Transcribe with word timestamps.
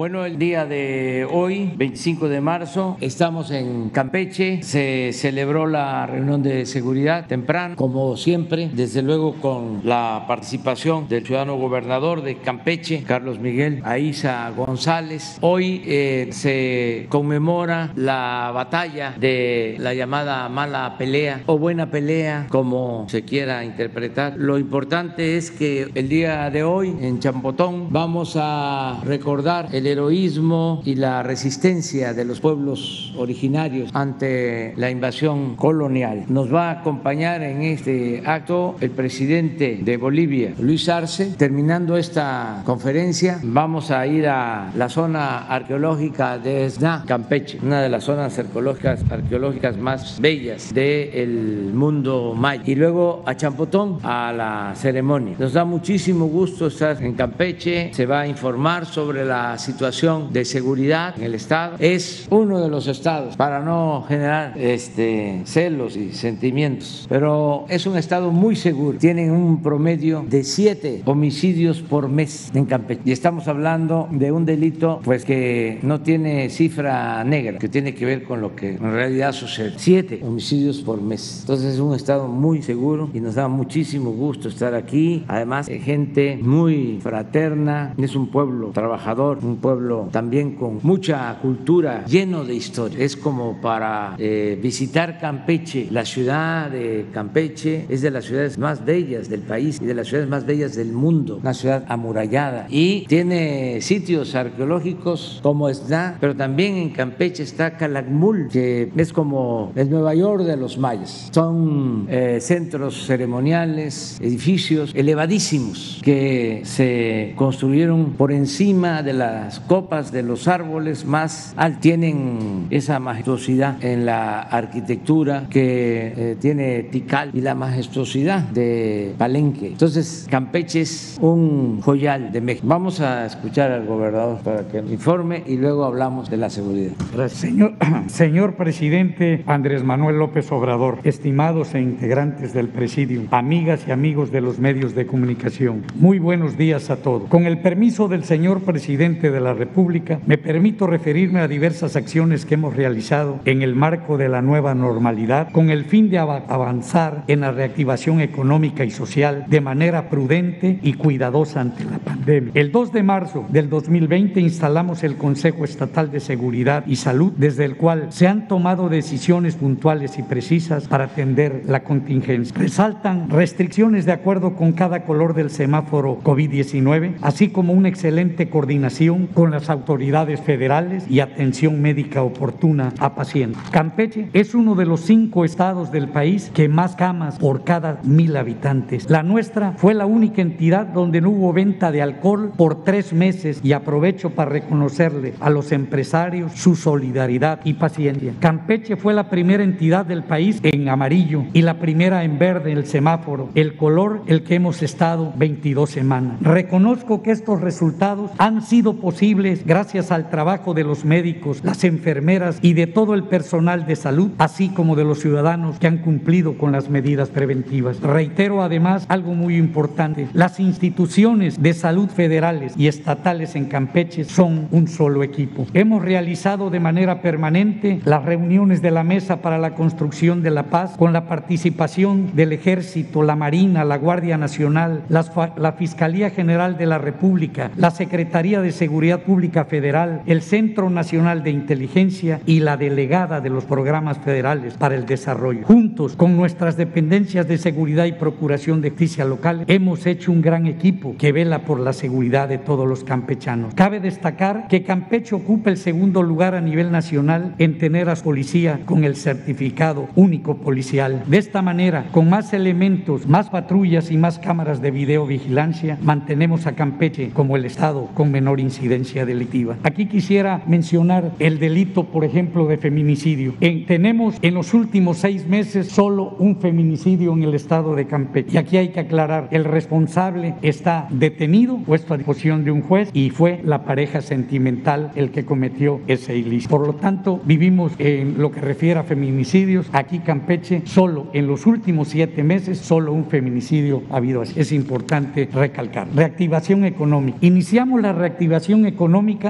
Bueno, 0.00 0.24
el 0.24 0.38
día 0.38 0.64
de 0.64 1.28
hoy, 1.30 1.74
25 1.76 2.30
de 2.30 2.40
marzo, 2.40 2.96
estamos 3.02 3.50
en 3.50 3.90
Campeche. 3.90 4.62
Se 4.62 5.10
celebró 5.12 5.66
la 5.66 6.06
reunión 6.06 6.42
de 6.42 6.64
seguridad 6.64 7.26
temprano, 7.26 7.76
como 7.76 8.16
siempre, 8.16 8.70
desde 8.72 9.02
luego 9.02 9.34
con 9.34 9.82
la 9.84 10.24
participación 10.26 11.06
del 11.06 11.26
ciudadano 11.26 11.56
gobernador 11.58 12.22
de 12.22 12.38
Campeche, 12.38 13.02
Carlos 13.02 13.40
Miguel 13.40 13.82
Aiza 13.84 14.48
González. 14.56 15.36
Hoy 15.42 15.82
eh, 15.84 16.30
se 16.32 17.04
conmemora 17.10 17.92
la 17.94 18.52
batalla 18.54 19.14
de 19.20 19.76
la 19.80 19.92
llamada 19.92 20.48
mala 20.48 20.96
pelea 20.96 21.42
o 21.44 21.58
buena 21.58 21.90
pelea, 21.90 22.46
como 22.48 23.04
se 23.10 23.20
quiera 23.26 23.66
interpretar. 23.66 24.38
Lo 24.38 24.58
importante 24.58 25.36
es 25.36 25.50
que 25.50 25.90
el 25.94 26.08
día 26.08 26.48
de 26.48 26.62
hoy 26.62 26.96
en 27.02 27.18
Champotón 27.18 27.92
vamos 27.92 28.38
a 28.40 28.98
recordar 29.04 29.68
el 29.74 29.89
heroísmo 29.92 30.82
y 30.84 30.94
la 30.94 31.22
resistencia 31.22 32.14
de 32.14 32.24
los 32.24 32.40
pueblos 32.40 33.12
originarios 33.16 33.90
ante 33.92 34.74
la 34.76 34.90
invasión 34.90 35.56
colonial. 35.56 36.24
Nos 36.28 36.52
va 36.52 36.70
a 36.70 36.80
acompañar 36.80 37.42
en 37.42 37.62
este 37.62 38.22
acto 38.24 38.76
el 38.80 38.90
presidente 38.90 39.80
de 39.82 39.96
Bolivia, 39.96 40.54
Luis 40.60 40.88
Arce. 40.88 41.34
Terminando 41.36 41.96
esta 41.96 42.62
conferencia, 42.64 43.40
vamos 43.42 43.90
a 43.90 44.06
ir 44.06 44.28
a 44.28 44.70
la 44.76 44.88
zona 44.88 45.46
arqueológica 45.46 46.38
de 46.38 46.66
Esna, 46.66 47.04
Campeche, 47.06 47.58
una 47.62 47.82
de 47.82 47.88
las 47.88 48.04
zonas 48.04 48.38
arqueológicas, 48.38 49.04
arqueológicas 49.10 49.76
más 49.76 50.20
bellas 50.20 50.72
del 50.72 51.72
mundo 51.74 52.34
maya. 52.36 52.62
Y 52.66 52.74
luego 52.74 53.22
a 53.26 53.34
Champotón, 53.34 53.98
a 54.02 54.32
la 54.32 54.72
ceremonia. 54.74 55.36
Nos 55.38 55.52
da 55.52 55.64
muchísimo 55.64 56.26
gusto 56.26 56.68
estar 56.68 57.02
en 57.02 57.14
Campeche. 57.14 57.90
Se 57.92 58.06
va 58.06 58.20
a 58.20 58.26
informar 58.26 58.86
sobre 58.86 59.24
la 59.24 59.58
situación 59.58 59.79
situación 59.80 60.30
de 60.30 60.44
seguridad 60.44 61.14
en 61.16 61.22
el 61.22 61.34
Estado. 61.34 61.76
Es 61.78 62.26
uno 62.28 62.60
de 62.60 62.68
los 62.68 62.86
estados, 62.86 63.34
para 63.36 63.60
no 63.60 64.04
generar 64.06 64.52
este, 64.58 65.40
celos 65.46 65.96
y 65.96 66.12
sentimientos, 66.12 67.06
pero 67.08 67.64
es 67.70 67.86
un 67.86 67.96
estado 67.96 68.30
muy 68.30 68.56
seguro. 68.56 68.98
Tienen 68.98 69.30
un 69.30 69.62
promedio 69.62 70.22
de 70.28 70.44
siete 70.44 71.00
homicidios 71.06 71.80
por 71.80 72.10
mes 72.10 72.50
en 72.52 72.66
Campeche. 72.66 73.00
Y 73.06 73.12
estamos 73.12 73.48
hablando 73.48 74.06
de 74.10 74.30
un 74.30 74.44
delito 74.44 75.00
pues 75.02 75.24
que 75.24 75.78
no 75.80 76.02
tiene 76.02 76.50
cifra 76.50 77.24
negra, 77.24 77.58
que 77.58 77.70
tiene 77.70 77.94
que 77.94 78.04
ver 78.04 78.24
con 78.24 78.42
lo 78.42 78.54
que 78.54 78.72
en 78.74 78.92
realidad 78.92 79.32
sucede. 79.32 79.72
Siete 79.78 80.20
homicidios 80.22 80.82
por 80.82 81.00
mes. 81.00 81.38
Entonces 81.40 81.72
es 81.72 81.80
un 81.80 81.94
estado 81.94 82.28
muy 82.28 82.60
seguro 82.60 83.08
y 83.14 83.20
nos 83.20 83.36
da 83.36 83.48
muchísimo 83.48 84.10
gusto 84.10 84.50
estar 84.50 84.74
aquí. 84.74 85.24
Además, 85.26 85.68
gente 85.68 86.38
muy 86.42 86.98
fraterna, 87.02 87.94
es 87.96 88.14
un 88.14 88.30
pueblo 88.30 88.72
trabajador, 88.74 89.38
un 89.42 89.56
pueblo 89.60 90.08
también 90.10 90.56
con 90.56 90.80
mucha 90.82 91.38
cultura, 91.40 92.04
lleno 92.06 92.44
de 92.44 92.54
historia. 92.54 92.98
Es 92.98 93.16
como 93.16 93.60
para 93.60 94.14
eh, 94.18 94.58
visitar 94.60 95.18
Campeche. 95.18 95.88
La 95.90 96.04
ciudad 96.04 96.70
de 96.70 97.06
Campeche 97.12 97.86
es 97.88 98.02
de 98.02 98.10
las 98.10 98.24
ciudades 98.24 98.58
más 98.58 98.84
bellas 98.84 99.28
del 99.28 99.40
país 99.40 99.78
y 99.80 99.86
de 99.86 99.94
las 99.94 100.08
ciudades 100.08 100.28
más 100.28 100.46
bellas 100.46 100.74
del 100.74 100.92
mundo. 100.92 101.38
Una 101.40 101.54
ciudad 101.54 101.84
amurallada 101.88 102.66
y 102.68 103.06
tiene 103.06 103.80
sitios 103.80 104.34
arqueológicos 104.34 105.40
como 105.42 105.68
Esna, 105.68 106.16
pero 106.20 106.34
también 106.36 106.76
en 106.76 106.90
Campeche 106.90 107.42
está 107.42 107.76
Calakmul, 107.76 108.48
que 108.50 108.90
es 108.96 109.12
como 109.12 109.72
el 109.74 109.90
Nueva 109.90 110.14
York 110.14 110.44
de 110.44 110.56
los 110.56 110.78
mayas. 110.78 111.28
Son 111.32 112.06
eh, 112.08 112.38
centros 112.40 113.06
ceremoniales, 113.06 114.18
edificios 114.20 114.92
elevadísimos 114.94 116.00
que 116.02 116.62
se 116.64 117.32
construyeron 117.36 118.12
por 118.12 118.32
encima 118.32 119.02
de 119.02 119.12
la 119.12 119.49
copas 119.58 120.12
de 120.12 120.22
los 120.22 120.46
árboles 120.46 121.04
más 121.04 121.54
tienen 121.80 122.66
esa 122.70 123.00
majestuosidad 123.00 123.82
en 123.82 124.06
la 124.06 124.40
arquitectura 124.40 125.46
que 125.50 126.12
eh, 126.16 126.36
tiene 126.40 126.84
Tikal 126.84 127.30
y 127.34 127.40
la 127.40 127.54
majestuosidad 127.54 128.42
de 128.42 129.14
Palenque. 129.18 129.68
Entonces, 129.68 130.26
Campeche 130.30 130.82
es 130.82 131.18
un 131.20 131.80
joyal 131.80 132.32
de 132.32 132.40
México. 132.40 132.66
Vamos 132.68 133.00
a 133.00 133.26
escuchar 133.26 133.70
al 133.72 133.86
gobernador 133.86 134.38
para 134.38 134.68
que 134.68 134.78
informe 134.78 135.42
y 135.46 135.56
luego 135.56 135.84
hablamos 135.84 136.30
de 136.30 136.36
la 136.36 136.50
seguridad. 136.50 136.92
Señor 138.06 138.54
presidente 138.54 139.42
Andrés 139.46 139.82
Manuel 139.84 140.18
López 140.18 140.50
Obrador, 140.52 140.98
estimados 141.04 141.74
e 141.74 141.80
integrantes 141.80 142.52
del 142.52 142.68
presidium, 142.68 143.26
amigas 143.30 143.84
y 143.86 143.92
amigos 143.92 144.30
de 144.30 144.40
los 144.40 144.58
medios 144.58 144.94
de 144.94 145.06
comunicación, 145.06 145.84
muy 145.94 146.18
buenos 146.18 146.56
días 146.56 146.90
a 146.90 146.96
todos. 146.96 147.28
Con 147.28 147.46
el 147.46 147.60
permiso 147.60 148.08
del 148.08 148.24
señor 148.24 148.60
presidente 148.62 149.30
de 149.30 149.39
la 149.40 149.54
República, 149.54 150.20
me 150.26 150.38
permito 150.38 150.86
referirme 150.86 151.40
a 151.40 151.48
diversas 151.48 151.96
acciones 151.96 152.44
que 152.44 152.54
hemos 152.54 152.76
realizado 152.76 153.40
en 153.44 153.62
el 153.62 153.74
marco 153.74 154.16
de 154.16 154.28
la 154.28 154.42
nueva 154.42 154.74
normalidad 154.74 155.50
con 155.52 155.70
el 155.70 155.84
fin 155.84 156.10
de 156.10 156.18
avanzar 156.18 157.24
en 157.26 157.40
la 157.40 157.52
reactivación 157.52 158.20
económica 158.20 158.84
y 158.84 158.90
social 158.90 159.44
de 159.48 159.60
manera 159.60 160.08
prudente 160.08 160.78
y 160.82 160.94
cuidadosa 160.94 161.60
ante 161.60 161.84
la 161.84 161.98
pandemia. 161.98 162.52
El 162.54 162.72
2 162.72 162.92
de 162.92 163.02
marzo 163.02 163.46
del 163.48 163.68
2020 163.68 164.40
instalamos 164.40 165.02
el 165.02 165.16
Consejo 165.16 165.64
Estatal 165.64 166.10
de 166.10 166.20
Seguridad 166.20 166.84
y 166.86 166.96
Salud, 166.96 167.32
desde 167.36 167.64
el 167.64 167.76
cual 167.76 168.08
se 168.10 168.26
han 168.26 168.48
tomado 168.48 168.88
decisiones 168.88 169.56
puntuales 169.56 170.18
y 170.18 170.22
precisas 170.22 170.88
para 170.88 171.04
atender 171.04 171.62
la 171.66 171.82
contingencia. 171.82 172.56
Resaltan 172.56 173.30
restricciones 173.30 174.06
de 174.06 174.12
acuerdo 174.12 174.54
con 174.54 174.72
cada 174.72 175.04
color 175.04 175.34
del 175.34 175.50
semáforo 175.50 176.18
COVID-19, 176.22 177.16
así 177.22 177.48
como 177.48 177.72
una 177.72 177.88
excelente 177.88 178.48
coordinación 178.48 179.28
con 179.34 179.50
las 179.50 179.70
autoridades 179.70 180.40
federales 180.40 181.04
y 181.08 181.20
atención 181.20 181.80
médica 181.80 182.22
oportuna 182.22 182.92
a 182.98 183.14
pacientes. 183.14 183.62
Campeche 183.70 184.28
es 184.32 184.54
uno 184.54 184.74
de 184.74 184.86
los 184.86 185.00
cinco 185.02 185.44
estados 185.44 185.92
del 185.92 186.08
país 186.08 186.50
que 186.54 186.68
más 186.68 186.96
camas 186.96 187.38
por 187.38 187.64
cada 187.64 188.00
mil 188.04 188.36
habitantes. 188.36 189.08
La 189.08 189.22
nuestra 189.22 189.72
fue 189.72 189.94
la 189.94 190.06
única 190.06 190.42
entidad 190.42 190.86
donde 190.86 191.20
no 191.20 191.30
hubo 191.30 191.52
venta 191.52 191.92
de 191.92 192.02
alcohol 192.02 192.52
por 192.56 192.84
tres 192.84 193.12
meses 193.12 193.60
y 193.62 193.72
aprovecho 193.72 194.30
para 194.30 194.50
reconocerle 194.50 195.34
a 195.40 195.50
los 195.50 195.72
empresarios 195.72 196.52
su 196.52 196.74
solidaridad 196.74 197.60
y 197.64 197.74
paciencia. 197.74 198.34
Campeche 198.40 198.96
fue 198.96 199.14
la 199.14 199.30
primera 199.30 199.62
entidad 199.62 200.06
del 200.06 200.24
país 200.24 200.60
en 200.62 200.88
amarillo 200.88 201.44
y 201.52 201.62
la 201.62 201.78
primera 201.78 202.24
en 202.24 202.38
verde 202.38 202.72
el 202.72 202.86
semáforo, 202.86 203.50
el 203.54 203.76
color 203.76 204.22
el 204.26 204.42
que 204.42 204.56
hemos 204.56 204.82
estado 204.82 205.32
22 205.36 205.90
semanas. 205.90 206.40
Reconozco 206.40 207.22
que 207.22 207.30
estos 207.30 207.60
resultados 207.60 208.30
han 208.38 208.62
sido 208.62 208.94
posibles 208.94 209.19
gracias 209.66 210.12
al 210.12 210.30
trabajo 210.30 210.72
de 210.72 210.82
los 210.82 211.04
médicos, 211.04 211.62
las 211.62 211.84
enfermeras 211.84 212.58
y 212.62 212.72
de 212.72 212.86
todo 212.86 213.12
el 213.12 213.24
personal 213.24 213.84
de 213.86 213.94
salud, 213.94 214.30
así 214.38 214.70
como 214.70 214.96
de 214.96 215.04
los 215.04 215.20
ciudadanos 215.20 215.78
que 215.78 215.86
han 215.86 215.98
cumplido 215.98 216.56
con 216.56 216.72
las 216.72 216.88
medidas 216.88 217.28
preventivas. 217.28 218.00
Reitero 218.00 218.62
además 218.62 219.04
algo 219.08 219.34
muy 219.34 219.56
importante, 219.56 220.28
las 220.32 220.58
instituciones 220.58 221.62
de 221.62 221.74
salud 221.74 222.08
federales 222.08 222.72
y 222.78 222.86
estatales 222.86 223.56
en 223.56 223.66
Campeche 223.66 224.24
son 224.24 224.68
un 224.70 224.88
solo 224.88 225.22
equipo. 225.22 225.66
Hemos 225.74 226.02
realizado 226.02 226.70
de 226.70 226.80
manera 226.80 227.20
permanente 227.20 228.00
las 228.06 228.24
reuniones 228.24 228.80
de 228.80 228.90
la 228.90 229.04
Mesa 229.04 229.42
para 229.42 229.58
la 229.58 229.74
Construcción 229.74 230.42
de 230.42 230.50
la 230.50 230.64
Paz 230.64 230.94
con 230.96 231.12
la 231.12 231.28
participación 231.28 232.34
del 232.34 232.52
Ejército, 232.52 233.22
la 233.22 233.36
Marina, 233.36 233.84
la 233.84 233.98
Guardia 233.98 234.38
Nacional, 234.38 235.02
la 235.10 235.72
Fiscalía 235.72 236.30
General 236.30 236.78
de 236.78 236.86
la 236.86 236.96
República, 236.96 237.70
la 237.76 237.90
Secretaría 237.90 238.62
de 238.62 238.72
Seguridad 238.72 239.09
Pública 239.18 239.64
Federal, 239.64 240.22
el 240.26 240.42
Centro 240.42 240.90
Nacional 240.90 241.42
de 241.42 241.50
Inteligencia 241.50 242.40
y 242.46 242.60
la 242.60 242.76
delegada 242.76 243.40
de 243.40 243.50
los 243.50 243.64
programas 243.64 244.18
federales 244.18 244.74
para 244.74 244.94
el 244.94 245.06
desarrollo. 245.06 245.66
Juntos 245.66 246.16
con 246.16 246.36
nuestras 246.36 246.76
dependencias 246.76 247.46
de 247.48 247.58
seguridad 247.58 248.04
y 248.06 248.12
procuración 248.12 248.80
de 248.80 248.90
justicia 248.90 249.24
local, 249.24 249.64
hemos 249.66 250.06
hecho 250.06 250.30
un 250.30 250.42
gran 250.42 250.66
equipo 250.66 251.16
que 251.18 251.32
vela 251.32 251.64
por 251.64 251.80
la 251.80 251.92
seguridad 251.92 252.48
de 252.48 252.58
todos 252.58 252.86
los 252.86 253.04
campechanos. 253.04 253.74
Cabe 253.74 254.00
destacar 254.00 254.68
que 254.68 254.82
Campeche 254.82 255.34
ocupa 255.34 255.70
el 255.70 255.76
segundo 255.76 256.22
lugar 256.22 256.54
a 256.54 256.60
nivel 256.60 256.92
nacional 256.92 257.54
en 257.58 257.78
tener 257.78 258.08
a 258.08 258.16
policía 258.16 258.80
con 258.84 259.04
el 259.04 259.16
certificado 259.16 260.08
único 260.14 260.56
policial. 260.56 261.22
De 261.26 261.38
esta 261.38 261.62
manera, 261.62 262.06
con 262.12 262.28
más 262.28 262.52
elementos, 262.52 263.26
más 263.26 263.48
patrullas 263.48 264.10
y 264.10 264.16
más 264.16 264.38
cámaras 264.38 264.82
de 264.82 264.90
videovigilancia, 264.90 265.98
mantenemos 266.02 266.66
a 266.66 266.72
Campeche 266.72 267.30
como 267.30 267.56
el 267.56 267.64
estado 267.64 268.08
con 268.14 268.30
menor 268.30 268.60
incidencia 268.60 268.99
delictiva. 269.04 269.76
Aquí 269.82 270.06
quisiera 270.06 270.62
mencionar 270.66 271.32
el 271.38 271.58
delito, 271.58 272.04
por 272.04 272.24
ejemplo, 272.24 272.66
de 272.66 272.76
feminicidio. 272.76 273.54
tenemos 273.86 274.36
en 274.42 274.54
los 274.54 274.74
últimos 274.74 275.18
seis 275.18 275.46
meses 275.46 275.88
solo 275.88 276.36
un 276.38 276.56
feminicidio 276.56 277.32
en 277.32 277.42
el 277.42 277.54
estado 277.54 277.94
de 277.94 278.06
Campeche. 278.06 278.50
Y 278.54 278.56
aquí 278.56 278.76
hay 278.76 278.88
que 278.88 279.00
aclarar, 279.00 279.48
el 279.50 279.64
responsable 279.64 280.54
está 280.62 281.08
detenido, 281.10 281.78
puesto 281.78 282.14
a 282.14 282.16
disposición 282.16 282.64
de 282.64 282.70
un 282.70 282.82
juez, 282.82 283.10
y 283.12 283.30
fue 283.30 283.60
la 283.64 283.84
pareja 283.84 284.20
sentimental 284.20 285.12
el 285.14 285.30
que 285.30 285.44
cometió 285.44 286.00
ese 286.06 286.36
ilícito. 286.36 286.70
Por 286.70 286.86
lo 286.86 286.94
tanto, 286.94 287.40
vivimos 287.44 287.92
en 287.98 288.38
lo 288.38 288.50
que 288.50 288.60
refiere 288.60 289.00
a 289.00 289.04
feminicidios. 289.04 289.88
Aquí 289.92 290.20
Campeche, 290.20 290.82
solo 290.84 291.28
en 291.32 291.46
los 291.46 291.66
últimos 291.66 292.08
siete 292.08 292.42
meses, 292.42 292.78
solo 292.78 293.12
un 293.12 293.26
feminicidio 293.26 294.02
ha 294.10 294.16
habido. 294.16 294.42
Es 294.42 294.72
importante 294.72 295.48
recalcar. 295.52 296.08
Reactivación 296.14 296.84
económica. 296.84 297.38
Iniciamos 297.40 298.00
la 298.00 298.12
reactivación 298.12 298.86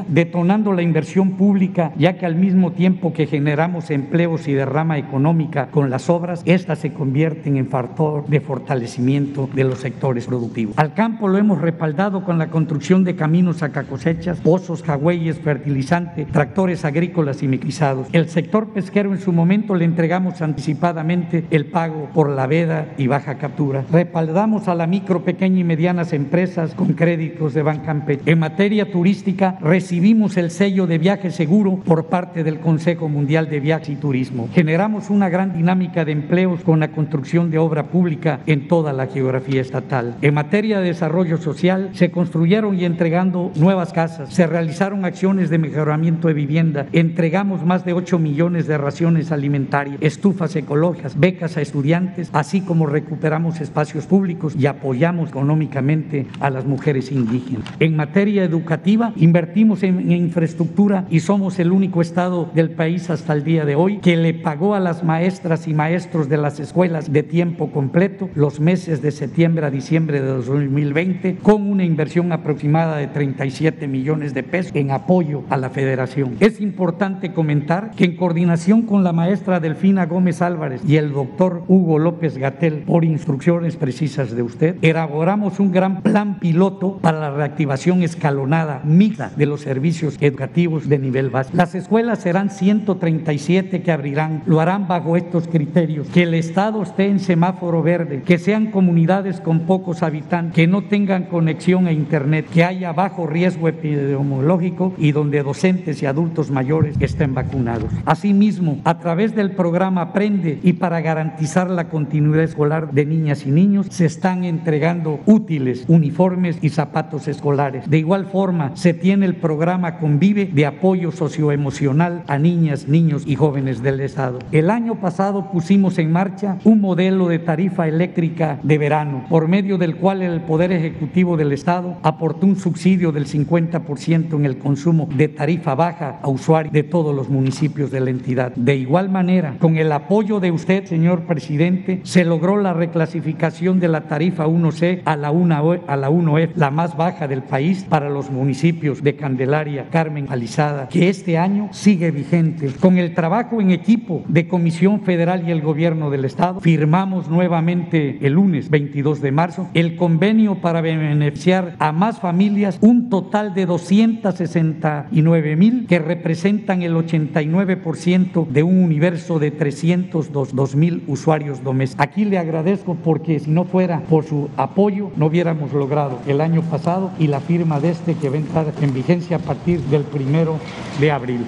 detonando 0.08 0.72
la 0.72 0.82
inversión 0.82 1.32
pública, 1.32 1.92
ya 1.96 2.16
que 2.18 2.26
al 2.26 2.36
mismo 2.36 2.72
tiempo 2.72 3.12
que 3.12 3.26
generamos 3.26 3.90
empleos 3.90 4.46
y 4.48 4.52
derrama 4.52 4.98
económica 4.98 5.68
con 5.70 5.90
las 5.90 6.10
obras, 6.10 6.42
estas 6.44 6.78
se 6.78 6.92
convierten 6.92 7.56
en 7.56 7.68
factor 7.68 8.26
de 8.26 8.40
fortalecimiento 8.40 9.48
de 9.54 9.64
los 9.64 9.78
sectores 9.78 10.26
productivos. 10.26 10.76
Al 10.78 10.94
campo 10.94 11.28
lo 11.28 11.38
hemos 11.38 11.60
respaldado 11.60 12.24
con 12.24 12.38
la 12.38 12.50
construcción 12.50 13.04
de 13.04 13.16
caminos 13.16 13.62
a 13.62 13.70
cosechas, 13.70 14.40
pozos, 14.40 14.82
jagüeyes, 14.82 15.38
fertilizante, 15.38 16.26
tractores 16.26 16.84
agrícolas 16.84 17.42
y 17.42 17.48
mequizados. 17.48 18.08
El 18.12 18.28
sector 18.28 18.68
pesquero 18.68 19.12
en 19.12 19.20
su 19.20 19.32
momento 19.32 19.74
le 19.74 19.84
entregamos 19.84 20.42
anticipadamente 20.42 21.44
el 21.50 21.66
pago 21.66 22.10
por 22.12 22.28
la 22.28 22.46
veda 22.46 22.88
y 22.98 23.06
baja 23.06 23.38
captura. 23.38 23.84
Respaldamos 23.90 24.68
a 24.68 24.74
la 24.74 24.86
micro, 24.86 25.24
pequeña 25.24 25.60
y 25.60 25.64
medianas 25.64 26.12
empresas 26.12 26.74
con 26.74 26.92
créditos 26.94 27.54
de 27.54 27.62
Bancampe. 27.62 28.20
En 28.26 28.38
materia 28.38 28.90
turística 28.90 29.19
recibimos 29.60 30.36
el 30.36 30.50
sello 30.50 30.86
de 30.86 30.98
viaje 30.98 31.30
seguro 31.30 31.76
por 31.84 32.06
parte 32.06 32.42
del 32.42 32.60
Consejo 32.60 33.08
Mundial 33.08 33.48
de 33.48 33.60
Viajes 33.60 33.90
y 33.90 33.96
Turismo. 33.96 34.48
Generamos 34.52 35.10
una 35.10 35.28
gran 35.28 35.52
dinámica 35.52 36.04
de 36.04 36.12
empleos 36.12 36.62
con 36.62 36.80
la 36.80 36.88
construcción 36.88 37.50
de 37.50 37.58
obra 37.58 37.84
pública 37.84 38.40
en 38.46 38.66
toda 38.68 38.92
la 38.92 39.06
geografía 39.06 39.60
estatal. 39.60 40.16
En 40.22 40.34
materia 40.34 40.80
de 40.80 40.88
desarrollo 40.88 41.36
social 41.36 41.90
se 41.92 42.10
construyeron 42.10 42.78
y 42.78 42.84
entregando 42.84 43.52
nuevas 43.56 43.92
casas, 43.92 44.32
se 44.32 44.46
realizaron 44.46 45.04
acciones 45.04 45.50
de 45.50 45.58
mejoramiento 45.58 46.28
de 46.28 46.34
vivienda, 46.34 46.86
entregamos 46.92 47.64
más 47.64 47.84
de 47.84 47.92
8 47.92 48.18
millones 48.18 48.66
de 48.66 48.78
raciones 48.78 49.32
alimentarias, 49.32 49.98
estufas 50.00 50.56
ecológicas, 50.56 51.18
becas 51.18 51.56
a 51.56 51.60
estudiantes, 51.60 52.30
así 52.32 52.62
como 52.62 52.86
recuperamos 52.86 53.60
espacios 53.60 54.06
públicos 54.06 54.54
y 54.58 54.66
apoyamos 54.66 55.28
económicamente 55.28 56.26
a 56.40 56.50
las 56.50 56.64
mujeres 56.64 57.12
indígenas. 57.12 57.64
En 57.80 57.96
materia 57.96 58.44
educativa, 58.44 59.09
invertimos 59.16 59.82
en, 59.82 60.10
infraestructura 60.10 61.06
y 61.10 61.20
somos 61.20 61.58
el 61.58 61.72
único 61.72 62.00
estado 62.00 62.50
del 62.54 62.70
país 62.70 63.10
hasta 63.10 63.32
el 63.32 63.44
día 63.44 63.64
de 63.64 63.74
hoy 63.74 63.98
que 63.98 64.16
le 64.16 64.34
pagó 64.34 64.74
a 64.74 64.80
las 64.80 65.04
maestras 65.04 65.68
y 65.68 65.74
maestros 65.74 66.28
de 66.28 66.36
las 66.36 66.60
escuelas 66.60 67.12
de 67.12 67.22
tiempo 67.22 67.70
completo 67.70 68.28
los 68.34 68.60
meses 68.60 69.02
de 69.02 69.10
septiembre 69.10 69.66
a 69.66 69.70
diciembre 69.70 70.20
de 70.20 70.28
2020 70.28 71.36
con 71.42 71.70
una 71.70 71.84
inversión 71.84 72.32
aproximada 72.32 72.96
de 72.96 73.06
37 73.06 73.88
millones 73.88 74.34
de 74.34 74.42
pesos 74.42 74.72
en 74.74 74.90
apoyo 74.90 75.42
a 75.50 75.56
la 75.56 75.70
federación. 75.70 76.36
Es 76.40 76.60
importante 76.60 77.32
comentar 77.32 77.92
que 77.96 78.04
en 78.04 78.16
coordinación 78.16 78.82
con 78.82 79.04
la 79.04 79.12
maestra 79.12 79.60
Delfina 79.60 80.06
Gómez 80.06 80.42
Álvarez 80.42 80.82
y 80.86 80.96
el 80.96 81.12
doctor 81.12 81.64
Hugo 81.68 81.98
López 81.98 82.38
Gatel, 82.38 82.84
por 82.86 83.04
instrucciones 83.04 83.76
precisas 83.76 84.34
de 84.34 84.42
usted, 84.42 84.76
elaboramos 84.82 85.60
un 85.60 85.72
gran 85.72 86.02
plan 86.02 86.38
piloto 86.38 86.98
para 86.98 87.20
la 87.20 87.30
reactivación 87.30 88.02
escalonada 88.02 88.82
mixta 89.00 89.30
de 89.34 89.46
los 89.46 89.62
servicios 89.62 90.18
educativos 90.20 90.86
de 90.86 90.98
nivel 90.98 91.30
básico. 91.30 91.56
Las 91.56 91.74
escuelas 91.74 92.18
serán 92.18 92.50
137 92.50 93.80
que 93.80 93.92
abrirán, 93.92 94.42
lo 94.44 94.60
harán 94.60 94.88
bajo 94.88 95.16
estos 95.16 95.48
criterios, 95.48 96.06
que 96.08 96.24
el 96.24 96.34
Estado 96.34 96.82
esté 96.82 97.06
en 97.06 97.18
semáforo 97.18 97.82
verde, 97.82 98.20
que 98.22 98.36
sean 98.36 98.70
comunidades 98.70 99.40
con 99.40 99.60
pocos 99.60 100.02
habitantes, 100.02 100.54
que 100.54 100.66
no 100.66 100.84
tengan 100.84 101.24
conexión 101.24 101.86
a 101.86 101.92
Internet, 101.92 102.46
que 102.52 102.62
haya 102.62 102.92
bajo 102.92 103.26
riesgo 103.26 103.68
epidemiológico 103.68 104.92
y 104.98 105.12
donde 105.12 105.42
docentes 105.42 106.02
y 106.02 106.06
adultos 106.06 106.50
mayores 106.50 106.94
estén 107.00 107.32
vacunados. 107.32 107.90
Asimismo, 108.04 108.80
a 108.84 108.98
través 108.98 109.34
del 109.34 109.52
programa 109.52 110.02
Aprende 110.02 110.58
y 110.62 110.74
para 110.74 111.00
garantizar 111.00 111.70
la 111.70 111.88
continuidad 111.88 112.44
escolar 112.44 112.92
de 112.92 113.06
niñas 113.06 113.46
y 113.46 113.50
niños, 113.50 113.86
se 113.88 114.04
están 114.04 114.44
entregando 114.44 115.20
útiles, 115.24 115.86
uniformes 115.88 116.58
y 116.60 116.68
zapatos 116.68 117.28
escolares. 117.28 117.88
De 117.88 117.96
igual 117.96 118.26
forma, 118.26 118.72
se 118.74 118.89
tiene 118.94 119.26
el 119.26 119.36
programa 119.36 119.98
Convive 119.98 120.46
de 120.46 120.66
apoyo 120.66 121.12
socioemocional 121.12 122.24
a 122.26 122.38
niñas, 122.38 122.88
niños 122.88 123.24
y 123.26 123.36
jóvenes 123.36 123.82
del 123.82 124.00
Estado. 124.00 124.38
El 124.52 124.70
año 124.70 125.00
pasado 125.00 125.50
pusimos 125.50 125.98
en 125.98 126.12
marcha 126.12 126.58
un 126.64 126.80
modelo 126.80 127.28
de 127.28 127.38
tarifa 127.38 127.86
eléctrica 127.86 128.58
de 128.62 128.78
verano, 128.78 129.26
por 129.28 129.48
medio 129.48 129.78
del 129.78 129.96
cual 129.96 130.22
el 130.22 130.40
Poder 130.40 130.72
Ejecutivo 130.72 131.36
del 131.36 131.52
Estado 131.52 131.96
aportó 132.02 132.46
un 132.46 132.56
subsidio 132.56 133.12
del 133.12 133.26
50% 133.26 134.34
en 134.34 134.46
el 134.46 134.58
consumo 134.58 135.08
de 135.14 135.28
tarifa 135.28 135.74
baja 135.74 136.18
a 136.22 136.28
usuarios 136.28 136.72
de 136.72 136.82
todos 136.82 137.14
los 137.14 137.28
municipios 137.28 137.90
de 137.90 138.00
la 138.00 138.10
entidad. 138.10 138.52
De 138.54 138.76
igual 138.76 139.10
manera, 139.10 139.56
con 139.58 139.76
el 139.76 139.92
apoyo 139.92 140.40
de 140.40 140.50
usted, 140.50 140.84
señor 140.86 141.22
presidente, 141.22 142.00
se 142.04 142.24
logró 142.24 142.56
la 142.56 142.72
reclasificación 142.72 143.80
de 143.80 143.88
la 143.88 144.02
tarifa 144.02 144.46
1C 144.46 145.02
a 145.04 145.16
la 145.16 145.30
1 145.30 145.50
a 145.86 145.96
la 145.96 146.10
1F, 146.10 146.52
la 146.54 146.70
más 146.70 146.96
baja 146.96 147.26
del 147.26 147.42
país 147.42 147.84
para 147.88 148.08
los 148.08 148.30
municipios 148.30 148.79
de 148.80 149.14
Candelaria, 149.14 149.88
Carmen, 149.90 150.26
Alizada, 150.30 150.88
que 150.88 151.10
este 151.10 151.36
año 151.36 151.68
sigue 151.70 152.10
vigente. 152.10 152.70
Con 152.80 152.96
el 152.96 153.14
trabajo 153.14 153.60
en 153.60 153.70
equipo 153.72 154.24
de 154.26 154.48
Comisión 154.48 155.02
Federal 155.02 155.46
y 155.46 155.50
el 155.50 155.60
Gobierno 155.60 156.08
del 156.08 156.24
Estado, 156.24 156.60
firmamos 156.60 157.28
nuevamente 157.28 158.18
el 158.22 158.32
lunes 158.32 158.70
22 158.70 159.20
de 159.20 159.32
marzo 159.32 159.68
el 159.74 159.96
convenio 159.96 160.62
para 160.62 160.80
beneficiar 160.80 161.76
a 161.78 161.92
más 161.92 162.20
familias, 162.20 162.78
un 162.80 163.10
total 163.10 163.52
de 163.52 163.66
269 163.66 165.56
mil 165.56 165.86
que 165.86 165.98
representan 165.98 166.80
el 166.80 166.94
89% 166.94 168.48
de 168.48 168.62
un 168.62 168.82
universo 168.82 169.38
de 169.38 169.50
302 169.50 170.74
mil 170.74 171.02
usuarios 171.06 171.62
domésticos. 171.62 172.02
Aquí 172.02 172.24
le 172.24 172.38
agradezco 172.38 172.94
porque 172.94 173.38
si 173.40 173.50
no 173.50 173.64
fuera 173.64 174.00
por 174.08 174.24
su 174.24 174.48
apoyo 174.56 175.10
no 175.16 175.26
hubiéramos 175.26 175.74
logrado 175.74 176.20
el 176.26 176.40
año 176.40 176.62
pasado 176.62 177.10
y 177.18 177.26
la 177.26 177.40
firma 177.40 177.80
de 177.80 177.90
este 177.90 178.14
que 178.14 178.28
va 178.28 178.36
a 178.36 178.38
entrar 178.38 178.69
en 178.80 178.94
vigencia 178.94 179.36
a 179.36 179.40
partir 179.40 179.80
del 179.80 180.02
primero 180.02 180.58
de 180.98 181.10
abril. 181.10 181.44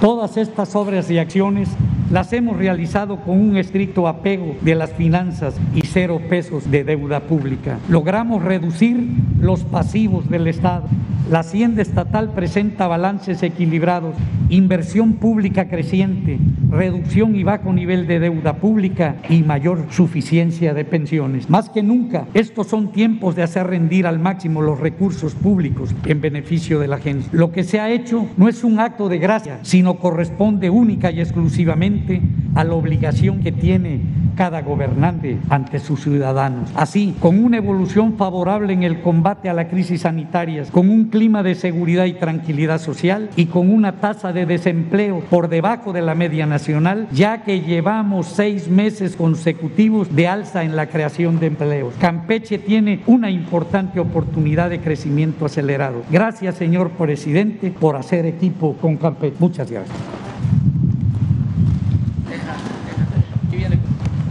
Todas 0.00 0.38
estas 0.38 0.74
obras 0.76 1.10
y 1.10 1.18
acciones 1.18 1.68
las 2.10 2.32
hemos 2.32 2.56
realizado 2.56 3.20
con 3.20 3.38
un 3.38 3.58
estricto 3.58 4.08
apego 4.08 4.56
de 4.62 4.74
las 4.74 4.94
finanzas 4.94 5.54
y 5.74 5.82
cero 5.82 6.22
pesos 6.26 6.70
de 6.70 6.84
deuda 6.84 7.20
pública. 7.20 7.78
Logramos 7.90 8.42
reducir 8.42 8.98
los 9.38 9.62
pasivos 9.64 10.30
del 10.30 10.46
Estado. 10.46 10.84
La 11.30 11.40
hacienda 11.40 11.82
estatal 11.82 12.32
presenta 12.32 12.88
balances 12.88 13.42
equilibrados, 13.42 14.16
inversión 14.48 15.12
pública 15.12 15.68
creciente, 15.68 16.38
reducción 16.70 17.36
y 17.36 17.44
bajo 17.44 17.72
nivel 17.72 18.08
de 18.08 18.18
deuda 18.18 18.54
pública 18.54 19.16
y 19.28 19.42
mayor 19.42 19.84
suficiencia 19.90 20.74
de 20.74 20.84
pensiones. 20.84 21.48
Más 21.48 21.68
que 21.68 21.84
nunca, 21.84 22.26
estos 22.34 22.66
son 22.66 22.90
tiempos 22.90 23.36
de 23.36 23.44
hacer 23.44 23.68
rendir 23.68 24.06
al 24.06 24.18
máximo 24.18 24.60
los 24.60 24.80
recursos 24.80 25.34
públicos 25.34 25.94
en 26.04 26.20
beneficio 26.20 26.80
de 26.80 26.88
la 26.88 26.98
gente. 26.98 27.28
Lo 27.30 27.52
que 27.52 27.62
se 27.62 27.78
ha 27.78 27.90
hecho 27.90 28.26
no 28.36 28.48
es 28.48 28.64
un 28.64 28.80
acto 28.80 29.08
de 29.08 29.18
gracia, 29.18 29.60
sino 29.62 29.89
corresponde 29.98 30.70
única 30.70 31.10
y 31.10 31.20
exclusivamente 31.20 32.20
a 32.54 32.64
la 32.64 32.74
obligación 32.74 33.40
que 33.40 33.52
tiene 33.52 34.00
cada 34.36 34.62
gobernante 34.62 35.38
ante 35.48 35.78
sus 35.78 36.02
ciudadanos. 36.02 36.70
Así, 36.74 37.14
con 37.20 37.42
una 37.42 37.58
evolución 37.58 38.16
favorable 38.16 38.72
en 38.72 38.82
el 38.82 39.00
combate 39.02 39.48
a 39.48 39.54
la 39.54 39.68
crisis 39.68 40.02
sanitaria, 40.02 40.64
con 40.72 40.88
un 40.88 41.06
clima 41.06 41.42
de 41.42 41.54
seguridad 41.54 42.06
y 42.06 42.14
tranquilidad 42.14 42.80
social 42.80 43.28
y 43.36 43.46
con 43.46 43.70
una 43.72 44.00
tasa 44.00 44.32
de 44.32 44.46
desempleo 44.46 45.20
por 45.28 45.48
debajo 45.48 45.92
de 45.92 46.02
la 46.02 46.14
media 46.14 46.46
nacional, 46.46 47.08
ya 47.12 47.42
que 47.42 47.60
llevamos 47.60 48.26
seis 48.28 48.68
meses 48.68 49.16
consecutivos 49.16 50.14
de 50.14 50.28
alza 50.28 50.64
en 50.64 50.76
la 50.76 50.86
creación 50.86 51.38
de 51.38 51.46
empleos. 51.46 51.94
Campeche 52.00 52.58
tiene 52.58 53.00
una 53.06 53.30
importante 53.30 54.00
oportunidad 54.00 54.70
de 54.70 54.80
crecimiento 54.80 55.46
acelerado. 55.46 56.02
Gracias, 56.10 56.56
señor 56.56 56.90
presidente, 56.90 57.70
por 57.70 57.96
hacer 57.96 58.26
equipo 58.26 58.74
con 58.80 58.96
Campeche. 58.96 59.36
Muchas 59.38 59.70
gracias. 59.70 60.29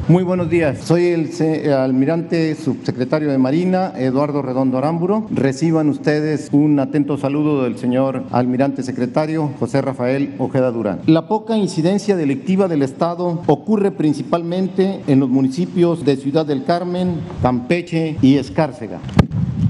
Muy 0.09 0.23
buenos 0.23 0.49
días. 0.49 0.79
Soy 0.79 1.05
el 1.05 1.71
almirante 1.71 2.55
subsecretario 2.55 3.29
de 3.29 3.37
Marina, 3.37 3.93
Eduardo 3.95 4.41
Redondo 4.41 4.79
Arámburo. 4.79 5.27
Reciban 5.29 5.87
ustedes 5.87 6.49
un 6.51 6.79
atento 6.79 7.15
saludo 7.19 7.63
del 7.63 7.77
señor 7.77 8.23
almirante 8.31 8.81
secretario 8.81 9.51
José 9.59 9.83
Rafael 9.83 10.33
Ojeda 10.39 10.71
Durán. 10.71 11.01
La 11.05 11.27
poca 11.27 11.57
incidencia 11.57 12.15
delictiva 12.15 12.67
del 12.67 12.81
Estado 12.81 13.43
ocurre 13.45 13.91
principalmente 13.91 15.01
en 15.05 15.19
los 15.19 15.29
municipios 15.29 16.03
de 16.03 16.17
Ciudad 16.17 16.43
del 16.43 16.63
Carmen, 16.63 17.19
Campeche 17.43 18.17
y 18.19 18.37
Escárcega. 18.37 18.97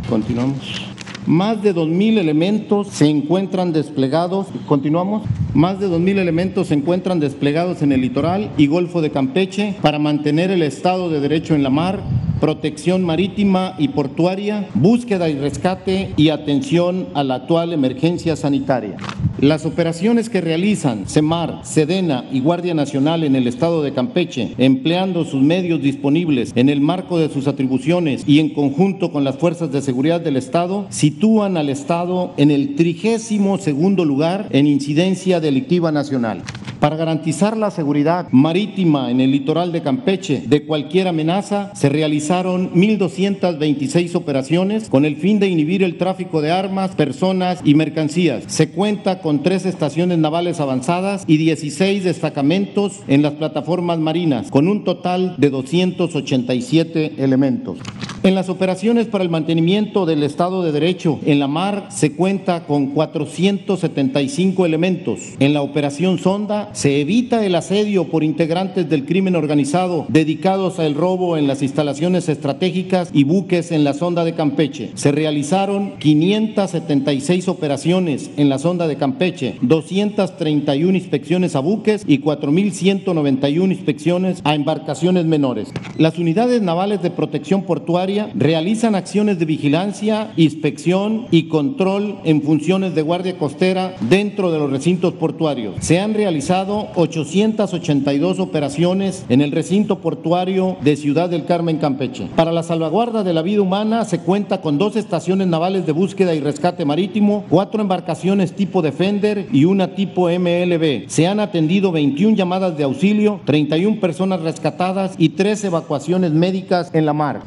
Continuamos. 0.10 0.89
Más 1.28 1.62
de 1.62 1.76
2.000 1.76 2.18
elementos 2.18 2.88
se 2.88 3.08
encuentran 3.08 3.72
desplegados, 3.72 4.48
continuamos, 4.66 5.24
más 5.54 5.80
de 5.80 5.88
2.000 5.88 6.18
elementos 6.18 6.68
se 6.68 6.74
encuentran 6.74 7.20
desplegados 7.20 7.82
en 7.82 7.92
el 7.92 8.02
litoral 8.02 8.52
y 8.58 8.68
Golfo 8.68 9.02
de 9.02 9.12
Campeche 9.12 9.76
para 9.82 10.00
mantener 10.00 10.50
el 10.50 10.64
Estado 10.64 11.10
de 11.10 11.20
Derecho 11.20 11.56
en 11.56 11.64
la 11.64 11.70
mar, 11.70 12.02
protección 12.40 13.04
marítima 13.04 13.76
y 13.78 13.90
portuaria, 13.90 14.68
búsqueda 14.74 15.30
y 15.30 15.38
rescate 15.38 16.14
y 16.18 16.30
atención 16.30 17.08
a 17.14 17.24
la 17.24 17.36
actual 17.36 17.74
emergencia 17.74 18.36
sanitaria. 18.36 18.98
Las 19.40 19.66
operaciones 19.66 20.30
que 20.30 20.42
realizan 20.42 21.06
CEMAR, 21.08 21.62
SEDENA 21.64 22.26
y 22.30 22.42
Guardia 22.42 22.74
Nacional 22.74 23.24
en 23.24 23.38
el 23.38 23.48
estado 23.48 23.82
de 23.82 23.94
Campeche, 23.94 24.54
empleando 24.58 25.24
sus 25.24 25.42
medios 25.42 25.82
disponibles 25.82 26.52
en 26.56 26.68
el 26.68 26.82
marco 26.82 27.18
de 27.18 27.30
sus 27.30 27.48
atribuciones 27.48 28.24
y 28.28 28.40
en 28.40 28.50
conjunto 28.50 29.14
con 29.14 29.24
las 29.24 29.38
fuerzas 29.38 29.72
de 29.72 29.82
seguridad 29.82 30.20
del 30.20 30.36
estado, 30.36 30.88
sitúan 30.90 31.56
al 31.56 31.70
estado 31.70 32.34
en 32.36 32.52
el 32.52 32.76
trigésimo 32.76 33.58
segundo 33.58 34.04
lugar 34.04 34.48
en 34.52 34.68
incidencia 34.68 35.40
delictiva 35.40 35.92
nacional. 35.92 36.44
Para 36.80 36.96
garantizar 36.96 37.58
la 37.58 37.72
seguridad 37.72 38.28
marítima 38.32 39.12
en 39.12 39.20
el 39.20 39.32
litoral 39.32 39.74
de 39.74 39.82
Campeche 39.82 40.44
de 40.48 40.66
cualquier 40.66 41.10
amenaza, 41.10 41.72
se 41.76 41.90
realizaron 42.30 42.74
1.226 42.76 44.14
operaciones 44.14 44.88
con 44.90 45.04
el 45.04 45.16
fin 45.16 45.40
de 45.40 45.48
inhibir 45.48 45.82
el 45.82 45.98
tráfico 45.98 46.42
de 46.42 46.52
armas, 46.52 46.92
personas 46.92 47.60
y 47.64 47.74
mercancías. 47.74 48.44
Se 48.48 48.70
cuenta 48.70 49.20
con 49.22 49.42
tres 49.42 49.66
estaciones 49.66 50.20
navales 50.20 50.60
avanzadas 50.60 51.24
y 51.26 51.38
16 51.38 52.04
destacamentos 52.04 53.00
en 53.08 53.24
las 53.24 53.34
plataformas 53.34 53.98
marinas, 53.98 54.52
con 54.52 54.68
un 54.68 54.84
total 54.84 55.36
de 55.38 55.50
287 55.50 57.16
elementos. 57.18 57.80
En 58.22 58.36
las 58.36 58.50
operaciones 58.50 59.08
para 59.08 59.24
el 59.24 59.30
mantenimiento 59.30 60.06
del 60.06 60.24
Estado 60.24 60.62
de 60.62 60.74
Derecho 60.74 61.20
en 61.26 61.40
la 61.40 61.48
mar 61.48 61.88
se 61.90 62.12
cuenta 62.12 62.66
con 62.66 62.88
475 62.88 64.66
elementos. 64.66 65.22
En 65.40 65.54
la 65.54 65.62
operación 65.62 66.20
Sonda 66.20 66.70
se 66.74 67.00
evita 67.00 67.46
el 67.46 67.56
asedio 67.56 68.10
por 68.10 68.26
integrantes 68.26 68.90
del 68.90 69.06
crimen 69.06 69.38
organizado 69.38 70.06
dedicados 70.10 70.80
al 70.80 70.96
robo 70.96 71.38
en 71.38 71.48
las 71.48 71.62
instalaciones 71.62 72.19
estratégicas 72.28 73.12
y 73.14 73.24
buques 73.24 73.72
en 73.72 73.84
la 73.84 73.94
sonda 73.94 74.26
de 74.26 74.34
Campeche. 74.34 74.92
Se 74.96 75.12
realizaron 75.12 75.98
576 76.00 77.48
operaciones 77.48 78.32
en 78.36 78.50
la 78.50 78.60
sonda 78.60 78.88
de 78.88 78.98
Campeche, 78.98 79.56
231 79.62 80.98
inspecciones 80.98 81.56
a 81.56 81.60
buques 81.60 82.04
y 82.08 82.20
4.191 82.20 83.72
inspecciones 83.72 84.42
a 84.44 84.56
embarcaciones 84.56 85.26
menores. 85.26 85.72
Las 85.98 86.18
unidades 86.18 86.62
navales 86.62 87.02
de 87.02 87.12
protección 87.12 87.64
portuaria 87.64 88.30
realizan 88.36 88.96
acciones 88.96 89.40
de 89.40 89.46
vigilancia, 89.46 90.32
inspección 90.36 91.28
y 91.32 91.44
control 91.44 92.18
en 92.24 92.42
funciones 92.42 92.96
de 92.96 93.02
guardia 93.02 93.38
costera 93.38 93.96
dentro 94.02 94.52
de 94.52 94.60
los 94.60 94.72
recintos 94.72 95.14
portuarios. 95.14 95.76
Se 95.80 96.00
han 96.00 96.14
realizado 96.14 96.88
882 96.96 98.40
operaciones 98.40 99.26
en 99.30 99.42
el 99.42 99.52
recinto 99.52 100.00
portuario 100.00 100.78
de 100.82 100.96
Ciudad 100.96 101.30
del 101.30 101.46
Carmen, 101.46 101.78
Campeche. 101.78 102.09
Para 102.36 102.52
la 102.52 102.64
salvaguarda 102.64 103.24
de 103.24 103.34
la 103.34 103.42
vida 103.42 103.62
humana 103.62 104.06
se 104.06 104.20
cuenta 104.20 104.62
con 104.62 104.78
dos 104.78 104.96
estaciones 104.96 105.48
navales 105.48 105.86
de 105.86 105.92
búsqueda 105.92 106.34
y 106.34 106.40
rescate 106.40 106.86
marítimo, 106.86 107.46
cuatro 107.50 107.82
embarcaciones 107.82 108.54
tipo 108.54 108.82
Defender 108.82 109.48
y 109.52 109.66
una 109.66 109.96
tipo 109.96 110.30
MLB. 110.30 111.08
Se 111.08 111.28
han 111.28 111.40
atendido 111.40 111.92
21 111.92 112.36
llamadas 112.36 112.78
de 112.78 112.84
auxilio, 112.84 113.42
31 113.46 114.00
personas 114.00 114.42
rescatadas 114.42 115.16
y 115.18 115.30
tres 115.30 115.64
evacuaciones 115.64 116.32
médicas 116.32 116.90
en 116.94 117.06
la 117.06 117.14
mar. 117.14 117.42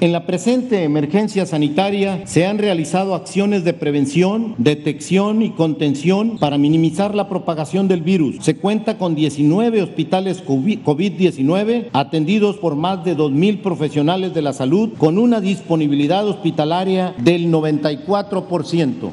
En 0.00 0.12
la 0.12 0.24
presente 0.24 0.82
emergencia 0.82 1.44
sanitaria 1.44 2.22
se 2.24 2.46
han 2.46 2.56
realizado 2.56 3.14
acciones 3.14 3.64
de 3.64 3.74
prevención, 3.74 4.54
detección 4.56 5.42
y 5.42 5.50
contención 5.50 6.38
para 6.38 6.56
minimizar 6.56 7.14
la 7.14 7.28
propagación 7.28 7.86
del 7.86 8.00
virus. 8.00 8.36
Se 8.40 8.56
cuenta 8.56 8.96
con 8.96 9.14
19 9.14 9.82
hospitales 9.82 10.42
COVID-19 10.42 11.88
atendidos 11.92 12.56
por 12.56 12.76
más 12.76 13.04
de 13.04 13.14
2.000 13.14 13.60
profesionales 13.60 14.32
de 14.32 14.40
la 14.40 14.54
salud 14.54 14.88
con 14.96 15.18
una 15.18 15.38
disponibilidad 15.42 16.26
hospitalaria 16.26 17.14
del 17.18 17.52
94%. 17.52 19.10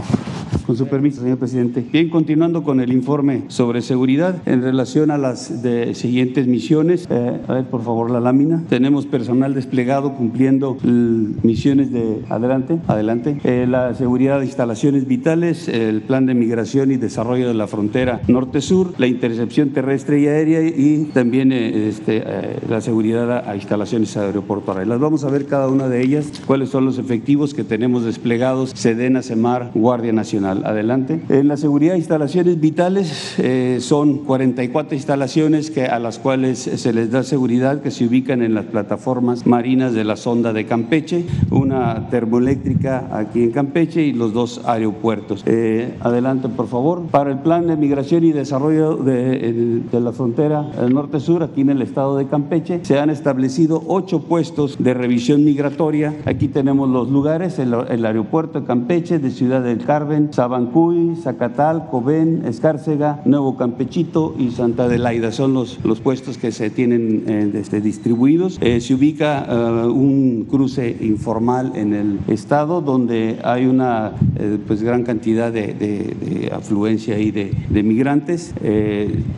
Con 0.68 0.76
su 0.76 0.86
permiso, 0.88 1.22
señor 1.22 1.38
presidente. 1.38 1.82
Bien, 1.94 2.10
continuando 2.10 2.62
con 2.62 2.82
el 2.82 2.92
informe 2.92 3.44
sobre 3.48 3.82
seguridad 3.82 4.42
en 4.46 4.62
relación 4.62 5.12
a 5.12 5.18
las 5.18 5.50
siguientes 5.94 6.46
misiones. 6.46 7.08
Eh, 7.10 7.40
a 7.48 7.54
ver, 7.54 7.68
por 7.68 7.84
favor, 7.84 8.12
la 8.12 8.20
lámina. 8.20 8.66
Tenemos 8.68 9.06
personal 9.06 9.54
desplegado 9.54 10.16
cumpliendo 10.16 10.78
misiones 10.84 11.94
de 11.94 12.22
adelante, 12.28 12.80
adelante. 12.88 13.40
Eh, 13.46 13.66
la 13.66 13.96
seguridad 13.96 14.40
de 14.40 14.46
instalaciones 14.46 15.08
vitales, 15.08 15.70
el 15.70 16.02
plan 16.02 16.26
de 16.26 16.34
migración 16.34 16.92
y 16.92 16.98
desarrollo 16.98 17.48
de 17.48 17.54
la 17.54 17.68
frontera 17.68 18.20
norte-sur, 18.28 18.94
la 18.98 19.08
intercepción 19.08 19.70
terrestre 19.70 20.20
y 20.20 20.28
aérea 20.28 20.62
y 20.64 21.10
también 21.14 21.54
eh, 21.54 21.88
este, 21.88 22.22
la 22.68 22.82
seguridad 22.82 23.48
a, 23.50 23.56
instalaciones 23.56 24.18
aeroportuarias. 24.18 24.86
Las 24.86 25.00
vamos 25.00 25.24
a 25.24 25.30
ver 25.30 25.46
cada 25.46 25.70
una 25.70 25.88
de 25.88 26.02
ellas, 26.02 26.30
cuáles 26.46 26.68
son 26.68 26.84
los 26.84 26.98
efectivos 26.98 27.54
que 27.54 27.64
tenemos 27.64 28.04
desplegados, 28.04 28.72
Sedena, 28.72 29.22
Semar, 29.22 29.72
Guardia 29.74 30.12
Nacional 30.12 30.57
adelante. 30.66 31.22
En 31.30 31.48
la 31.48 31.58
seguridad 31.58 31.94
de 31.94 32.00
instalaciones 32.00 32.60
vitales 32.60 33.36
eh, 33.40 33.78
son 33.82 34.20
44 34.20 34.96
instalaciones 34.96 35.72
que, 35.72 35.86
a 35.86 36.00
las 36.00 36.20
cuales 36.20 36.60
se 36.60 36.94
les 36.94 37.12
da 37.12 37.24
seguridad 37.24 37.82
que 37.82 37.92
se 37.92 38.06
ubican 38.06 38.42
en 38.42 38.54
las 38.54 38.66
plataformas 38.66 39.46
marinas 39.46 39.94
de 39.94 40.04
la 40.04 40.16
sonda 40.16 40.54
de 40.54 40.66
Campeche, 40.66 41.26
una 41.52 42.10
termoeléctrica 42.10 43.10
aquí 43.12 43.44
en 43.44 43.52
Campeche 43.52 44.02
y 44.04 44.14
los 44.14 44.34
dos 44.34 44.62
aeropuertos. 44.66 45.44
Eh, 45.46 45.96
adelante, 46.02 46.50
por 46.50 46.68
favor. 46.68 47.04
Para 47.08 47.32
el 47.32 47.40
plan 47.40 47.68
de 47.68 47.76
migración 47.78 48.24
y 48.24 48.32
desarrollo 48.32 48.96
de, 48.96 49.82
la 49.92 50.12
frontera 50.12 50.62
norte-sur, 50.90 51.44
aquí 51.44 51.62
en 51.62 51.72
el 51.72 51.82
estado 51.82 52.18
de 52.18 52.28
Campeche, 52.28 52.80
se 52.84 53.00
han 53.00 53.10
establecido 53.10 53.84
ocho 53.88 54.22
puestos 54.22 54.78
de 54.80 54.94
revisión 54.94 55.44
migratoria. 55.44 56.16
Aquí 56.26 56.48
tenemos 56.48 56.90
los 56.90 57.10
lugares, 57.10 57.60
el, 57.60 57.74
aeropuerto 58.06 58.62
de 58.62 58.66
Campeche, 58.66 59.20
de 59.20 59.32
Ciudad 59.32 59.62
del 59.62 59.84
Carmen, 59.86 60.30
San 60.32 60.47
Tabancuy, 60.48 61.18
Zacatal, 61.22 61.90
Cobén, 61.92 62.44
Escárcega, 62.46 63.20
Nuevo 63.26 63.58
Campechito 63.58 64.34
y 64.40 64.52
Santa 64.52 64.86
Adelaida. 64.86 65.34
Son 65.34 65.54
los, 65.54 65.84
los 65.84 66.00
puestos 66.00 66.38
que 66.38 66.54
se 66.54 66.70
tienen 66.70 67.26
eh, 67.28 67.52
este, 67.56 67.82
distribuidos. 67.82 68.58
Eh, 68.62 68.80
se 68.80 68.94
ubica 68.94 69.46
eh, 69.46 69.88
un 69.88 70.48
cruce 70.50 70.96
informal 71.02 71.74
en 71.76 71.94
el 71.94 72.20
estado 72.30 72.80
donde 72.80 73.40
hay 73.44 73.66
una 73.66 74.14
pues, 74.68 74.84
gran 74.84 75.04
cantidad 75.04 75.52
de, 75.52 76.50
afluencia 76.56 77.20
y 77.20 77.32
de, 77.32 77.52
de 77.70 77.84
migrantes. 77.84 78.54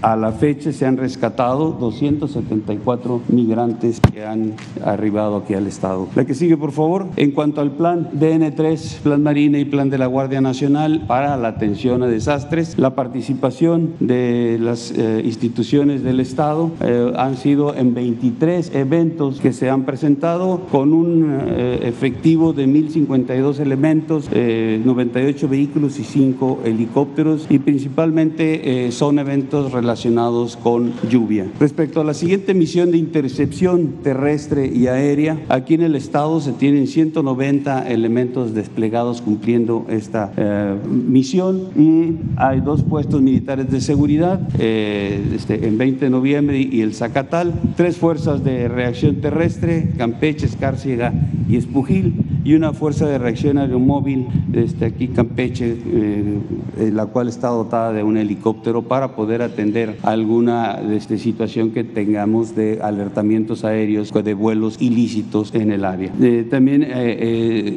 a 0.03 0.15
la 0.15 0.31
fecha 0.31 0.71
se 0.71 0.85
han 0.85 0.97
rescatado 0.97 1.71
274 1.71 3.21
migrantes 3.29 3.99
que 3.99 4.23
han 4.23 4.53
arribado 4.85 5.37
aquí 5.37 5.55
al 5.55 5.65
estado. 5.65 6.07
La 6.13 6.25
que 6.25 6.35
sigue, 6.35 6.55
por 6.55 6.71
favor. 6.71 7.07
En 7.15 7.31
cuanto 7.31 7.61
al 7.61 7.71
plan 7.71 8.11
DN3, 8.11 8.99
Plan 8.99 9.23
Marina 9.23 9.57
y 9.57 9.65
Plan 9.65 9.89
de 9.89 9.97
la 9.97 10.05
Guardia 10.05 10.39
Nacional 10.39 10.98
para 11.07 11.37
la 11.37 11.49
atención 11.49 12.03
a 12.03 12.07
desastres, 12.07 12.77
la 12.77 12.95
participación 12.95 13.93
de 13.99 14.57
las 14.59 14.91
eh, 14.91 15.21
instituciones 15.23 16.03
del 16.03 16.19
Estado 16.19 16.71
eh, 16.81 17.11
han 17.15 17.37
sido 17.37 17.75
en 17.75 17.93
23 17.93 18.75
eventos 18.75 19.39
que 19.39 19.53
se 19.53 19.69
han 19.69 19.85
presentado 19.85 20.61
con 20.71 20.93
un 20.93 21.39
eh, 21.47 21.79
efectivo 21.83 22.53
de 22.53 22.67
1.052 22.67 23.59
elementos, 23.59 24.29
98 24.29 25.47
vehículos 25.47 25.99
y 25.99 26.03
5 26.03 26.61
helicópteros 26.65 27.47
y 27.49 27.59
principalmente 27.59 28.91
son 28.91 29.19
eventos 29.19 29.71
relacionados 29.71 30.57
con 30.57 30.93
lluvia. 31.09 31.45
Respecto 31.59 32.01
a 32.01 32.03
la 32.03 32.13
siguiente 32.13 32.53
misión 32.53 32.91
de 32.91 32.97
intercepción 32.97 33.95
terrestre 34.03 34.67
y 34.67 34.87
aérea, 34.87 35.39
aquí 35.49 35.73
en 35.73 35.81
el 35.81 35.95
Estado 35.95 36.39
se 36.39 36.53
tienen 36.53 36.87
190 36.87 37.89
elementos 37.89 38.53
desplegados 38.53 39.21
cumpliendo 39.21 39.85
esta 39.89 40.31
misión 40.89 41.69
y 41.75 42.17
hay 42.37 42.61
dos 42.61 42.83
puestos 42.83 43.21
militares 43.21 43.69
de 43.69 43.81
seguridad 43.81 44.39
eh, 44.57 45.21
este, 45.35 45.67
en 45.67 45.77
20 45.77 46.05
de 46.05 46.11
noviembre 46.11 46.59
y 46.59 46.81
el 46.81 46.93
Zacatal, 46.93 47.53
tres 47.75 47.97
fuerzas 47.97 48.43
de 48.43 48.67
reacción 48.67 49.17
terrestre, 49.17 49.91
Campeche, 49.97 50.45
Escárcega 50.45 51.13
y 51.47 51.57
Espujil, 51.57 52.13
y 52.43 52.53
una 52.53 52.73
fuerza 52.73 53.05
de 53.07 53.17
reacción 53.17 53.57
aeromóvil 53.57 54.27
desde 54.47 54.85
aquí 54.85 55.09
Campeche, 55.09 55.77
eh, 55.85 56.91
la 56.91 57.05
cual 57.07 57.27
está 57.27 57.49
dotada 57.49 57.91
de 57.91 58.03
un 58.03 58.17
helicóptero 58.17 58.83
para 58.83 59.15
poder 59.15 59.41
atender 59.41 59.97
alguna 60.03 60.79
este, 60.91 61.17
situación 61.17 61.71
que 61.71 61.83
tengamos 61.83 62.55
de 62.55 62.79
alertamientos 62.81 63.63
aéreos, 63.65 64.11
de 64.13 64.33
vuelos 64.33 64.81
ilícitos 64.81 65.53
en 65.53 65.71
el 65.71 65.85
área. 65.85 66.11
Eh, 66.21 66.47
también 66.49 66.87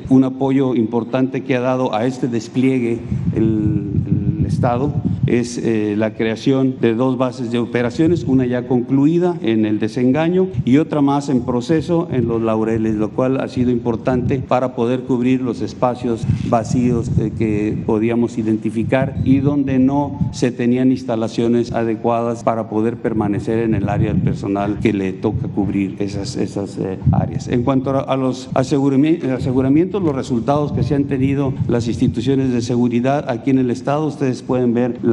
un 0.09 0.25
apoyo 0.25 0.75
importante 0.75 1.42
que 1.42 1.57
ha 1.57 1.61
dado 1.61 1.95
a 1.95 2.07
este 2.07 2.28
despliegue 2.28 3.00
el 3.35 4.44
Estado 4.47 4.92
es 5.26 5.58
eh, 5.58 5.94
la 5.96 6.14
creación 6.14 6.76
de 6.80 6.94
dos 6.94 7.16
bases 7.16 7.50
de 7.52 7.58
operaciones, 7.58 8.24
una 8.24 8.46
ya 8.46 8.66
concluida 8.66 9.36
en 9.42 9.66
el 9.66 9.78
desengaño 9.78 10.48
y 10.64 10.78
otra 10.78 11.00
más 11.00 11.28
en 11.28 11.42
proceso 11.42 12.08
en 12.10 12.26
los 12.26 12.42
laureles, 12.42 12.94
lo 12.94 13.10
cual 13.10 13.40
ha 13.40 13.48
sido 13.48 13.70
importante 13.70 14.38
para 14.38 14.74
poder 14.74 15.02
cubrir 15.02 15.40
los 15.40 15.60
espacios 15.60 16.26
vacíos 16.48 17.10
eh, 17.18 17.32
que 17.36 17.76
podíamos 17.86 18.38
identificar 18.38 19.16
y 19.24 19.38
donde 19.38 19.78
no 19.78 20.18
se 20.32 20.50
tenían 20.50 20.90
instalaciones 20.90 21.72
adecuadas 21.72 22.42
para 22.44 22.68
poder 22.68 22.96
permanecer 22.96 23.58
en 23.58 23.74
el 23.74 23.88
área 23.88 24.12
del 24.12 24.22
personal 24.22 24.78
que 24.80 24.92
le 24.92 25.12
toca 25.12 25.48
cubrir 25.48 25.96
esas, 25.98 26.36
esas 26.36 26.78
eh, 26.78 26.98
áreas. 27.12 27.48
En 27.48 27.62
cuanto 27.62 27.90
a 28.08 28.16
los 28.16 28.50
aseguramientos, 28.54 30.02
los 30.02 30.14
resultados 30.14 30.72
que 30.72 30.82
se 30.82 30.94
han 30.94 31.04
tenido 31.04 31.52
las 31.68 31.88
instituciones 31.88 32.52
de 32.52 32.62
seguridad 32.62 33.28
aquí 33.28 33.50
en 33.50 33.58
el 33.58 33.70
Estado, 33.70 34.06
ustedes 34.06 34.42
pueden 34.42 34.74
ver 34.74 34.98
la, 35.02 35.12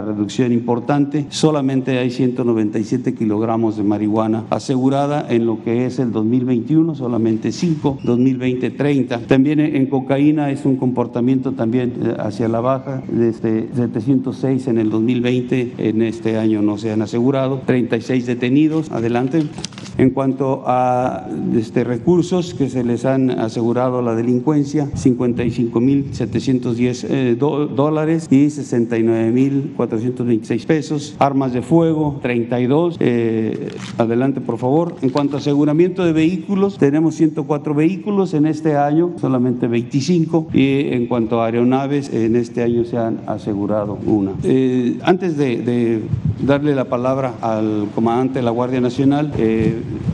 reducción 0.00 0.52
importante. 0.52 1.26
Solamente 1.30 1.98
hay 1.98 2.10
197 2.10 3.14
kilogramos 3.14 3.76
de 3.76 3.84
marihuana 3.84 4.44
asegurada 4.50 5.26
en 5.28 5.46
lo 5.46 5.62
que 5.62 5.86
es 5.86 5.98
el 5.98 6.12
2021, 6.12 6.94
solamente 6.94 7.52
5, 7.52 7.98
2020 8.02 8.70
30. 8.70 9.26
También 9.26 9.60
en 9.60 9.86
cocaína 9.86 10.50
es 10.50 10.64
un 10.64 10.76
comportamiento 10.76 11.52
también 11.52 11.94
eh, 12.02 12.14
hacia 12.18 12.48
la 12.48 12.60
baja, 12.60 13.02
desde 13.08 13.68
706 13.74 14.68
en 14.68 14.78
el 14.78 14.90
2020, 14.90 15.74
en 15.78 16.02
este 16.02 16.38
año 16.38 16.62
no 16.62 16.78
se 16.78 16.92
han 16.92 17.02
asegurado, 17.02 17.62
36 17.66 18.26
detenidos. 18.26 18.90
Adelante. 18.90 19.42
En 19.96 20.10
cuanto 20.10 20.64
a 20.66 21.28
este, 21.54 21.84
recursos 21.84 22.52
que 22.54 22.68
se 22.68 22.82
les 22.82 23.04
han 23.04 23.30
asegurado 23.30 24.00
a 24.00 24.02
la 24.02 24.16
delincuencia, 24.16 24.86
55.710 24.86 27.06
eh, 27.08 27.36
dólares 27.36 28.26
y 28.28 28.50
69.426 29.32 30.66
pesos. 30.66 31.16
Armas 31.18 31.52
de 31.52 31.62
fuego, 31.62 32.18
32. 32.22 32.96
Eh, 33.00 33.70
adelante, 33.98 34.40
por 34.40 34.58
favor. 34.58 34.96
En 35.02 35.10
cuanto 35.10 35.36
a 35.36 35.40
aseguramiento 35.40 36.04
de 36.04 36.12
vehículos, 36.12 36.78
tenemos 36.78 37.14
104 37.16 37.74
vehículos 37.74 38.34
en 38.34 38.46
este 38.46 38.76
año, 38.76 39.12
solamente 39.20 39.66
25. 39.66 40.48
Y 40.52 40.92
en 40.92 41.06
cuanto 41.06 41.40
a 41.40 41.46
aeronaves, 41.46 42.12
en 42.12 42.36
este 42.36 42.62
año 42.62 42.84
se 42.84 42.98
han 42.98 43.20
asegurado 43.26 43.98
una. 44.06 44.32
Eh, 44.42 44.98
antes 45.02 45.36
de, 45.36 46.02
darle 46.40 46.74
la 46.74 46.84
palabra 46.84 47.34
al 47.40 47.88
comandante 47.94 48.40
de 48.40 48.44
la 48.44 48.50
Guardia 48.50 48.80
Nacional, 48.80 49.32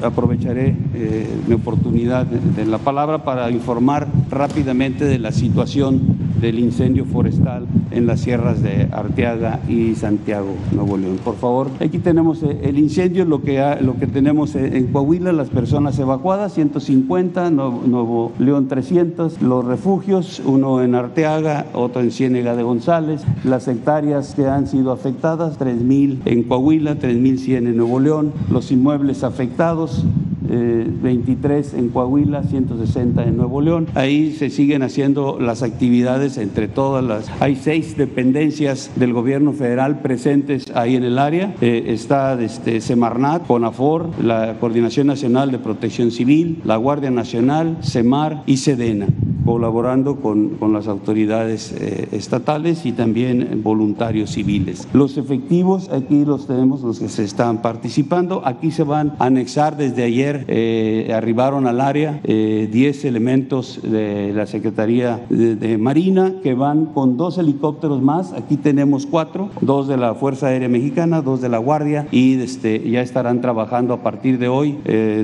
aprovecharé 0.03 0.77
eh, 0.95 1.27
mi 1.47 1.55
oportunidad 1.55 2.27
de, 2.27 2.67
la 2.67 2.79
palabra 2.79 3.25
para 3.25 3.51
informar 3.51 4.09
rápidamente 4.31 5.05
de 5.05 5.19
la 5.19 5.33
situación 5.33 6.30
del 6.41 6.59
incendio 6.59 7.05
forestal 7.05 7.67
en 7.91 8.07
las 8.07 8.21
sierras 8.21 8.63
de 8.63 8.89
Arteaga 8.93 9.61
y 9.69 9.95
Santiago, 9.95 10.55
Nuevo 10.73 10.97
León. 10.97 11.19
Por 11.23 11.37
favor, 11.37 11.69
aquí 11.81 11.99
tenemos 11.99 12.43
eh, 12.43 12.61
el 12.63 12.79
incendio, 12.79 13.25
lo 13.25 13.43
que, 13.43 13.77
lo 13.81 13.99
que 13.99 14.07
tenemos 14.07 14.55
en 14.55 14.89
Coahuila, 14.89 15.33
las 15.33 15.51
personas 15.51 15.99
evacuadas, 15.99 16.55
150, 16.55 17.51
Nuevo, 17.51 18.33
León 18.39 18.69
300, 18.69 19.43
los 19.43 19.65
refugios, 19.65 20.43
uno 20.45 20.83
en 20.83 20.95
Arteaga, 20.95 21.67
otro 21.75 22.01
en 22.03 22.11
Ciénega 22.11 22.57
de 22.57 22.63
González, 22.63 23.23
las 23.45 23.69
hectáreas 23.69 24.35
que 24.35 24.47
han 24.47 24.67
sido 24.67 24.93
afectadas, 24.93 25.59
3.000 25.59 26.21
en 26.25 26.43
Coahuila, 26.45 26.97
3.100 26.97 27.57
en 27.57 27.77
Nuevo 27.77 28.01
León, 28.01 28.33
los 28.51 28.71
inmuebles 28.73 29.25
afectados, 29.25 30.05
23 30.43 31.75
eh, 31.75 31.79
en 31.79 31.89
Coahuila, 31.89 32.43
160 32.43 33.25
en 33.25 33.37
Nuevo 33.37 33.61
León. 33.61 33.87
Ahí 33.95 34.33
se 34.33 34.51
siguen 34.51 34.83
haciendo 34.83 35.39
las 35.41 35.63
actividades 35.63 36.39
entre 36.39 36.69
todas 36.69 37.05
las... 37.05 37.31
Hay 37.41 37.57
seis 37.57 37.97
dependencias 37.97 38.91
del 38.97 39.13
gobierno 39.13 39.53
federal 39.53 40.01
presentes 40.01 40.71
ahí 40.75 40.97
en 40.97 41.05
el 41.05 41.19
área. 41.19 41.55
Eh, 41.61 41.85
está 41.89 42.41
este, 42.41 42.81
Semarnat, 42.81 43.47
CONAFOR, 43.47 44.23
la 44.23 44.57
Coordinación 44.59 45.07
Nacional 45.07 45.51
de 45.51 45.59
Protección 45.59 46.11
Civil, 46.11 46.61
la 46.65 46.77
Guardia 46.77 47.11
Nacional, 47.11 47.79
CEMAR 47.83 48.43
y 48.47 48.59
SEDENA 48.59 49.09
colaborando 49.51 50.21
con, 50.21 50.51
con 50.51 50.73
las 50.73 50.87
autoridades 50.87 51.73
eh, 51.73 52.09
estatales 52.13 52.87
y 52.87 52.93
también 52.93 53.63
voluntarios 53.65 54.31
civiles. 54.31 54.87
Los 54.93 55.17
efectivos, 55.17 55.89
aquí 55.91 56.25
los 56.25 56.47
tenemos, 56.47 56.83
los 56.83 57.01
que 57.01 57.09
se 57.09 57.25
están 57.25 57.61
participando. 57.61 58.43
Aquí 58.45 58.71
se 58.71 58.85
van 58.85 59.15
a 59.19 59.27
anexar 59.27 59.77
desde 59.77 60.05
ayer, 60.05 60.30
eh, 60.49 61.13
arribaron 61.15 61.67
al 61.67 61.81
área 61.81 62.21
10 62.23 62.25
eh, 62.25 63.09
elementos 63.09 63.81
de 63.83 64.33
la 64.35 64.47
Secretaría 64.47 65.21
de, 65.29 65.79
Marina 65.79 66.35
que 66.43 66.55
van 66.55 66.87
con 66.87 67.17
dos 67.17 67.39
helicópteros 67.39 68.03
más. 68.03 68.33
Aquí 68.33 68.57
tenemos 68.57 69.07
cuatro, 69.07 69.51
dos 69.61 69.89
de 69.89 69.97
la 69.97 70.15
Fuerza 70.15 70.49
Aérea 70.49 70.69
Mexicana, 70.69 71.23
dos 71.23 71.41
de 71.41 71.49
la 71.49 71.59
Guardia 71.59 72.07
y 72.11 72.41
este, 72.41 72.89
ya 72.91 73.01
estarán 73.01 73.41
trabajando 73.41 73.95
a 73.95 74.03
partir 74.03 74.39
de 74.39 74.49
hoy 74.49 74.79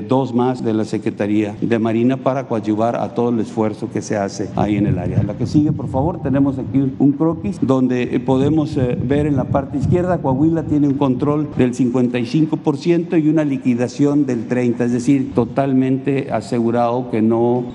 dos 0.07 0.33
más 0.33 0.63
de 0.63 0.73
la 0.73 0.85
Secretaría 0.85 1.55
de 1.61 1.79
Marina 1.79 2.17
para 2.17 2.47
coadyuvar 2.47 2.95
a 2.95 3.13
todo 3.13 3.29
el 3.29 3.39
esfuerzo 3.39 3.89
que 3.91 4.01
se 4.01 4.17
hace 4.17 4.49
ahí 4.55 4.77
en 4.77 4.87
el 4.87 4.99
área. 4.99 5.23
La 5.23 5.37
que 5.37 5.45
sigue, 5.45 5.71
por 5.71 5.87
favor, 5.87 6.21
tenemos 6.21 6.57
aquí 6.57 6.79
un 6.97 7.11
croquis 7.13 7.59
donde 7.61 8.03
eh, 8.03 8.19
podemos 8.19 8.77
eh, 8.77 8.97
ver 9.01 9.25
en 9.25 9.35
la 9.35 9.45
parte 9.45 9.77
izquierda, 9.77 10.19
Coahuila 10.19 10.63
tiene 10.63 10.87
un 10.87 10.95
control 10.95 11.49
del 11.57 11.73
55% 11.73 13.21
y 13.21 13.29
una 13.29 13.43
liquidación 13.43 14.25
del 14.25 14.47
30%, 14.47 14.81
es 14.81 14.91
decir, 14.97 15.33
totalmente 15.33 16.31
asegurado 16.31 17.09
que 17.09 17.21
no 17.21 17.65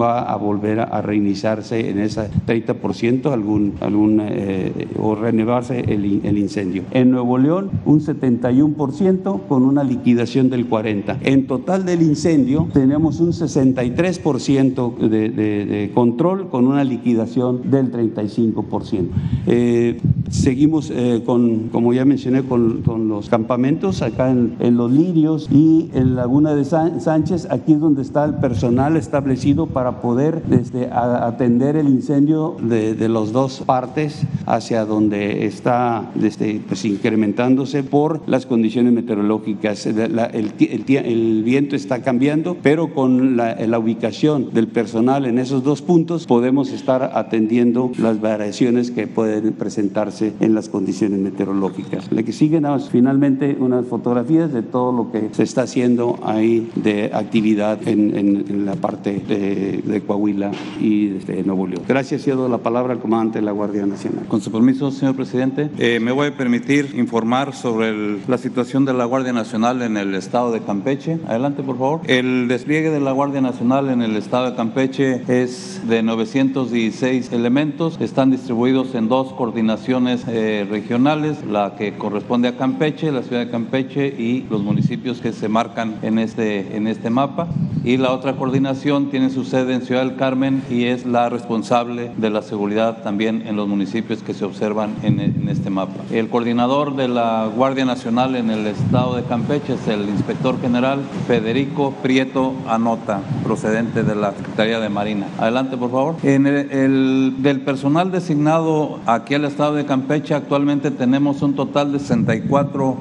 va 0.00 0.22
a 0.22 0.36
volver 0.36 0.80
a 0.80 1.02
reiniciarse 1.02 1.90
en 1.90 1.98
ese 1.98 2.28
30% 2.46 3.32
algún, 3.32 3.74
algún 3.80 4.20
eh, 4.20 4.88
o 4.98 5.14
renovarse 5.14 5.80
el, 5.80 6.04
incendio. 6.36 6.84
En 6.90 7.10
Nuevo 7.10 7.38
León, 7.38 7.70
un 7.84 8.00
71% 8.00 9.46
con 9.46 9.64
una 9.64 9.84
liquidación 9.84 10.50
del 10.50 10.68
40%. 10.68 11.18
En 11.22 11.46
total 11.46 11.84
del 11.84 12.02
incendio 12.02 12.68
tenemos 12.72 13.20
un 13.20 13.32
63% 13.32 14.98
de, 14.98 15.28
de, 15.30 15.66
de 15.66 15.90
control 15.94 16.48
con 16.48 16.66
una 16.66 16.84
liquidación 16.84 17.70
del 17.70 17.92
35%. 17.92 19.08
Eh, 19.46 20.00
seguimos 20.30 20.90
eh, 20.90 21.22
con, 21.24 21.68
como 21.68 21.92
ya 21.92 22.04
mencioné, 22.04 22.42
con, 22.42 22.82
con 22.82 23.08
los 23.08 23.28
campamentos 23.28 24.02
acá 24.02 24.30
en, 24.30 24.56
en, 24.60 24.76
Los 24.76 24.90
Lirios 24.90 25.48
y 25.50 25.90
en 25.94 26.16
Laguna 26.16 26.54
de 26.54 26.64
Sánchez, 26.72 27.48
aquí 27.50 27.74
es 27.74 27.80
donde 27.80 28.02
está 28.02 28.24
el 28.24 28.34
personal 28.34 28.96
establecido 28.96 29.66
para 29.66 30.00
poder 30.00 30.42
desde, 30.44 30.90
atender 30.90 31.76
el 31.76 31.88
incendio 31.88 32.56
de, 32.62 32.94
de 32.94 33.08
las 33.08 33.32
dos 33.32 33.62
partes 33.66 34.22
hacia 34.46 34.84
donde 34.84 35.46
está 35.46 36.10
desde, 36.14 36.60
pues, 36.66 36.84
incrementándose 36.84 37.82
por 37.82 38.20
las 38.26 38.46
condiciones 38.46 38.92
meteorológicas. 38.92 39.86
El, 39.86 41.42
viento 41.44 41.76
está 41.76 42.02
cambiando, 42.02 42.56
pero 42.62 42.94
con 42.94 43.36
la, 43.36 43.78
ubicación 43.78 44.52
del 44.52 44.68
personal 44.68 45.26
en 45.26 45.38
esos 45.38 45.64
dos 45.64 45.82
puntos 45.82 46.26
podemos 46.26 46.70
estar 46.70 47.12
atendiendo 47.14 47.90
las 47.98 48.20
variaciones 48.20 48.90
que 48.90 49.06
pueden 49.06 49.52
presentarse 49.54 50.32
en 50.40 50.54
las 50.54 50.68
condiciones 50.68 51.18
meteorológicas. 51.18 52.10
La 52.12 52.22
que 52.22 52.32
sigue, 52.32 52.60
nada 52.60 52.76
más, 52.76 52.90
finalmente 52.90 53.56
unas 53.58 53.86
fotografías 53.86 54.52
de 54.52 54.62
todo 54.62 54.92
lo 54.92 55.10
que 55.10 55.30
se 55.32 55.42
está 55.42 55.62
haciendo 55.62 56.18
ahí 56.22 56.61
de 56.74 57.10
actividad 57.12 57.86
en, 57.86 58.64
la 58.64 58.74
parte 58.74 59.20
de, 59.20 60.02
Coahuila 60.06 60.50
y 60.80 61.08
de 61.08 61.42
Nuevo 61.42 61.66
León. 61.66 61.82
Gracias, 61.86 62.22
cedo 62.22 62.48
la 62.48 62.58
palabra 62.58 62.92
al 62.92 63.00
comandante 63.00 63.38
de 63.38 63.44
la 63.44 63.52
Guardia 63.52 63.86
Nacional. 63.86 64.26
Con 64.26 64.40
su 64.40 64.50
permiso, 64.50 64.90
señor 64.90 65.14
presidente, 65.14 65.70
eh, 65.78 66.00
me 66.00 66.12
voy 66.12 66.28
a 66.28 66.36
permitir 66.36 66.94
informar 66.96 67.54
sobre 67.54 68.18
la 68.26 68.38
situación 68.38 68.84
de 68.84 68.94
la 68.94 69.04
Guardia 69.04 69.32
Nacional 69.32 69.82
en 69.82 69.96
el 69.96 70.14
estado 70.14 70.52
de 70.52 70.60
Campeche. 70.60 71.18
Adelante, 71.26 71.62
por 71.62 71.78
favor. 71.78 72.00
El 72.06 72.48
despliegue 72.48 72.90
de 72.90 73.00
la 73.00 73.12
Guardia 73.12 73.40
Nacional 73.40 73.90
en 73.90 74.02
el 74.02 74.16
estado 74.16 74.50
de 74.50 74.56
Campeche 74.56 75.22
es 75.28 75.82
de 75.88 76.02
916 76.02 77.32
elementos. 77.32 78.00
Están 78.00 78.30
distribuidos 78.30 78.94
en 78.94 79.08
dos 79.08 79.32
coordinaciones 79.32 80.24
eh, 80.28 80.66
regionales, 80.68 81.44
la 81.44 81.76
que 81.76 81.94
corresponde 81.94 82.48
a 82.48 82.56
Campeche, 82.56 83.12
la 83.12 83.22
ciudad 83.22 83.44
de 83.44 83.50
Campeche 83.50 84.06
y 84.06 84.46
los 84.50 84.62
municipios 84.62 85.20
que 85.20 85.32
se 85.32 85.48
marcan 85.48 85.96
en 86.02 86.18
este, 86.18 86.51
en 86.60 86.86
este 86.86 87.10
mapa. 87.10 87.48
Y 87.84 87.96
la 87.96 88.12
otra 88.12 88.34
coordinación 88.34 89.10
tiene 89.10 89.30
su 89.30 89.44
sede 89.44 89.74
en 89.74 89.82
Ciudad 89.82 90.02
del 90.02 90.14
Carmen 90.14 90.62
y 90.70 90.84
es 90.84 91.04
la 91.04 91.28
responsable 91.28 92.12
de 92.16 92.30
la 92.30 92.42
seguridad 92.42 93.02
también 93.02 93.42
en 93.46 93.56
los 93.56 93.66
municipios 93.66 94.22
que 94.22 94.34
se 94.34 94.44
observan 94.44 94.94
en, 95.02 95.18
en 95.18 95.48
este 95.48 95.68
mapa. 95.68 96.04
El 96.12 96.28
coordinador 96.28 96.94
de 96.94 97.08
la 97.08 97.48
Guardia 97.54 97.84
Nacional 97.84 98.36
en 98.36 98.50
el 98.50 98.68
estado 98.68 99.16
de 99.16 99.24
Campeche 99.24 99.74
es 99.74 99.88
el 99.88 100.08
inspector 100.08 100.60
general 100.60 101.00
Federico 101.26 101.92
Prieto 102.02 102.54
Anota, 102.68 103.20
procedente 103.42 104.04
de 104.04 104.14
la 104.14 104.32
Secretaría 104.32 104.78
de 104.78 104.88
Marina. 104.88 105.26
Adelante, 105.38 105.76
por 105.76 105.90
favor. 105.90 106.16
En 106.22 106.46
el, 106.46 106.70
el, 106.70 107.34
del 107.38 107.60
personal 107.62 108.12
designado 108.12 109.00
aquí 109.06 109.34
al 109.34 109.44
estado 109.44 109.74
de 109.74 109.84
Campeche, 109.84 110.34
actualmente 110.34 110.90
tenemos 110.90 111.42
un 111.42 111.54
total 111.54 111.92
de 111.92 111.98
64 111.98 112.96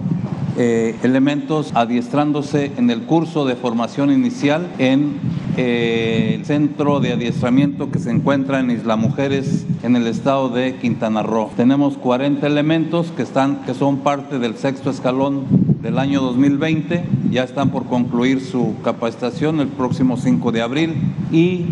eh, 0.64 0.96
elementos 1.02 1.72
adiestrándose 1.74 2.72
en 2.78 2.92
el 2.92 3.02
curso 3.02 3.46
de 3.46 3.56
formación 3.56 4.12
inicial 4.12 4.68
en 4.78 5.16
eh, 5.58 6.36
el 6.36 6.46
centro 6.46 7.00
de 7.00 7.14
adiestramiento 7.14 7.90
que 7.90 7.98
se 7.98 8.12
encuentra 8.12 8.60
en 8.60 8.70
Isla 8.70 8.96
Mujeres 8.96 9.66
en 9.82 9.96
el 9.96 10.06
estado 10.06 10.50
de 10.50 10.76
Quintana 10.76 11.24
Roo. 11.24 11.50
Tenemos 11.58 11.98
40 11.98 12.46
elementos 12.46 13.10
que, 13.10 13.24
están, 13.24 13.64
que 13.66 13.74
son 13.74 14.02
parte 14.02 14.38
del 14.38 14.56
sexto 14.56 14.92
escalón 14.92 15.46
del 15.82 15.98
año 15.98 16.22
2020, 16.22 17.06
ya 17.32 17.44
están 17.44 17.72
por 17.72 17.86
concluir 17.86 18.40
su 18.40 18.76
capacitación 18.84 19.62
el 19.62 19.68
próximo 19.68 20.16
5 20.16 20.52
de 20.52 20.62
abril 20.62 20.94
y 21.32 21.66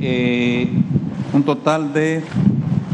eh, 0.00 0.68
un 1.32 1.44
total 1.44 1.92
de 1.92 2.24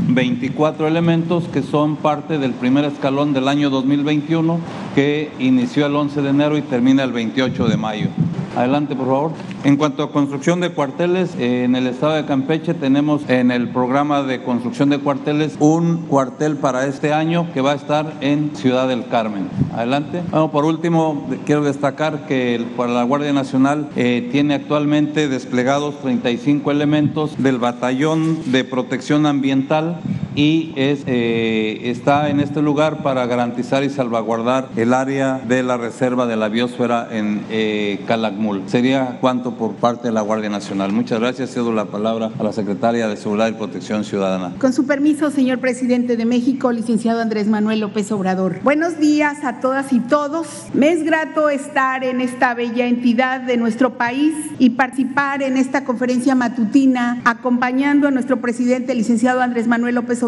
24 0.08 0.88
elementos 0.88 1.44
que 1.48 1.62
son 1.62 1.96
parte 1.96 2.38
del 2.38 2.52
primer 2.52 2.86
escalón 2.86 3.34
del 3.34 3.46
año 3.46 3.68
2021 3.68 4.58
que 4.94 5.30
inició 5.38 5.86
el 5.86 5.94
11 5.94 6.22
de 6.22 6.30
enero 6.30 6.56
y 6.56 6.62
termina 6.62 7.04
el 7.04 7.12
28 7.12 7.68
de 7.68 7.76
mayo. 7.76 8.08
Adelante, 8.56 8.96
por 8.96 9.06
favor. 9.06 9.30
En 9.64 9.76
cuanto 9.76 10.02
a 10.02 10.12
construcción 10.12 10.60
de 10.60 10.70
cuarteles, 10.70 11.34
eh, 11.36 11.64
en 11.64 11.76
el 11.76 11.86
estado 11.86 12.14
de 12.14 12.24
Campeche 12.24 12.74
tenemos 12.74 13.28
en 13.28 13.50
el 13.50 13.68
programa 13.68 14.22
de 14.22 14.42
construcción 14.42 14.88
de 14.88 14.98
cuarteles 14.98 15.56
un 15.60 16.06
cuartel 16.08 16.56
para 16.56 16.86
este 16.86 17.12
año 17.12 17.52
que 17.52 17.60
va 17.60 17.72
a 17.72 17.76
estar 17.76 18.14
en 18.20 18.56
Ciudad 18.56 18.88
del 18.88 19.06
Carmen. 19.06 19.48
Adelante. 19.74 20.22
Bueno, 20.30 20.50
por 20.50 20.64
último, 20.64 21.26
quiero 21.46 21.62
destacar 21.62 22.26
que 22.26 22.64
para 22.76 22.92
la 22.92 23.02
Guardia 23.04 23.32
Nacional 23.32 23.90
eh, 23.96 24.28
tiene 24.32 24.54
actualmente 24.54 25.28
desplegados 25.28 26.00
35 26.00 26.70
elementos 26.70 27.42
del 27.42 27.58
Batallón 27.58 28.52
de 28.52 28.64
Protección 28.64 29.26
Ambiental 29.26 30.00
y 30.38 30.72
eh, 30.76 31.80
está 31.86 32.30
en 32.30 32.38
este 32.38 32.62
lugar 32.62 33.02
para 33.02 33.26
garantizar 33.26 33.82
y 33.82 33.90
salvaguardar 33.90 34.68
el 34.76 34.94
área 34.94 35.40
de 35.40 35.64
la 35.64 35.76
reserva 35.76 36.26
de 36.26 36.36
la 36.36 36.48
biosfera 36.48 37.08
en 37.10 37.42
eh, 37.50 38.04
Calakmul. 38.06 38.62
Sería 38.66 39.18
cuanto 39.20 39.56
por 39.56 39.72
parte 39.72 40.06
de 40.06 40.14
la 40.14 40.20
Guardia 40.20 40.48
Nacional. 40.48 40.92
Muchas 40.92 41.18
gracias. 41.18 41.50
Cedo 41.50 41.72
la 41.72 41.86
palabra 41.86 42.30
a 42.38 42.42
la 42.44 42.52
Secretaria 42.52 43.08
de 43.08 43.16
Seguridad 43.16 43.48
y 43.48 43.54
Protección 43.54 44.04
Ciudadana. 44.04 44.52
Con 44.60 44.72
su 44.72 44.86
permiso, 44.86 45.32
señor 45.32 45.58
presidente 45.58 46.16
de 46.16 46.24
México, 46.24 46.70
licenciado 46.70 47.20
Andrés 47.20 47.48
Manuel 47.48 47.80
López 47.80 48.12
Obrador. 48.12 48.60
Buenos 48.62 49.00
días 49.00 49.42
a 49.42 49.58
todas 49.58 49.92
y 49.92 49.98
todos. 49.98 50.66
Me 50.72 50.92
es 50.92 51.02
grato 51.02 51.50
estar 51.50 52.04
en 52.04 52.20
esta 52.20 52.54
bella 52.54 52.86
entidad 52.86 53.40
de 53.40 53.56
nuestro 53.56 53.94
país 53.94 54.34
y 54.60 54.70
participar 54.70 55.42
en 55.42 55.56
esta 55.56 55.82
conferencia 55.82 56.36
matutina 56.36 57.22
acompañando 57.24 58.06
a 58.06 58.12
nuestro 58.12 58.40
presidente, 58.40 58.94
licenciado 58.94 59.40
Andrés 59.40 59.66
Manuel 59.66 59.96
López 59.96 60.22
Obrador, 60.22 60.27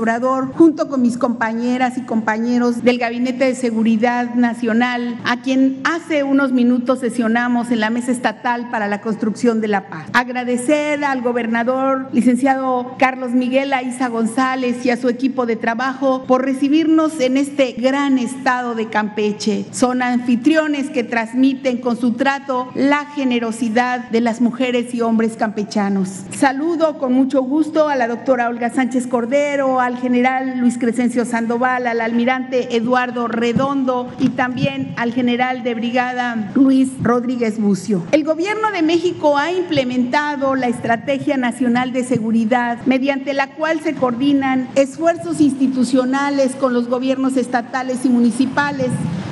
junto 0.57 0.89
con 0.89 1.03
mis 1.03 1.19
compañeras 1.19 1.99
y 1.99 2.03
compañeros 2.03 2.83
del 2.83 2.99
Gabinete 2.99 3.45
de 3.45 3.55
Seguridad 3.55 4.35
Nacional, 4.35 5.21
a 5.25 5.43
quien 5.43 5.81
hace 5.85 6.23
unos 6.23 6.53
minutos 6.53 7.01
sesionamos 7.01 7.71
en 7.71 7.81
la 7.81 7.91
Mesa 7.91 8.11
Estatal 8.11 8.71
para 8.71 8.89
la 8.89 9.03
Construcción 9.03 9.61
de 9.61 9.69
la 9.69 9.91
Paz. 9.91 10.09
Agradecer 10.15 11.05
al 11.05 11.21
gobernador, 11.21 12.09
licenciado 12.13 12.97
Carlos 12.99 13.33
Miguel 13.33 13.75
Aiza 13.75 14.09
González 14.09 14.87
y 14.87 14.91
a 14.91 14.97
su 14.97 15.11
equipo 15.11 15.45
de 15.45 15.57
trabajo 15.57 16.25
por 16.27 16.47
recibirnos 16.47 17.21
en 17.21 17.37
este 17.37 17.73
gran 17.73 18.17
estado 18.17 18.75
de 18.75 18.89
Campeche. 18.89 19.67
Son 19.71 20.01
anfitriones 20.01 20.89
que 20.89 21.05
transmiten 21.05 21.77
con 21.77 21.99
su 21.99 22.13
trato 22.13 22.71
la 22.75 23.05
generosidad 23.15 24.09
de 24.09 24.23
las 24.23 24.41
mujeres 24.41 24.95
y 24.95 25.03
hombres 25.03 25.37
campechanos. 25.37 26.25
Saludo 26.35 26.99
con 26.99 27.13
mucho 27.13 27.43
gusto 27.43 27.89
a 27.89 27.97
la 27.97 28.09
doctora 28.09 28.49
Olga 28.49 28.71
Sánchez 28.71 29.07
Cordero, 29.07 29.79
al 29.91 29.99
general 29.99 30.59
Luis 30.59 30.79
Crescencio 30.79 31.25
Sandoval, 31.25 31.89
al 31.89 32.01
almirante 32.01 32.77
Eduardo 32.77 33.27
Redondo 33.27 34.09
y 34.21 34.29
también 34.29 34.95
al 34.97 35.13
general 35.13 35.65
de 35.65 35.75
brigada 35.75 36.53
Luis 36.55 36.91
Rodríguez 37.03 37.61
Bucio. 37.61 38.05
El 38.13 38.23
gobierno 38.23 38.71
de 38.71 38.83
México 38.83 39.37
ha 39.37 39.51
implementado 39.51 40.55
la 40.55 40.69
Estrategia 40.69 41.37
Nacional 41.37 41.93
de 41.93 42.05
Seguridad, 42.05 42.79
mediante 42.87 43.35
la 43.35 43.49
cual 43.49 43.81
se 43.81 43.95
coordinan 43.95 44.69
esfuerzos 44.77 45.41
institucionales 45.41 46.55
con 46.55 46.73
los 46.73 46.89
gobiernos 46.89 47.37
estatales 47.37 48.05
y 48.05 48.11
municipales 48.11 48.91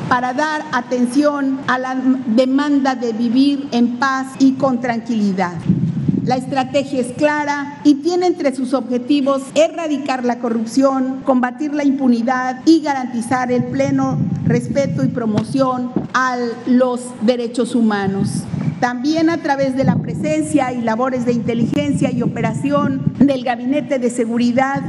para 0.08 0.32
dar 0.32 0.64
atención 0.72 1.60
a 1.68 1.78
la 1.78 1.94
demanda 2.26 2.96
de 2.96 3.12
vivir 3.12 3.68
en 3.70 3.98
paz 3.98 4.26
y 4.40 4.54
con 4.54 4.80
tranquilidad. 4.80 5.54
La 6.28 6.36
estrategia 6.36 7.00
es 7.00 7.12
clara 7.12 7.80
y 7.84 8.02
tiene 8.02 8.26
entre 8.26 8.54
sus 8.54 8.74
objetivos 8.74 9.44
erradicar 9.54 10.26
la 10.26 10.40
corrupción, 10.40 11.22
combatir 11.24 11.72
la 11.72 11.84
impunidad 11.84 12.60
y 12.66 12.82
garantizar 12.82 13.50
el 13.50 13.64
pleno 13.64 14.18
respeto 14.44 15.02
y 15.02 15.08
promoción 15.08 15.90
a 16.12 16.36
los 16.66 17.00
derechos 17.22 17.74
humanos. 17.74 18.42
También 18.78 19.30
a 19.30 19.38
través 19.38 19.74
de 19.74 19.84
la 19.84 19.96
presencia 19.96 20.70
y 20.74 20.82
labores 20.82 21.24
de 21.24 21.32
inteligencia 21.32 22.12
y 22.12 22.20
operación 22.20 23.10
del 23.18 23.42
Gabinete 23.42 23.98
de 23.98 24.10
Seguridad 24.10 24.82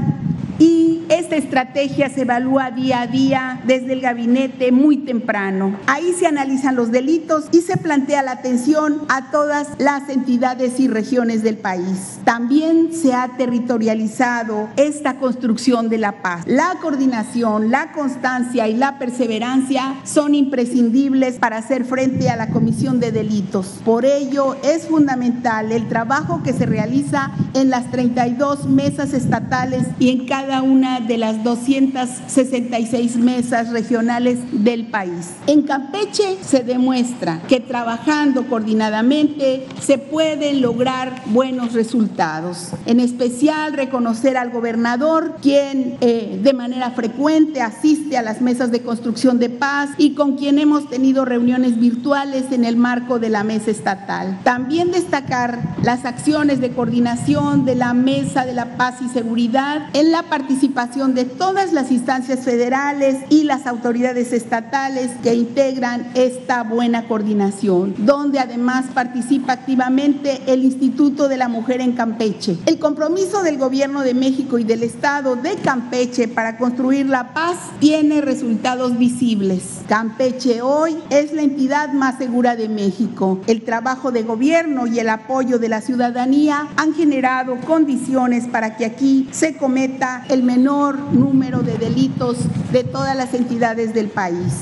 y 0.60 1.04
esta 1.10 1.36
estrategia 1.36 2.08
se 2.10 2.22
evalúa 2.22 2.70
día 2.70 3.02
a 3.02 3.08
día 3.08 3.62
desde 3.66 3.94
el 3.94 4.02
gabinete 4.02 4.72
muy 4.72 4.98
temprano. 4.98 5.76
Ahí 5.88 6.14
se 6.14 6.28
analizan 6.28 6.76
los 6.76 6.92
delitos 6.92 7.46
y 7.52 7.62
se 7.62 7.78
plantea 7.78 8.22
la 8.22 8.32
atención 8.32 9.02
a 9.10 9.32
todas 9.32 9.70
las 9.80 10.08
entidades 10.10 10.80
y 10.80 10.88
regiones 10.88 11.42
del 11.42 11.58
país. 11.58 12.20
También 12.26 12.94
se 12.94 13.14
ha 13.14 13.28
territorializado 13.38 14.70
esta 14.76 15.16
construcción 15.16 15.90
de 15.90 15.98
la 15.98 16.22
paz. 16.22 16.44
La 16.46 16.78
coordinación, 16.80 17.72
la 17.72 17.92
constancia 17.92 18.68
y 18.68 18.76
la 18.76 19.00
perseverancia 19.00 19.96
son 20.04 20.36
imprescindibles 20.36 21.40
para 21.40 21.58
hacer 21.58 21.86
frente 21.86 22.30
a 22.30 22.36
la 22.36 22.50
comisión 22.50 23.00
de 23.00 23.12
delitos. 23.12 23.82
Por 23.84 24.06
ello 24.06 24.58
es 24.64 24.88
fundamental 24.88 25.72
el 25.72 25.88
trabajo 25.88 26.44
que 26.44 26.54
se 26.54 26.68
realiza 26.68 27.32
en 27.56 27.72
las 27.72 27.90
32 27.90 28.68
mesas 28.68 29.14
estatales 29.14 29.88
y 29.98 30.10
en 30.10 30.28
cada 30.28 30.62
una 30.62 30.99
de 31.08 31.18
las 31.18 31.44
266 31.44 33.18
mesas 33.18 33.70
regionales 33.70 34.40
del 34.52 34.88
país. 34.88 35.32
En 35.48 35.64
Campeche 35.64 36.38
se 36.42 36.64
demuestra 36.64 37.42
que 37.48 37.60
trabajando 37.60 38.48
coordinadamente 38.48 39.68
se 39.82 39.98
pueden 39.98 40.62
lograr 40.62 41.22
buenos 41.28 41.74
resultados. 41.74 42.70
En 42.86 43.00
especial 43.00 43.74
reconocer 43.74 44.38
al 44.38 44.50
gobernador, 44.50 45.36
quien 45.42 45.98
eh, 46.02 46.40
de 46.42 46.54
manera 46.54 46.92
frecuente 46.92 47.62
asiste 47.62 48.18
a 48.18 48.22
las 48.22 48.42
mesas 48.42 48.72
de 48.72 48.82
construcción 48.82 49.40
de 49.40 49.50
paz 49.50 49.90
y 49.98 50.14
con 50.14 50.38
quien 50.38 50.60
hemos 50.60 50.90
tenido 50.90 51.26
reuniones 51.26 51.80
virtuales 51.80 52.52
en 52.52 52.66
el 52.66 52.78
marco 52.78 53.20
de 53.20 53.30
la 53.30 53.44
mesa 53.44 53.72
estatal. 53.72 54.40
También 54.44 54.92
destacar 54.92 55.60
las 55.84 56.06
acciones 56.06 56.60
de 56.60 56.72
coordinación 56.72 57.66
de 57.66 57.76
la 57.76 57.94
Mesa 57.94 58.46
de 58.46 58.54
la 58.54 58.78
Paz 58.78 58.96
y 59.02 59.10
Seguridad 59.10 59.90
en 59.94 60.12
la 60.12 60.24
participación 60.24 60.89
de 60.90 61.24
todas 61.24 61.72
las 61.72 61.92
instancias 61.92 62.40
federales 62.40 63.18
y 63.30 63.44
las 63.44 63.68
autoridades 63.68 64.34
estatales 64.34 65.12
que 65.22 65.36
integran 65.36 66.10
esta 66.16 66.64
buena 66.64 67.08
coordinación, 67.08 67.94
donde 68.00 68.40
además 68.40 68.86
participa 68.92 69.54
activamente 69.54 70.42
el 70.48 70.64
Instituto 70.64 71.30
de 71.30 71.38
la 71.38 71.48
Mujer 71.48 71.82
en 71.82 71.92
Campeche. 71.92 72.58
El 72.66 72.80
compromiso 72.80 73.44
del 73.44 73.60
Gobierno 73.60 74.02
de 74.02 74.16
México 74.16 74.58
y 74.58 74.64
del 74.64 74.82
Estado 74.82 75.36
de 75.36 75.58
Campeche 75.58 76.28
para 76.28 76.58
construir 76.58 77.06
la 77.06 77.36
paz 77.36 77.58
tiene 77.80 78.22
resultados 78.22 78.98
visibles. 78.98 79.82
Campeche 79.88 80.64
hoy 80.64 80.98
es 81.12 81.34
la 81.34 81.44
entidad 81.44 81.94
más 81.94 82.18
segura 82.18 82.56
de 82.56 82.68
México. 82.68 83.40
El 83.46 83.62
trabajo 83.62 84.12
de 84.12 84.24
gobierno 84.24 84.88
y 84.88 84.98
el 84.98 85.10
apoyo 85.10 85.60
de 85.60 85.70
la 85.70 85.82
ciudadanía 85.82 86.68
han 86.78 86.96
generado 86.96 87.58
condiciones 87.62 88.48
para 88.48 88.76
que 88.76 88.86
aquí 88.86 89.28
se 89.32 89.56
cometa 89.56 90.26
el 90.30 90.42
menor 90.42 90.79
número 91.12 91.62
de 91.62 91.78
delitos 91.78 92.38
de 92.72 92.84
todas 92.84 93.16
las 93.16 93.34
entidades 93.34 93.94
del 93.94 94.08
país. 94.08 94.54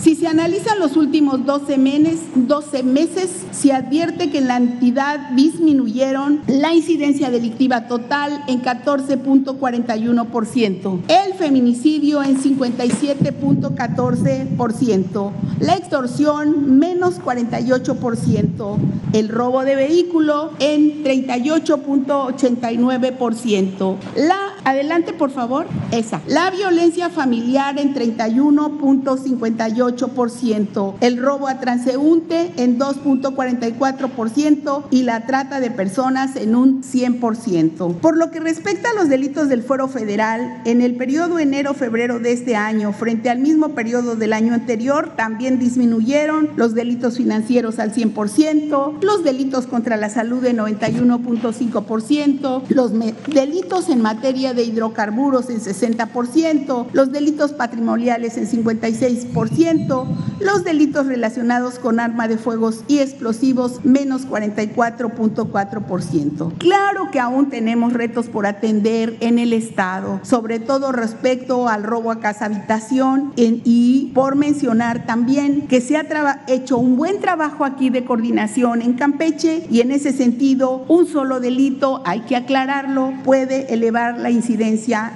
Si 0.00 0.14
se 0.14 0.28
analizan 0.28 0.78
los 0.78 0.96
últimos 0.96 1.44
12 1.44 1.76
meses, 1.76 2.20
12 2.34 2.82
meses, 2.84 3.28
se 3.50 3.74
advierte 3.74 4.30
que 4.30 4.38
en 4.38 4.48
la 4.48 4.56
entidad 4.56 5.32
disminuyeron 5.32 6.40
la 6.46 6.72
incidencia 6.72 7.30
delictiva 7.30 7.86
total 7.86 8.42
en 8.46 8.62
14.41%, 8.62 11.00
el 11.06 11.34
feminicidio 11.34 12.22
en 12.22 12.42
57.14%, 12.42 15.32
la 15.60 15.74
extorsión 15.74 16.78
menos 16.78 17.20
48%, 17.20 18.76
el 19.12 19.28
robo 19.28 19.64
de 19.64 19.76
vehículo 19.76 20.52
en 20.60 21.04
38.89%, 21.04 23.96
la 24.16 24.49
Adelante, 24.64 25.12
por 25.12 25.30
favor. 25.30 25.66
Esa. 25.92 26.22
La 26.26 26.50
violencia 26.50 27.10
familiar 27.10 27.78
en 27.78 27.94
31.58%, 27.94 30.94
el 31.00 31.18
robo 31.18 31.46
a 31.48 31.60
transeúnte 31.60 32.52
en 32.56 32.78
2.44% 32.78 34.84
y 34.90 35.02
la 35.02 35.26
trata 35.26 35.60
de 35.60 35.70
personas 35.70 36.36
en 36.36 36.54
un 36.54 36.82
100%. 36.82 37.96
Por 37.96 38.16
lo 38.16 38.30
que 38.30 38.40
respecta 38.40 38.90
a 38.90 38.94
los 38.94 39.08
delitos 39.08 39.48
del 39.48 39.62
fuero 39.62 39.88
federal, 39.88 40.62
en 40.64 40.82
el 40.82 40.96
periodo 40.96 41.38
enero-febrero 41.38 42.20
de 42.20 42.32
este 42.32 42.56
año, 42.56 42.92
frente 42.92 43.30
al 43.30 43.38
mismo 43.38 43.70
periodo 43.70 44.16
del 44.16 44.32
año 44.32 44.54
anterior, 44.54 45.12
también 45.16 45.58
disminuyeron 45.58 46.50
los 46.56 46.74
delitos 46.74 47.16
financieros 47.16 47.78
al 47.78 47.92
100%, 47.92 49.02
los 49.02 49.24
delitos 49.24 49.66
contra 49.66 49.96
la 49.96 50.10
salud 50.10 50.44
en 50.44 50.58
91.5%, 50.58 52.62
los 52.68 52.92
delitos 53.26 53.88
en 53.88 54.02
materia 54.02 54.49
de 54.54 54.64
hidrocarburos 54.64 55.50
en 55.50 55.60
60%, 55.60 56.86
los 56.92 57.12
delitos 57.12 57.52
patrimoniales 57.52 58.36
en 58.36 58.48
56%, 58.48 60.06
los 60.40 60.64
delitos 60.64 61.06
relacionados 61.06 61.78
con 61.78 62.00
arma 62.00 62.28
de 62.28 62.38
fuegos 62.38 62.82
y 62.88 62.98
explosivos 62.98 63.84
menos 63.84 64.26
44.4%. 64.28 66.58
Claro 66.58 67.10
que 67.10 67.20
aún 67.20 67.50
tenemos 67.50 67.92
retos 67.92 68.26
por 68.26 68.46
atender 68.46 69.16
en 69.20 69.38
el 69.38 69.52
Estado, 69.52 70.20
sobre 70.22 70.58
todo 70.58 70.92
respecto 70.92 71.68
al 71.68 71.82
robo 71.82 72.10
a 72.10 72.20
casa 72.20 72.46
habitación 72.46 73.32
y 73.36 74.10
por 74.14 74.36
mencionar 74.36 75.06
también 75.06 75.66
que 75.68 75.80
se 75.80 75.96
ha 75.96 76.44
hecho 76.48 76.78
un 76.78 76.96
buen 76.96 77.20
trabajo 77.20 77.64
aquí 77.64 77.90
de 77.90 78.04
coordinación 78.04 78.82
en 78.82 78.94
Campeche 78.94 79.66
y 79.70 79.80
en 79.80 79.92
ese 79.92 80.12
sentido 80.12 80.84
un 80.88 81.06
solo 81.06 81.40
delito, 81.40 82.02
hay 82.04 82.20
que 82.20 82.36
aclararlo, 82.36 83.12
puede 83.24 83.72
elevar 83.72 84.18
la 84.18 84.30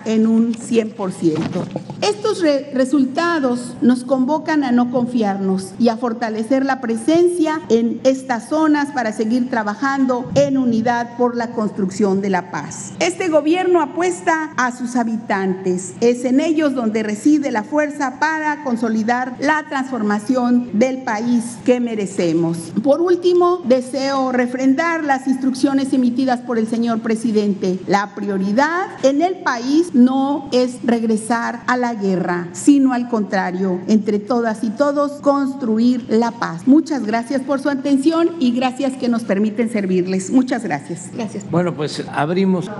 en 0.04 0.26
un 0.26 0.54
100%. 0.54 1.84
Estos 2.02 2.42
resultados 2.74 3.76
nos 3.80 4.04
convocan 4.04 4.62
a 4.62 4.72
no 4.72 4.90
confiarnos 4.90 5.72
y 5.78 5.88
a 5.88 5.96
fortalecer 5.96 6.64
la 6.64 6.80
presencia 6.80 7.62
en 7.70 8.00
estas 8.04 8.48
zonas 8.50 8.90
para 8.90 9.12
seguir 9.12 9.48
trabajando 9.48 10.30
en 10.34 10.58
unidad 10.58 11.16
por 11.16 11.34
la 11.34 11.52
construcción 11.52 12.20
de 12.20 12.28
la 12.28 12.50
paz. 12.50 12.92
Este 13.00 13.28
gobierno 13.28 13.80
apuesta 13.80 14.52
a 14.56 14.76
sus 14.76 14.96
habitantes. 14.96 15.94
Es 16.00 16.24
en 16.24 16.40
ellos 16.40 16.74
donde 16.74 17.02
reside 17.02 17.50
la 17.50 17.62
fuerza 17.62 18.18
para 18.20 18.64
consolidar 18.64 19.36
la 19.40 19.64
transformación 19.68 20.78
del 20.78 21.04
país 21.04 21.56
que 21.64 21.80
merecemos. 21.80 22.72
Por 22.82 23.00
último, 23.00 23.62
deseo 23.64 24.32
refrendar 24.32 25.04
las 25.04 25.26
instrucciones 25.26 25.92
emitidas 25.92 26.40
por 26.40 26.58
el 26.58 26.66
señor 26.66 27.00
presidente. 27.00 27.78
La 27.86 28.14
prioridad 28.14 28.88
en 29.02 29.13
el 29.22 29.36
país 29.36 29.94
no 29.94 30.48
es 30.52 30.78
regresar 30.84 31.62
a 31.66 31.76
la 31.76 31.94
guerra, 31.94 32.48
sino 32.52 32.92
al 32.92 33.08
contrario, 33.08 33.80
entre 33.88 34.18
todas 34.18 34.64
y 34.64 34.70
todos 34.70 35.20
construir 35.20 36.06
la 36.08 36.32
paz. 36.32 36.66
Muchas 36.66 37.04
gracias 37.04 37.42
por 37.42 37.60
su 37.60 37.68
atención 37.68 38.30
y 38.40 38.52
gracias 38.52 38.94
que 38.94 39.08
nos 39.08 39.24
permiten 39.24 39.70
servirles. 39.70 40.30
Muchas 40.30 40.64
gracias. 40.64 41.10
Gracias. 41.14 41.50
Bueno, 41.50 41.74
pues 41.74 42.04
abrimos. 42.12 42.70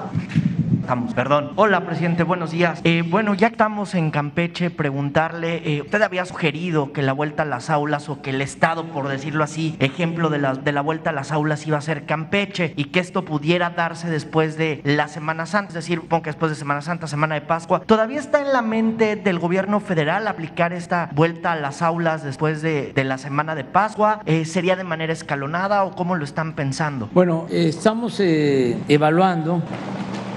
Perdón. 1.14 1.52
Hola, 1.56 1.80
presidente, 1.86 2.24
buenos 2.24 2.50
días. 2.50 2.80
Eh, 2.84 3.02
bueno, 3.08 3.32
ya 3.34 3.46
estamos 3.46 3.94
en 3.94 4.10
Campeche, 4.10 4.70
preguntarle, 4.70 5.62
eh, 5.64 5.80
usted 5.80 6.02
había 6.02 6.26
sugerido 6.26 6.92
que 6.92 7.00
la 7.00 7.14
vuelta 7.14 7.42
a 7.44 7.46
las 7.46 7.70
aulas 7.70 8.10
o 8.10 8.20
que 8.20 8.30
el 8.30 8.42
Estado, 8.42 8.84
por 8.84 9.08
decirlo 9.08 9.44
así, 9.44 9.76
ejemplo 9.78 10.28
de 10.28 10.38
la, 10.38 10.54
de 10.54 10.72
la 10.72 10.82
vuelta 10.82 11.10
a 11.10 11.12
las 11.14 11.32
aulas 11.32 11.66
iba 11.66 11.78
a 11.78 11.80
ser 11.80 12.04
Campeche 12.04 12.74
y 12.76 12.86
que 12.86 13.00
esto 13.00 13.24
pudiera 13.24 13.70
darse 13.70 14.10
después 14.10 14.58
de 14.58 14.82
la 14.84 15.08
Semana 15.08 15.46
Santa, 15.46 15.68
es 15.68 15.74
decir, 15.74 16.00
supongo 16.00 16.24
que 16.24 16.30
después 16.30 16.50
de 16.50 16.56
Semana 16.56 16.82
Santa, 16.82 17.06
Semana 17.06 17.34
de 17.36 17.40
Pascua. 17.40 17.80
¿Todavía 17.80 18.20
está 18.20 18.42
en 18.42 18.52
la 18.52 18.60
mente 18.60 19.16
del 19.16 19.38
gobierno 19.38 19.80
federal 19.80 20.28
aplicar 20.28 20.74
esta 20.74 21.08
vuelta 21.14 21.52
a 21.52 21.56
las 21.56 21.80
aulas 21.80 22.22
después 22.22 22.60
de, 22.60 22.92
de 22.92 23.04
la 23.04 23.16
Semana 23.16 23.54
de 23.54 23.64
Pascua? 23.64 24.20
Eh, 24.26 24.44
¿Sería 24.44 24.76
de 24.76 24.84
manera 24.84 25.14
escalonada 25.14 25.84
o 25.84 25.92
cómo 25.96 26.14
lo 26.14 26.24
están 26.24 26.52
pensando? 26.52 27.08
Bueno, 27.14 27.46
estamos 27.50 28.20
evaluando 28.20 29.62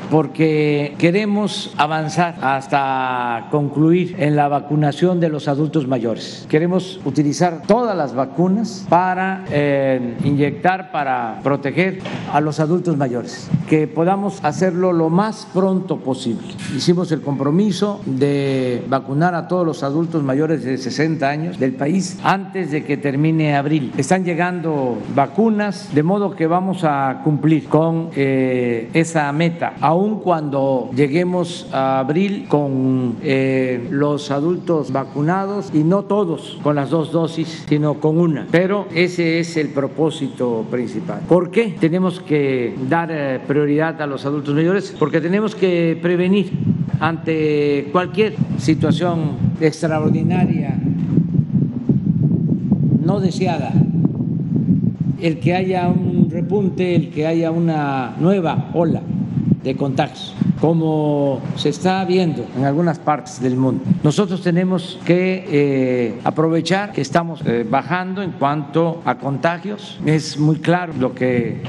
porque 0.10 0.96
queremos 0.98 1.74
avanzar 1.78 2.36
hasta 2.42 3.48
concluir 3.52 4.16
en 4.20 4.36
la 4.36 4.48
vacunación 4.48 5.20
de 5.20 5.30
los 5.30 5.48
adultos 5.48 5.88
mayores. 5.88 6.46
Queremos 6.50 7.00
utilizar 7.06 7.64
todas 7.68 7.96
las 7.96 8.14
vacunas 8.14 8.86
para 8.90 9.46
eh, 9.52 10.18
inyectar, 10.24 10.92
para 10.92 11.40
proteger 11.44 12.00
a 12.32 12.42
los 12.42 12.60
adultos 12.60 12.98
mayores, 12.98 13.50
que 13.70 13.88
podamos 13.88 14.44
hacerlo 14.44 14.94
lo 14.94 15.10
más 15.10 15.48
pronto 15.54 15.98
posible. 15.98 16.48
Hicimos 16.76 17.12
el 17.12 17.22
compromiso 17.22 18.02
de 18.06 18.84
vacunar 18.88 19.36
a 19.36 19.48
todos 19.48 19.66
los 19.66 19.84
adultos 19.84 20.24
mayores 20.24 20.64
de 20.64 20.78
60 20.78 21.28
años 21.28 21.60
del 21.60 21.74
país 21.74 22.20
antes 22.24 22.72
de 22.72 22.84
que 22.84 22.98
termine 22.98 23.56
abril. 23.56 23.92
Están 23.98 24.24
llegando 24.24 24.98
vacunas, 25.16 25.94
de 25.94 26.04
modo 26.04 26.36
que 26.36 26.48
vamos 26.48 26.84
a 26.84 27.22
cumplir 27.24 27.68
con 27.68 28.10
eh, 28.16 28.90
esa 28.94 29.32
meta 29.32 29.74
aun 29.98 30.20
cuando 30.20 30.92
lleguemos 30.96 31.68
a 31.72 32.00
abril 32.00 32.46
con 32.48 33.16
eh, 33.24 33.88
los 33.90 34.30
adultos 34.30 34.92
vacunados 34.92 35.72
y 35.74 35.80
no 35.80 36.04
todos 36.04 36.60
con 36.62 36.76
las 36.76 36.92
dos 36.92 37.12
dosis, 37.12 37.66
sino 37.68 37.96
con 37.96 38.20
una. 38.20 38.48
Pero 38.52 38.86
ese 38.94 39.40
es 39.40 39.58
el 39.58 39.70
propósito 39.70 40.66
principal. 40.70 41.22
¿Por 41.28 41.50
qué 41.50 41.76
tenemos 41.80 42.20
que 42.20 42.76
dar 42.88 43.10
eh, 43.12 43.40
prioridad 43.48 44.00
a 44.02 44.06
los 44.06 44.26
adultos 44.26 44.54
mayores? 44.54 44.96
Porque 45.00 45.20
tenemos 45.20 45.56
que 45.56 45.98
prevenir 46.00 46.52
ante 47.00 47.90
cualquier 47.92 48.36
situación 48.60 49.32
extraordinaria, 49.60 50.78
no 53.04 53.20
deseada, 53.20 53.74
el 55.20 55.40
que 55.40 55.56
haya 55.56 55.88
un 55.88 56.30
repunte, 56.30 56.96
el 56.96 57.10
que 57.10 57.26
haya 57.26 57.50
una 57.50 58.16
nueva 58.20 58.70
ola 58.74 59.02
de 59.68 59.76
contagios, 59.76 60.34
como 60.60 61.42
se 61.56 61.70
está 61.70 62.04
viendo 62.06 62.46
en 62.58 62.66
algunas 62.66 63.00
partes 63.00 63.40
del 63.42 63.58
mundo. 63.58 63.84
Nosotros 64.04 64.42
tenemos 64.42 65.00
que 65.06 65.46
eh, 65.48 66.20
aprovechar 66.24 66.92
que 66.94 67.02
estamos 67.02 67.42
eh, 67.46 67.66
bajando 67.70 68.22
en 68.22 68.32
cuanto 68.32 69.02
a 69.06 69.16
contagios. 69.16 70.00
Es 70.06 70.38
muy 70.40 70.58
claro 70.58 70.94
lo 70.98 71.14
que 71.14 71.62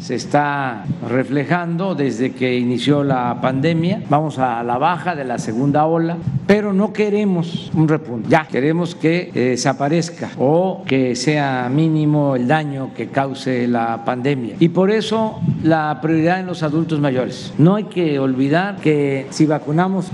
se 0.00 0.14
está 0.14 0.84
reflejando 1.08 1.94
desde 1.94 2.32
que 2.32 2.56
inició 2.56 3.04
la 3.04 3.40
pandemia. 3.40 4.02
Vamos 4.08 4.38
a 4.38 4.62
la 4.62 4.78
baja 4.78 5.14
de 5.14 5.24
la 5.24 5.38
segunda 5.38 5.86
ola, 5.86 6.16
pero 6.46 6.72
no 6.72 6.92
queremos 6.92 7.70
un 7.74 7.88
repunte. 7.88 8.28
Ya 8.28 8.46
queremos 8.46 8.94
que 8.94 9.30
eh, 9.34 9.50
desaparezca 9.50 10.30
o 10.38 10.82
que 10.86 11.14
sea 11.16 11.68
mínimo 11.72 12.36
el 12.36 12.46
daño 12.46 12.90
que 12.94 13.08
cause 13.08 13.66
la 13.66 14.04
pandemia. 14.04 14.56
Y 14.58 14.68
por 14.68 14.90
eso 14.90 15.40
la 15.62 15.98
prioridad 16.00 16.40
en 16.40 16.46
los 16.46 16.62
adultos 16.62 17.00
mayores. 17.00 17.52
No 17.58 17.74
hay 17.74 17.84
que 17.84 18.18
olvidar 18.18 18.76
que 18.76 19.26
si 19.30 19.46
vacunamos 19.46 20.10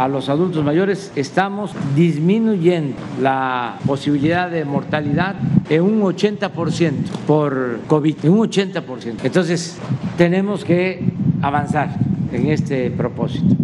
a 0.00 0.08
los 0.08 0.30
adultos 0.30 0.64
mayores, 0.64 1.12
estamos 1.14 1.72
disminuyendo 1.94 2.96
la 3.20 3.76
posibilidad 3.86 4.50
de 4.50 4.64
mortalidad 4.64 5.34
en 5.68 5.82
un 5.82 6.00
80% 6.00 6.92
por 7.26 7.80
COVID, 7.86 8.16
en 8.22 8.32
un 8.32 8.48
80%. 8.48 9.16
Entonces, 9.22 9.76
tenemos 10.16 10.64
que 10.64 11.04
avanzar 11.42 11.90
en 12.32 12.46
este 12.46 12.90
propósito. 12.90 13.54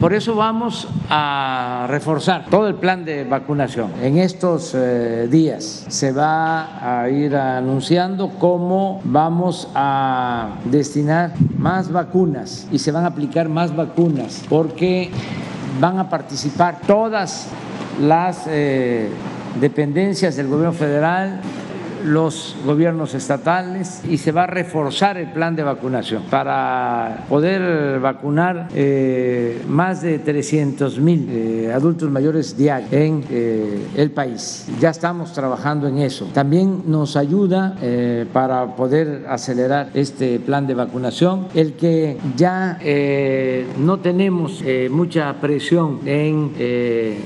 Por 0.00 0.14
eso 0.14 0.36
vamos 0.36 0.88
a 1.10 1.86
reforzar 1.88 2.46
todo 2.48 2.68
el 2.68 2.76
plan 2.76 3.04
de 3.04 3.24
vacunación. 3.24 3.90
En 4.00 4.18
estos 4.18 4.72
eh, 4.74 5.26
días 5.28 5.86
se 5.88 6.12
va 6.12 7.00
a 7.00 7.08
ir 7.10 7.34
anunciando 7.34 8.30
cómo 8.38 9.00
vamos 9.04 9.68
a 9.74 10.50
destinar 10.64 11.32
más 11.56 11.90
vacunas 11.90 12.68
y 12.70 12.78
se 12.78 12.92
van 12.92 13.04
a 13.04 13.08
aplicar 13.08 13.48
más 13.48 13.74
vacunas 13.74 14.44
porque 14.48 15.10
van 15.80 15.98
a 15.98 16.08
participar 16.08 16.80
todas 16.86 17.48
las 18.00 18.46
eh, 18.46 19.10
dependencias 19.60 20.36
del 20.36 20.46
gobierno 20.46 20.72
federal, 20.72 21.40
los 22.04 22.56
gobiernos 22.64 23.14
estatales 23.14 24.02
y 24.08 24.18
se 24.18 24.32
va 24.32 24.44
a 24.44 24.46
reforzar 24.46 25.16
el 25.16 25.32
plan 25.32 25.56
de 25.56 25.62
vacunación 25.62 26.22
para 26.30 27.24
poder 27.28 28.00
vacunar 28.00 28.68
eh, 28.74 29.62
más 29.68 30.02
de 30.02 30.18
300 30.18 30.98
mil 31.00 31.28
eh, 31.30 31.72
adultos 31.74 32.10
mayores 32.10 32.56
diarios 32.56 32.92
en 32.92 33.24
eh, 33.30 33.86
el 33.96 34.10
país. 34.10 34.68
Ya 34.80 34.90
estamos 34.90 35.32
trabajando 35.32 35.88
en 35.88 35.98
eso. 35.98 36.28
También 36.32 36.82
nos 36.86 37.16
ayuda 37.16 37.76
para 38.32 38.76
poder 38.76 39.24
acelerar 39.28 39.90
este 39.94 40.38
plan 40.40 40.66
de 40.66 40.74
vacunación 40.74 41.48
el 41.54 41.74
que 41.74 42.18
ya 42.36 42.78
no 43.78 43.98
tenemos 44.00 44.62
mucha 44.90 45.32
presión 45.40 46.00
en 46.06 46.52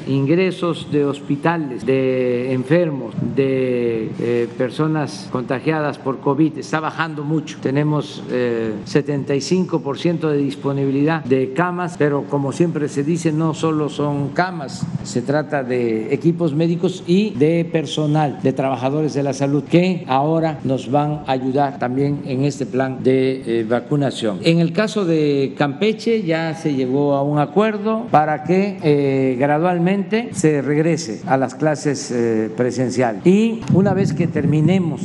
ingresos 0.06 0.88
de 0.90 1.04
hospitales, 1.04 1.84
de 1.86 2.52
enfermos, 2.52 3.14
de 3.34 4.48
personas 4.62 5.28
contagiadas 5.32 5.98
por 5.98 6.20
COVID 6.20 6.56
está 6.56 6.78
bajando 6.78 7.24
mucho. 7.24 7.58
Tenemos 7.60 8.22
75% 8.30 10.24
eh, 10.24 10.32
de 10.34 10.36
disponibilidad 10.36 11.24
de 11.24 11.52
camas, 11.52 11.96
pero 11.98 12.26
como 12.30 12.52
siempre 12.52 12.88
se 12.88 13.02
dice, 13.02 13.32
no 13.32 13.54
solo 13.54 13.88
son 13.88 14.28
camas, 14.28 14.86
se 15.02 15.20
trata 15.20 15.64
de 15.64 16.14
equipos 16.14 16.54
médicos 16.54 17.02
y 17.08 17.30
de 17.30 17.64
personal, 17.64 18.38
de 18.40 18.52
trabajadores 18.52 19.14
de 19.14 19.24
la 19.24 19.32
salud, 19.32 19.64
que 19.64 20.04
ahora 20.06 20.60
nos 20.62 20.88
van 20.92 21.24
a 21.26 21.32
ayudar 21.32 21.80
también 21.80 22.22
en 22.24 22.44
este 22.44 22.64
plan 22.64 23.02
de 23.02 23.42
eh, 23.44 23.66
vacunación. 23.68 24.38
En 24.44 24.60
el 24.60 24.72
caso 24.72 25.04
de 25.04 25.54
Campeche 25.58 26.22
ya 26.22 26.54
se 26.54 26.72
llegó 26.72 27.14
a 27.14 27.24
un 27.24 27.40
acuerdo 27.40 28.06
para 28.12 28.44
que 28.44 28.78
eh, 28.84 29.34
gradualmente 29.40 30.28
se 30.34 30.62
regrese 30.62 31.20
a 31.26 31.36
las 31.36 31.56
clases 31.56 32.14
presenciales. 32.56 33.26
Y 33.26 33.60
una 33.72 33.92
vez 33.92 34.12
que 34.12 34.28
termine 34.28 34.51
terminemos 34.52 35.00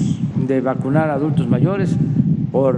de 0.46 0.60
vacunar 0.60 1.10
a 1.10 1.14
adultos 1.14 1.48
mayores 1.48 1.96
por 2.52 2.76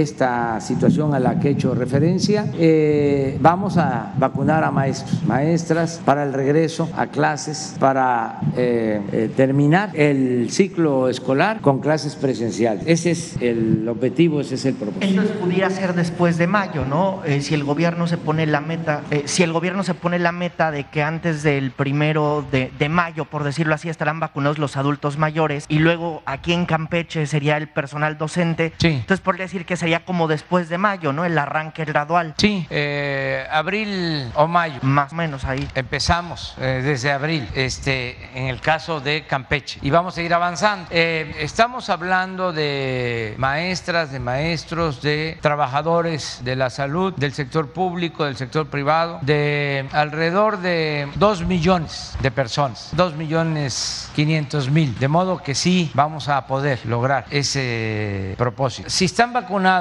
esta 0.00 0.60
situación 0.60 1.14
a 1.14 1.20
la 1.20 1.40
que 1.40 1.48
he 1.48 1.50
hecho 1.52 1.74
referencia. 1.74 2.46
Eh, 2.58 3.38
vamos 3.40 3.78
a 3.78 4.12
vacunar 4.18 4.62
a 4.64 4.70
maestros, 4.70 5.22
maestras 5.24 6.00
para 6.04 6.22
el 6.22 6.32
regreso 6.32 6.88
a 6.96 7.06
clases, 7.06 7.74
para 7.78 8.40
eh, 8.56 9.00
eh, 9.12 9.30
terminar 9.34 9.90
el 9.94 10.50
ciclo 10.50 11.08
escolar 11.08 11.60
con 11.60 11.80
clases 11.80 12.14
presenciales. 12.14 12.84
Ese 12.86 13.12
es 13.12 13.36
el 13.40 13.88
objetivo, 13.88 14.40
ese 14.40 14.56
es 14.56 14.66
el 14.66 14.74
propósito. 14.74 15.06
Entonces 15.06 15.36
pudiera 15.36 15.70
ser 15.70 15.94
después 15.94 16.36
de 16.36 16.46
mayo, 16.46 16.84
¿no? 16.84 17.22
si 17.40 17.54
el 17.54 17.64
gobierno 17.64 18.06
se 18.06 18.18
pone 18.18 18.46
la 18.46 18.60
meta, 18.60 19.02
si 19.24 19.42
el 19.42 19.52
gobierno 19.52 19.82
se 19.82 19.94
pone 19.94 20.18
la 20.18 20.32
meta 20.32 20.70
de 20.70 20.84
que 20.84 21.02
antes 21.02 21.42
del 21.42 21.70
primero 21.70 22.44
de, 22.50 22.70
de 22.78 22.88
mayo, 22.88 23.24
por 23.24 23.44
decirlo 23.44 23.74
así, 23.74 23.88
estarán 23.88 24.20
vacunados 24.20 24.58
los 24.58 24.76
adultos 24.76 25.18
mayores 25.18 25.64
y 25.68 25.78
luego 25.78 26.22
aquí 26.26 26.52
en 26.52 26.66
Campeche 26.66 27.26
sería 27.26 27.56
el 27.56 27.68
personal 27.68 28.18
docente. 28.18 28.72
Sí. 28.78 28.88
Entonces 28.88 29.20
podría 29.20 29.44
decir 29.44 29.64
que 29.64 29.76
sería 29.86 30.04
como 30.04 30.26
después 30.26 30.68
de 30.68 30.78
mayo, 30.78 31.12
¿no? 31.12 31.24
El 31.24 31.38
arranque 31.38 31.84
gradual. 31.84 32.34
Sí, 32.38 32.66
eh, 32.70 33.46
abril 33.52 34.32
o 34.34 34.48
mayo. 34.48 34.80
Más 34.82 35.12
o 35.12 35.14
menos 35.14 35.44
ahí. 35.44 35.68
Empezamos 35.76 36.56
eh, 36.58 36.80
desde 36.82 37.12
abril, 37.12 37.48
este, 37.54 38.16
en 38.34 38.48
el 38.48 38.60
caso 38.60 38.98
de 38.98 39.26
Campeche, 39.28 39.78
y 39.82 39.90
vamos 39.90 40.18
a 40.18 40.22
ir 40.22 40.34
avanzando. 40.34 40.88
Eh, 40.90 41.36
estamos 41.38 41.88
hablando 41.88 42.52
de 42.52 43.36
maestras, 43.38 44.10
de 44.10 44.18
maestros, 44.18 45.02
de 45.02 45.38
trabajadores 45.40 46.40
de 46.42 46.56
la 46.56 46.68
salud, 46.68 47.14
del 47.16 47.32
sector 47.32 47.72
público, 47.72 48.24
del 48.24 48.36
sector 48.36 48.66
privado, 48.66 49.20
de 49.22 49.88
alrededor 49.92 50.58
de 50.58 51.08
dos 51.14 51.44
millones 51.44 52.16
de 52.20 52.32
personas, 52.32 52.88
dos 52.90 53.14
millones 53.14 54.10
quinientos 54.16 54.68
mil, 54.68 54.98
de 54.98 55.06
modo 55.06 55.40
que 55.44 55.54
sí 55.54 55.92
vamos 55.94 56.28
a 56.28 56.44
poder 56.48 56.80
lograr 56.86 57.26
ese 57.30 58.34
propósito. 58.36 58.90
Si 58.90 59.04
están 59.04 59.32
vacunados, 59.32 59.75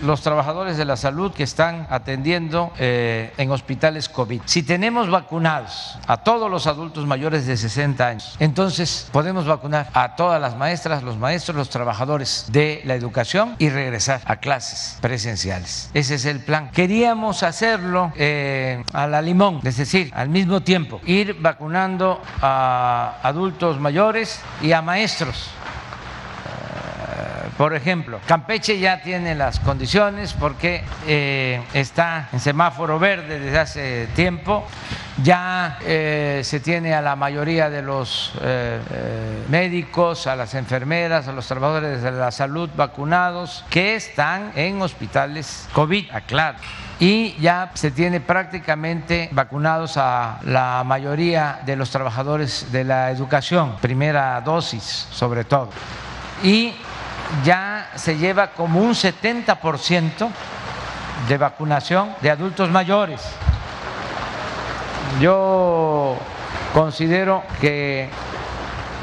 los 0.00 0.20
trabajadores 0.22 0.76
de 0.76 0.84
la 0.84 0.96
salud 0.96 1.32
que 1.32 1.42
están 1.42 1.86
atendiendo 1.90 2.72
eh, 2.78 3.32
en 3.36 3.50
hospitales 3.50 4.08
COVID. 4.08 4.42
Si 4.44 4.62
tenemos 4.62 5.10
vacunados 5.10 5.98
a 6.06 6.18
todos 6.18 6.50
los 6.50 6.66
adultos 6.66 7.06
mayores 7.06 7.46
de 7.46 7.56
60 7.56 8.06
años, 8.06 8.36
entonces 8.38 9.08
podemos 9.12 9.46
vacunar 9.46 9.88
a 9.92 10.14
todas 10.14 10.40
las 10.40 10.56
maestras, 10.56 11.02
los 11.02 11.16
maestros, 11.16 11.56
los 11.56 11.70
trabajadores 11.70 12.46
de 12.50 12.82
la 12.84 12.94
educación 12.94 13.56
y 13.58 13.70
regresar 13.70 14.20
a 14.24 14.36
clases 14.36 14.98
presenciales. 15.00 15.90
Ese 15.94 16.14
es 16.14 16.24
el 16.24 16.40
plan. 16.40 16.70
Queríamos 16.70 17.42
hacerlo 17.42 18.12
eh, 18.16 18.84
a 18.92 19.06
la 19.06 19.22
limón, 19.22 19.60
es 19.64 19.76
decir, 19.76 20.12
al 20.14 20.28
mismo 20.28 20.62
tiempo, 20.62 21.00
ir 21.06 21.36
vacunando 21.40 22.20
a 22.40 23.16
adultos 23.22 23.80
mayores 23.80 24.40
y 24.62 24.72
a 24.72 24.82
maestros 24.82 25.50
por 27.60 27.74
ejemplo, 27.74 28.20
Campeche 28.24 28.78
ya 28.78 29.02
tiene 29.02 29.34
las 29.34 29.60
condiciones 29.60 30.32
porque 30.32 30.82
eh, 31.06 31.62
está 31.74 32.30
en 32.32 32.40
semáforo 32.40 32.98
verde 32.98 33.38
desde 33.38 33.58
hace 33.58 34.06
tiempo, 34.14 34.66
ya 35.22 35.76
eh, 35.82 36.40
se 36.42 36.60
tiene 36.60 36.94
a 36.94 37.02
la 37.02 37.16
mayoría 37.16 37.68
de 37.68 37.82
los 37.82 38.32
eh, 38.40 38.80
médicos, 39.50 40.26
a 40.26 40.36
las 40.36 40.54
enfermeras, 40.54 41.28
a 41.28 41.32
los 41.32 41.46
trabajadores 41.46 42.00
de 42.00 42.10
la 42.12 42.30
salud 42.30 42.70
vacunados 42.74 43.62
que 43.68 43.94
están 43.94 44.52
en 44.54 44.80
hospitales 44.80 45.68
COVID, 45.74 46.12
aclaro 46.12 46.56
y 46.98 47.36
ya 47.42 47.72
se 47.74 47.90
tiene 47.90 48.20
prácticamente 48.20 49.28
vacunados 49.32 49.98
a 49.98 50.38
la 50.44 50.82
mayoría 50.86 51.60
de 51.66 51.76
los 51.76 51.90
trabajadores 51.90 52.72
de 52.72 52.84
la 52.84 53.10
educación, 53.10 53.76
primera 53.82 54.40
dosis 54.40 55.08
sobre 55.10 55.44
todo. 55.44 55.68
Y 56.42 56.72
ya 57.44 57.90
se 57.94 58.16
lleva 58.16 58.48
como 58.48 58.80
un 58.80 58.92
70% 58.92 60.28
de 61.28 61.38
vacunación 61.38 62.14
de 62.20 62.30
adultos 62.30 62.70
mayores. 62.70 63.20
Yo 65.20 66.16
considero 66.72 67.42
que 67.60 68.08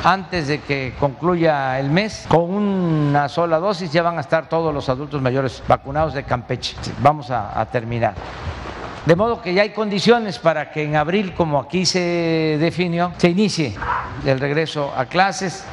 antes 0.04 0.48
de 0.48 0.62
que 0.62 0.94
concluya 1.00 1.80
el 1.80 1.90
mes, 1.90 2.26
con 2.28 2.50
una 2.50 3.28
sola 3.30 3.58
dosis 3.60 3.92
ya 3.92 4.04
van 4.04 4.18
a 4.18 4.22
estar 4.22 4.48
todos 4.48 4.74
los 4.74 4.88
adultos 4.90 5.22
mayores 5.22 5.64
vacunados 5.68 6.14
de 6.14 6.24
Campeche. 6.24 6.76
Vamos 7.00 7.30
a, 7.32 7.66
terminar. 7.72 8.14
De 9.06 9.16
modo 9.16 9.42
que 9.42 9.54
ya 9.54 9.64
hay 9.64 9.72
condiciones 9.72 10.38
para 10.40 10.72
que 10.72 10.84
en 10.84 10.96
abril, 10.96 11.34
como 11.34 11.60
aquí 11.60 11.86
se 11.86 12.58
definió, 12.60 13.14
se 13.18 13.30
inicie 13.30 13.76
el 14.26 14.40
regreso 14.40 14.94
a 14.96 15.06
clases 15.06 15.66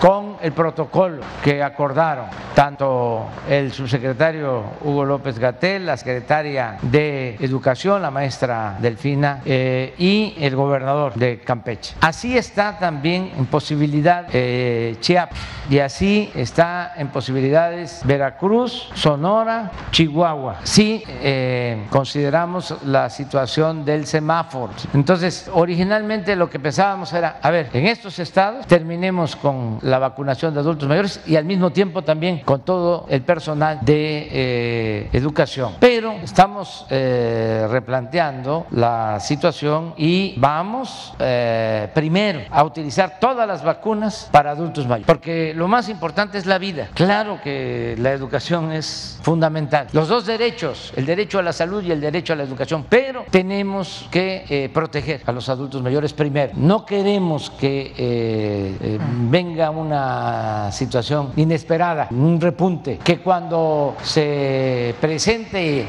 con 0.00 0.36
el 0.42 0.52
protocolo 0.52 1.22
que 1.42 1.62
acordaron 1.62 2.26
tanto 2.54 3.26
el 3.48 3.72
subsecretario 3.72 4.62
Hugo 4.82 5.04
López 5.04 5.38
Gatel, 5.38 5.86
la 5.86 5.96
secretaria 5.96 6.78
de 6.82 7.36
Educación, 7.40 8.00
la 8.00 8.10
maestra 8.10 8.76
Delfina, 8.80 9.40
eh, 9.44 9.94
y 9.98 10.34
el 10.38 10.54
gobernador 10.54 11.14
de 11.14 11.40
Campeche. 11.40 11.94
Así 12.00 12.36
está 12.38 12.78
también 12.78 13.32
en 13.36 13.46
posibilidad 13.46 14.26
eh, 14.32 14.96
Chiapas 15.00 15.38
y 15.68 15.78
así 15.78 16.30
está 16.34 16.92
en 16.96 17.08
posibilidades 17.08 18.02
Veracruz, 18.04 18.90
Sonora, 18.94 19.70
Chihuahua. 19.90 20.58
Si 20.62 21.02
eh, 21.08 21.86
consideramos 21.90 22.74
la 22.84 23.08
situación 23.08 23.84
del 23.84 24.06
semáforo. 24.06 24.72
Entonces, 24.92 25.50
originalmente 25.52 26.36
lo 26.36 26.50
que 26.50 26.58
pensábamos 26.58 27.12
era, 27.12 27.38
a 27.42 27.50
ver, 27.50 27.70
en 27.72 27.86
estos 27.86 28.18
estados 28.18 28.66
terminemos 28.66 29.36
con 29.36 29.78
la 29.94 30.00
vacunación 30.00 30.52
de 30.52 30.58
adultos 30.58 30.88
mayores 30.88 31.20
y 31.24 31.36
al 31.36 31.44
mismo 31.44 31.70
tiempo 31.70 32.02
también 32.02 32.40
con 32.40 32.62
todo 32.62 33.06
el 33.08 33.22
personal 33.22 33.78
de 33.82 34.28
eh, 34.32 35.08
educación. 35.12 35.74
Pero 35.78 36.10
estamos 36.14 36.84
eh, 36.90 37.68
replanteando 37.70 38.66
la 38.72 39.20
situación 39.20 39.94
y 39.96 40.34
vamos 40.36 41.14
eh, 41.20 41.88
primero 41.94 42.40
a 42.50 42.64
utilizar 42.64 43.20
todas 43.20 43.46
las 43.46 43.62
vacunas 43.62 44.28
para 44.32 44.50
adultos 44.50 44.84
mayores, 44.84 45.06
porque 45.06 45.54
lo 45.54 45.68
más 45.68 45.88
importante 45.88 46.38
es 46.38 46.46
la 46.46 46.58
vida. 46.58 46.88
Claro 46.94 47.38
que 47.40 47.94
la 47.98 48.10
educación 48.10 48.72
es 48.72 49.20
fundamental. 49.22 49.86
Los 49.92 50.08
dos 50.08 50.26
derechos, 50.26 50.92
el 50.96 51.06
derecho 51.06 51.38
a 51.38 51.42
la 51.42 51.52
salud 51.52 51.84
y 51.84 51.92
el 51.92 52.00
derecho 52.00 52.32
a 52.32 52.36
la 52.36 52.42
educación, 52.42 52.84
pero 52.88 53.26
tenemos 53.30 54.08
que 54.10 54.68
proteger 54.74 55.22
a 55.24 55.30
los 55.30 55.48
adultos 55.48 55.80
mayores 55.80 56.12
primero. 56.12 56.50
No 56.56 56.84
queremos 56.84 57.50
que 57.50 58.98
venga 59.30 59.70
una 59.80 60.70
situación 60.72 61.32
inesperada, 61.36 62.08
un 62.10 62.40
repunte, 62.40 62.98
que 62.98 63.20
cuando 63.20 63.96
se 64.02 64.94
presente 65.00 65.86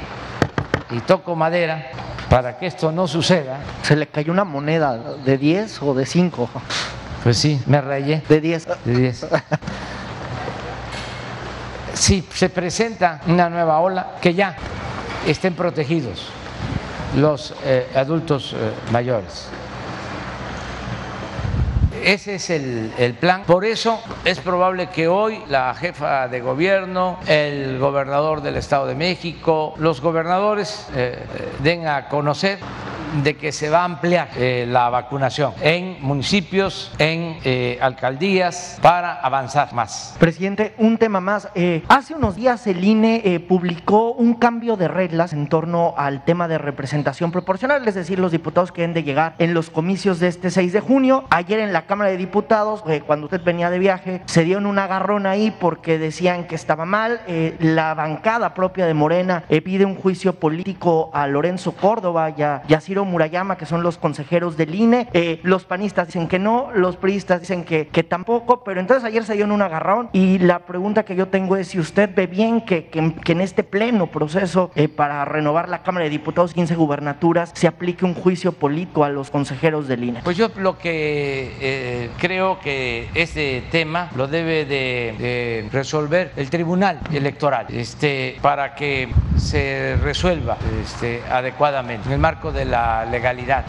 y 0.91 0.99
toco 1.01 1.35
madera 1.35 1.91
para 2.29 2.57
que 2.57 2.67
esto 2.67 2.91
no 2.91 3.07
suceda. 3.07 3.59
Se 3.83 3.95
le 3.95 4.07
cayó 4.07 4.31
una 4.31 4.43
moneda 4.43 4.97
de 4.97 5.37
10 5.37 5.81
o 5.83 5.93
de 5.93 6.05
5. 6.05 6.49
Pues 7.23 7.37
sí, 7.37 7.61
me 7.65 7.81
rayé. 7.81 8.23
De 8.27 8.41
10. 8.41 8.67
De 8.85 8.95
10. 8.95 9.27
Si 11.93 12.21
se 12.33 12.49
presenta 12.49 13.21
una 13.27 13.49
nueva 13.49 13.79
ola, 13.79 14.15
que 14.21 14.33
ya 14.33 14.55
estén 15.25 15.53
protegidos 15.53 16.27
los 17.15 17.53
eh, 17.63 17.87
adultos 17.95 18.53
eh, 18.53 18.71
mayores. 18.91 19.47
Ese 22.05 22.35
es 22.35 22.51
el, 22.51 23.15
plan. 23.19 23.41
Por 23.47 23.65
eso 23.65 23.99
es 24.25 24.39
probable 24.39 24.89
que 24.89 25.07
hoy 25.07 25.41
la 25.49 25.73
jefa 25.73 26.27
de 26.27 26.39
gobierno, 26.39 27.17
el 27.25 27.79
gobernador 27.79 28.43
del 28.43 28.57
Estado 28.57 28.85
de 28.85 28.93
México, 28.93 29.73
los 29.79 30.01
gobernadores 30.01 30.87
eh, 30.93 31.17
den 31.63 31.87
a 31.87 32.07
conocer 32.07 32.59
de 33.23 33.35
que 33.35 33.51
se 33.51 33.69
va 33.69 33.81
a 33.81 33.85
ampliar 33.85 34.29
eh, 34.35 34.65
la 34.67 34.89
vacunación 34.89 35.53
en 35.61 35.97
municipios, 36.01 36.91
en 36.97 37.37
eh, 37.43 37.77
alcaldías, 37.81 38.79
para 38.81 39.13
avanzar 39.21 39.73
más. 39.73 40.15
Presidente, 40.19 40.73
un 40.77 40.97
tema 40.97 41.21
más. 41.21 41.49
Eh, 41.55 41.83
hace 41.87 42.15
unos 42.15 42.35
días 42.35 42.67
el 42.67 42.83
INE 42.83 43.39
publicó 43.47 44.11
un 44.11 44.35
cambio 44.35 44.75
de 44.75 44.87
reglas 44.87 45.33
en 45.33 45.47
torno 45.47 45.93
al 45.97 46.23
tema 46.25 46.47
de 46.47 46.57
representación 46.57 47.31
proporcional, 47.31 47.87
es 47.87 47.95
decir, 47.95 48.19
los 48.19 48.31
diputados 48.31 48.71
que 48.71 48.81
deben 48.81 48.93
de 48.93 49.03
llegar 49.03 49.35
en 49.37 49.53
los 49.53 49.69
comicios 49.69 50.19
de 50.19 50.27
este 50.27 50.51
6 50.51 50.73
de 50.73 50.79
junio. 50.79 51.25
Ayer 51.29 51.59
en 51.59 51.73
la 51.73 51.85
Cámara 51.85 51.94
de 52.03 52.17
Diputados, 52.17 52.83
cuando 53.07 53.25
usted 53.25 53.41
venía 53.43 53.69
de 53.69 53.79
viaje, 53.79 54.21
se 54.25 54.43
dio 54.43 54.57
un 54.57 54.79
agarrón 54.79 55.25
ahí 55.25 55.51
porque 55.51 55.97
decían 55.97 56.45
que 56.47 56.55
estaba 56.55 56.85
mal. 56.85 57.21
la 57.59 57.93
bancada 57.93 58.53
propia 58.53 58.85
de 58.85 58.93
Morena 58.93 59.43
pide 59.63 59.85
un 59.85 59.95
juicio 59.95 60.33
político 60.33 61.09
a 61.13 61.27
Lorenzo 61.27 61.73
Córdoba 61.73 62.33
y 62.35 62.43
a, 62.43 62.61
Murayama, 63.05 63.57
que 63.57 63.65
son 63.65 63.83
los 63.83 63.97
consejeros 63.97 64.57
del 64.57 64.75
INE. 64.75 65.07
Eh, 65.13 65.39
los 65.43 65.65
panistas 65.65 66.07
dicen 66.07 66.27
que 66.27 66.39
no, 66.39 66.69
los 66.73 66.97
priistas 66.97 67.41
dicen 67.41 67.63
que, 67.63 67.87
que 67.87 68.03
tampoco, 68.03 68.63
pero 68.63 68.79
entonces 68.79 69.03
ayer 69.03 69.23
se 69.23 69.33
dio 69.33 69.45
en 69.45 69.51
un 69.51 69.61
agarrón 69.61 70.09
y 70.13 70.39
la 70.39 70.59
pregunta 70.59 71.03
que 71.03 71.15
yo 71.15 71.27
tengo 71.27 71.55
es 71.57 71.69
si 71.69 71.79
usted 71.79 72.09
ve 72.13 72.27
bien 72.27 72.61
que, 72.61 72.87
que, 72.87 73.31
en 73.31 73.41
este 73.41 73.63
pleno 73.63 74.07
proceso 74.07 74.71
eh, 74.75 74.87
para 74.87 75.25
renovar 75.25 75.69
la 75.69 75.83
Cámara 75.83 76.05
de 76.05 76.09
Diputados 76.09 76.53
15 76.53 76.75
gubernaturas 76.75 77.51
se 77.53 77.67
aplique 77.67 78.05
un 78.05 78.13
juicio 78.13 78.51
político 78.51 79.03
a 79.03 79.09
los 79.09 79.29
consejeros 79.29 79.87
del 79.87 80.03
INE. 80.03 80.21
Pues 80.23 80.37
yo 80.37 80.49
lo 80.57 80.77
que 80.77 81.53
eh, 81.87 82.09
creo 82.17 82.59
que 82.59 83.11
este 83.13 83.61
tema 83.69 84.09
lo 84.15 84.25
debe 84.27 84.65
de, 84.65 85.69
resolver 85.71 86.31
el 86.35 86.49
Tribunal 86.49 86.99
Electoral 87.13 87.67
este, 87.69 88.39
para 88.41 88.73
que 88.73 89.13
se 89.37 89.95
resuelva 90.01 90.57
este, 90.81 91.21
adecuadamente 91.29 92.07
en 92.07 92.13
el 92.13 92.19
marco 92.19 92.51
de 92.51 92.65
la 92.65 93.05
legalidad. 93.05 93.65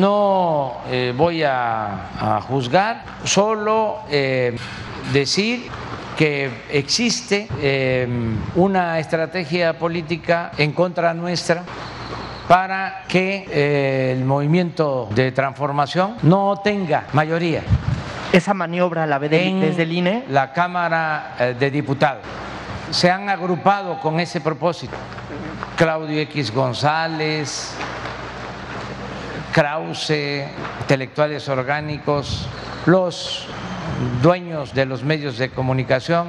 No 0.00 0.78
eh, 0.90 1.14
voy 1.16 1.44
a, 1.44 2.40
juzgar, 2.48 3.04
solo 3.22 4.00
eh, 4.10 4.56
decir 5.12 5.70
que 6.16 6.50
existe 6.72 7.46
una 8.56 8.98
estrategia 8.98 9.78
política 9.78 10.50
en 10.58 10.72
contra 10.72 11.14
nuestra 11.14 11.62
para 12.52 13.04
que 13.08 14.12
el 14.12 14.26
movimiento 14.26 15.08
de 15.14 15.32
transformación 15.32 16.16
no 16.20 16.60
tenga 16.62 17.04
mayoría. 17.14 17.62
Esa 18.30 18.52
maniobra 18.52 19.06
la 19.06 19.16
ve 19.16 19.30
desde 19.30 19.84
el 19.84 19.92
INE. 19.92 20.24
La 20.28 20.52
Cámara 20.52 21.34
de 21.58 21.70
Diputados 21.70 22.20
se 22.90 23.10
han 23.10 23.30
agrupado 23.30 23.98
con 24.00 24.20
ese 24.20 24.42
propósito. 24.42 24.94
Claudio 25.78 26.20
X 26.20 26.52
González, 26.52 27.72
Krause, 29.54 30.44
intelectuales 30.82 31.48
orgánicos, 31.48 32.46
los 32.84 33.46
dueños 34.20 34.74
de 34.74 34.84
los 34.84 35.02
medios 35.02 35.38
de 35.38 35.48
comunicación, 35.48 36.28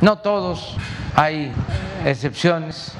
no 0.00 0.16
todos, 0.16 0.78
hay 1.14 1.52
excepciones, 2.06 2.94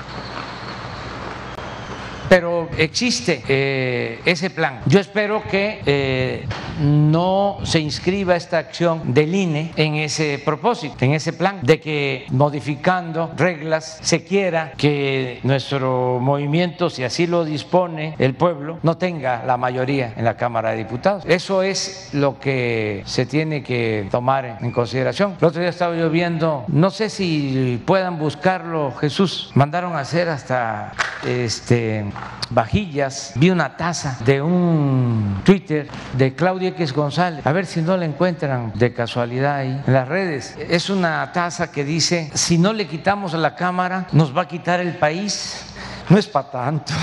pero 2.30 2.68
existe 2.78 3.42
eh, 3.48 4.20
ese 4.24 4.50
plan. 4.50 4.82
Yo 4.86 5.00
espero 5.00 5.42
que 5.50 5.80
eh, 5.84 6.46
no 6.80 7.58
se 7.64 7.80
inscriba 7.80 8.36
esta 8.36 8.58
acción 8.58 9.12
del 9.12 9.34
INE 9.34 9.72
en 9.74 9.96
ese 9.96 10.40
propósito, 10.44 11.04
en 11.04 11.14
ese 11.14 11.32
plan, 11.32 11.58
de 11.62 11.80
que 11.80 12.26
modificando 12.30 13.32
reglas 13.36 13.98
se 14.02 14.22
quiera 14.22 14.74
que 14.76 15.40
nuestro 15.42 16.20
movimiento, 16.20 16.88
si 16.88 17.02
así 17.02 17.26
lo 17.26 17.44
dispone 17.44 18.14
el 18.20 18.34
pueblo, 18.34 18.78
no 18.84 18.96
tenga 18.96 19.42
la 19.44 19.56
mayoría 19.56 20.14
en 20.16 20.24
la 20.24 20.36
Cámara 20.36 20.70
de 20.70 20.76
Diputados. 20.76 21.24
Eso 21.26 21.64
es 21.64 22.10
lo 22.12 22.38
que 22.38 23.02
se 23.06 23.26
tiene 23.26 23.64
que 23.64 24.06
tomar 24.08 24.58
en 24.60 24.70
consideración. 24.70 25.34
El 25.40 25.48
otro 25.48 25.60
día 25.60 25.70
estaba 25.70 25.96
yo 25.96 26.08
viendo, 26.10 26.64
no 26.68 26.90
sé 26.90 27.10
si 27.10 27.82
puedan 27.84 28.20
buscarlo, 28.20 28.92
Jesús, 29.00 29.50
mandaron 29.54 29.94
a 29.94 30.00
hacer 30.00 30.28
hasta 30.28 30.92
este 31.26 32.04
vajillas, 32.50 33.32
vi 33.36 33.50
una 33.50 33.76
taza 33.76 34.18
de 34.24 34.42
un 34.42 35.40
Twitter 35.44 35.88
de 36.12 36.34
Claudia 36.34 36.70
X 36.70 36.92
González, 36.92 37.46
a 37.46 37.52
ver 37.52 37.66
si 37.66 37.80
no 37.80 37.96
la 37.96 38.04
encuentran 38.04 38.72
de 38.74 38.92
casualidad 38.92 39.56
ahí 39.56 39.82
en 39.86 39.92
las 39.92 40.08
redes. 40.08 40.56
Es 40.68 40.90
una 40.90 41.30
taza 41.32 41.70
que 41.70 41.84
dice, 41.84 42.30
si 42.34 42.58
no 42.58 42.72
le 42.72 42.86
quitamos 42.86 43.32
la 43.34 43.54
cámara, 43.54 44.06
nos 44.12 44.36
va 44.36 44.42
a 44.42 44.48
quitar 44.48 44.80
el 44.80 44.96
país. 44.96 45.64
No 46.08 46.18
es 46.18 46.26
para 46.26 46.50
tanto. 46.50 46.92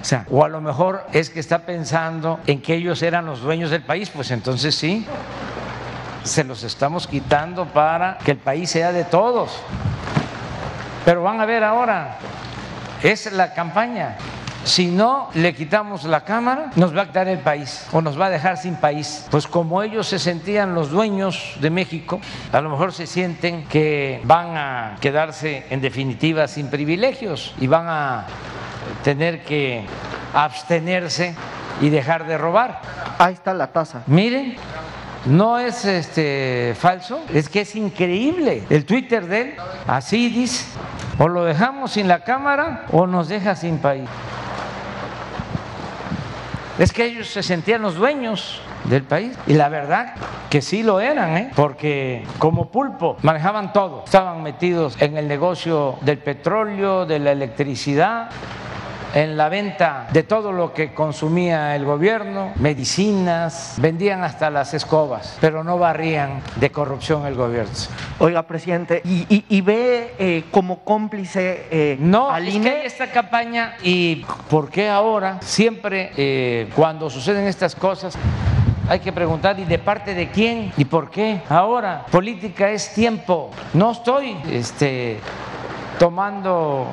O 0.00 0.04
sea, 0.04 0.26
o 0.32 0.44
a 0.44 0.48
lo 0.48 0.60
mejor 0.60 1.06
es 1.12 1.30
que 1.30 1.38
está 1.38 1.60
pensando 1.60 2.40
en 2.48 2.60
que 2.60 2.74
ellos 2.74 3.00
eran 3.02 3.24
los 3.24 3.40
dueños 3.40 3.70
del 3.70 3.82
país, 3.82 4.10
pues 4.10 4.32
entonces 4.32 4.74
sí, 4.74 5.06
se 6.24 6.42
los 6.42 6.64
estamos 6.64 7.06
quitando 7.06 7.66
para 7.66 8.18
que 8.18 8.32
el 8.32 8.38
país 8.38 8.68
sea 8.68 8.90
de 8.90 9.04
todos. 9.04 9.62
Pero 11.04 11.22
van 11.22 11.40
a 11.40 11.46
ver 11.46 11.62
ahora, 11.62 12.18
es 13.02 13.32
la 13.32 13.52
campaña. 13.54 14.16
Si 14.64 14.86
no 14.86 15.28
le 15.34 15.54
quitamos 15.54 16.04
la 16.04 16.20
Cámara, 16.24 16.70
nos 16.76 16.96
va 16.96 17.02
a 17.02 17.06
quitar 17.06 17.26
el 17.26 17.40
país 17.40 17.84
o 17.90 18.00
nos 18.00 18.18
va 18.18 18.26
a 18.26 18.30
dejar 18.30 18.56
sin 18.56 18.76
país. 18.76 19.26
Pues 19.28 19.48
como 19.48 19.82
ellos 19.82 20.06
se 20.06 20.20
sentían 20.20 20.74
los 20.74 20.90
dueños 20.90 21.56
de 21.60 21.70
México, 21.70 22.20
a 22.52 22.60
lo 22.60 22.70
mejor 22.70 22.92
se 22.92 23.08
sienten 23.08 23.64
que 23.64 24.20
van 24.24 24.56
a 24.56 24.96
quedarse 25.00 25.66
en 25.70 25.80
definitiva 25.80 26.46
sin 26.46 26.68
privilegios 26.68 27.54
y 27.60 27.66
van 27.66 27.86
a 27.88 28.26
tener 29.02 29.42
que 29.42 29.84
abstenerse 30.32 31.34
y 31.80 31.88
dejar 31.90 32.26
de 32.28 32.38
robar. 32.38 32.80
Ahí 33.18 33.34
está 33.34 33.52
la 33.54 33.72
tasa. 33.72 34.04
Miren, 34.06 34.54
no 35.26 35.58
es 35.58 35.84
este 35.84 36.74
falso, 36.78 37.20
es 37.32 37.48
que 37.48 37.62
es 37.62 37.74
increíble. 37.74 38.62
El 38.70 38.84
Twitter 38.84 39.26
de 39.26 39.40
él, 39.40 39.54
así 39.86 40.28
dice, 40.28 40.66
o 41.18 41.28
lo 41.28 41.44
dejamos 41.44 41.92
sin 41.92 42.08
la 42.08 42.20
cámara 42.20 42.86
o 42.92 43.06
nos 43.06 43.28
deja 43.28 43.54
sin 43.54 43.78
país. 43.78 44.08
Es 46.78 46.92
que 46.92 47.04
ellos 47.04 47.28
se 47.28 47.42
sentían 47.42 47.82
los 47.82 47.96
dueños 47.96 48.60
del 48.84 49.02
país. 49.02 49.38
Y 49.46 49.54
la 49.54 49.68
verdad 49.68 50.14
que 50.50 50.62
sí 50.62 50.82
lo 50.82 51.00
eran, 51.00 51.36
¿eh? 51.36 51.50
porque 51.54 52.24
como 52.38 52.68
pulpo 52.70 53.16
manejaban 53.22 53.72
todo. 53.72 54.02
Estaban 54.04 54.42
metidos 54.42 55.00
en 55.00 55.16
el 55.16 55.28
negocio 55.28 55.98
del 56.00 56.18
petróleo, 56.18 57.06
de 57.06 57.18
la 57.18 57.32
electricidad, 57.32 58.30
en 59.14 59.36
la 59.36 59.48
venta 59.48 60.08
de 60.12 60.22
todo 60.22 60.52
lo 60.52 60.72
que 60.72 60.94
consumía 60.94 61.76
el 61.76 61.84
gobierno, 61.84 62.52
medicinas, 62.56 63.74
vendían 63.78 64.24
hasta 64.24 64.50
las 64.50 64.74
escobas, 64.74 65.36
pero 65.40 65.64
no 65.64 65.78
barrían 65.78 66.42
de 66.56 66.70
corrupción 66.70 67.26
el 67.26 67.34
gobierno. 67.34 67.72
Oiga, 68.18 68.42
presidente, 68.42 69.02
¿y, 69.04 69.60
ve 69.60 70.14
eh, 70.18 70.44
como 70.50 70.80
cómplice 70.80 71.66
eh, 71.70 71.96
no, 72.00 72.30
al 72.30 72.48
INE? 72.48 72.84
esta 72.84 73.10
campaña 73.10 73.76
y 73.82 74.24
por 74.48 74.70
qué 74.70 74.88
ahora, 74.88 75.38
siempre 75.40 76.12
eh, 76.16 76.70
cuando 76.74 77.10
suceden 77.10 77.46
estas 77.46 77.74
cosas, 77.74 78.14
hay 78.88 79.00
que 79.00 79.12
preguntar 79.12 79.58
y 79.60 79.64
de 79.64 79.78
parte 79.78 80.14
de 80.14 80.30
quién 80.30 80.72
y 80.76 80.84
por 80.84 81.10
qué. 81.10 81.40
Ahora, 81.48 82.04
política 82.10 82.70
es 82.70 82.92
tiempo. 82.92 83.50
No 83.74 83.92
estoy 83.92 84.36
este, 84.50 85.20
tomando 85.98 86.88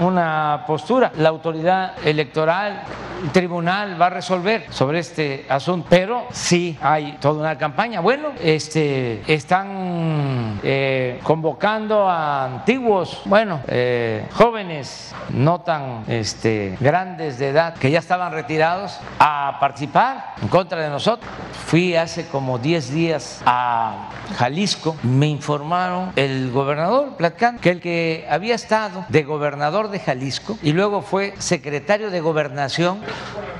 una 0.00 0.64
postura. 0.66 1.12
La 1.16 1.28
autoridad 1.28 1.94
electoral, 2.04 2.82
el 3.22 3.30
tribunal 3.30 4.00
va 4.00 4.06
a 4.06 4.10
resolver 4.10 4.66
sobre 4.70 4.98
este 4.98 5.46
asunto, 5.48 5.86
pero 5.88 6.26
sí 6.32 6.76
hay 6.80 7.16
toda 7.20 7.40
una 7.40 7.58
campaña. 7.58 8.00
Bueno, 8.00 8.30
este, 8.40 9.22
están 9.32 10.60
eh, 10.62 11.20
convocando 11.22 12.08
a 12.08 12.44
antiguos, 12.44 13.22
bueno, 13.24 13.60
eh, 13.68 14.26
jóvenes 14.32 15.14
no 15.30 15.60
tan 15.60 16.04
este, 16.08 16.76
grandes 16.80 17.38
de 17.38 17.48
edad 17.48 17.74
que 17.74 17.90
ya 17.90 17.98
estaban 17.98 18.32
retirados 18.32 18.98
a 19.18 19.56
participar 19.60 20.34
en 20.42 20.48
contra 20.48 20.80
de 20.80 20.90
nosotros. 20.90 21.30
Fui 21.66 21.96
hace 21.96 22.26
como 22.28 22.58
10 22.58 22.92
días 22.92 23.42
a 23.46 24.10
Jalisco, 24.36 24.96
me 25.02 25.26
informaron 25.26 26.12
el 26.16 26.50
gobernador 26.50 27.16
Platcán 27.16 27.58
que 27.58 27.70
el 27.70 27.80
que 27.80 28.26
había 28.28 28.54
estado 28.54 29.04
de 29.08 29.22
gobernador 29.22 29.83
de 29.88 30.00
Jalisco 30.00 30.58
y 30.62 30.72
luego 30.72 31.02
fue 31.02 31.34
secretario 31.38 32.10
de 32.10 32.20
Gobernación. 32.20 33.00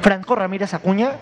Franco 0.00 0.34
Ramírez 0.34 0.74
Acuña. 0.74 1.12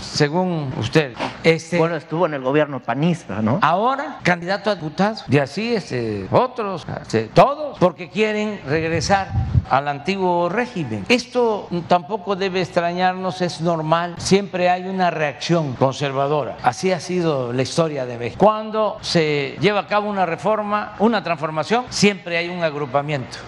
Según 0.00 0.72
usted. 0.78 1.12
Este, 1.44 1.78
bueno, 1.78 1.96
estuvo 1.96 2.24
en 2.24 2.34
el 2.34 2.42
gobierno 2.42 2.80
panista, 2.80 3.42
¿no? 3.42 3.58
Ahora, 3.62 4.18
candidato 4.22 4.70
a 4.70 4.74
diputado. 4.74 5.16
Y 5.28 5.38
así, 5.38 5.74
este, 5.74 6.26
otros, 6.30 6.86
este, 7.02 7.24
todos, 7.24 7.78
porque 7.78 8.08
quieren 8.08 8.60
regresar 8.66 9.30
al 9.68 9.88
antiguo 9.88 10.48
régimen. 10.48 11.04
Esto 11.08 11.68
tampoco 11.86 12.34
debe 12.34 12.62
extrañarnos, 12.62 13.42
es 13.42 13.60
normal. 13.60 14.14
Siempre 14.18 14.70
hay 14.70 14.88
una 14.88 15.10
reacción 15.10 15.74
conservadora. 15.74 16.56
Así 16.62 16.92
ha 16.92 17.00
sido 17.00 17.52
la 17.52 17.62
historia 17.62 18.06
de 18.06 18.18
México. 18.18 18.44
Cuando 18.44 18.96
se 19.02 19.56
lleva 19.60 19.80
a 19.80 19.86
cabo 19.86 20.08
una 20.08 20.26
reforma, 20.26 20.94
una 20.98 21.22
transformación, 21.22 21.84
siempre 21.90 22.38
hay 22.38 22.48
un 22.48 22.64
agrupamiento 22.64 23.38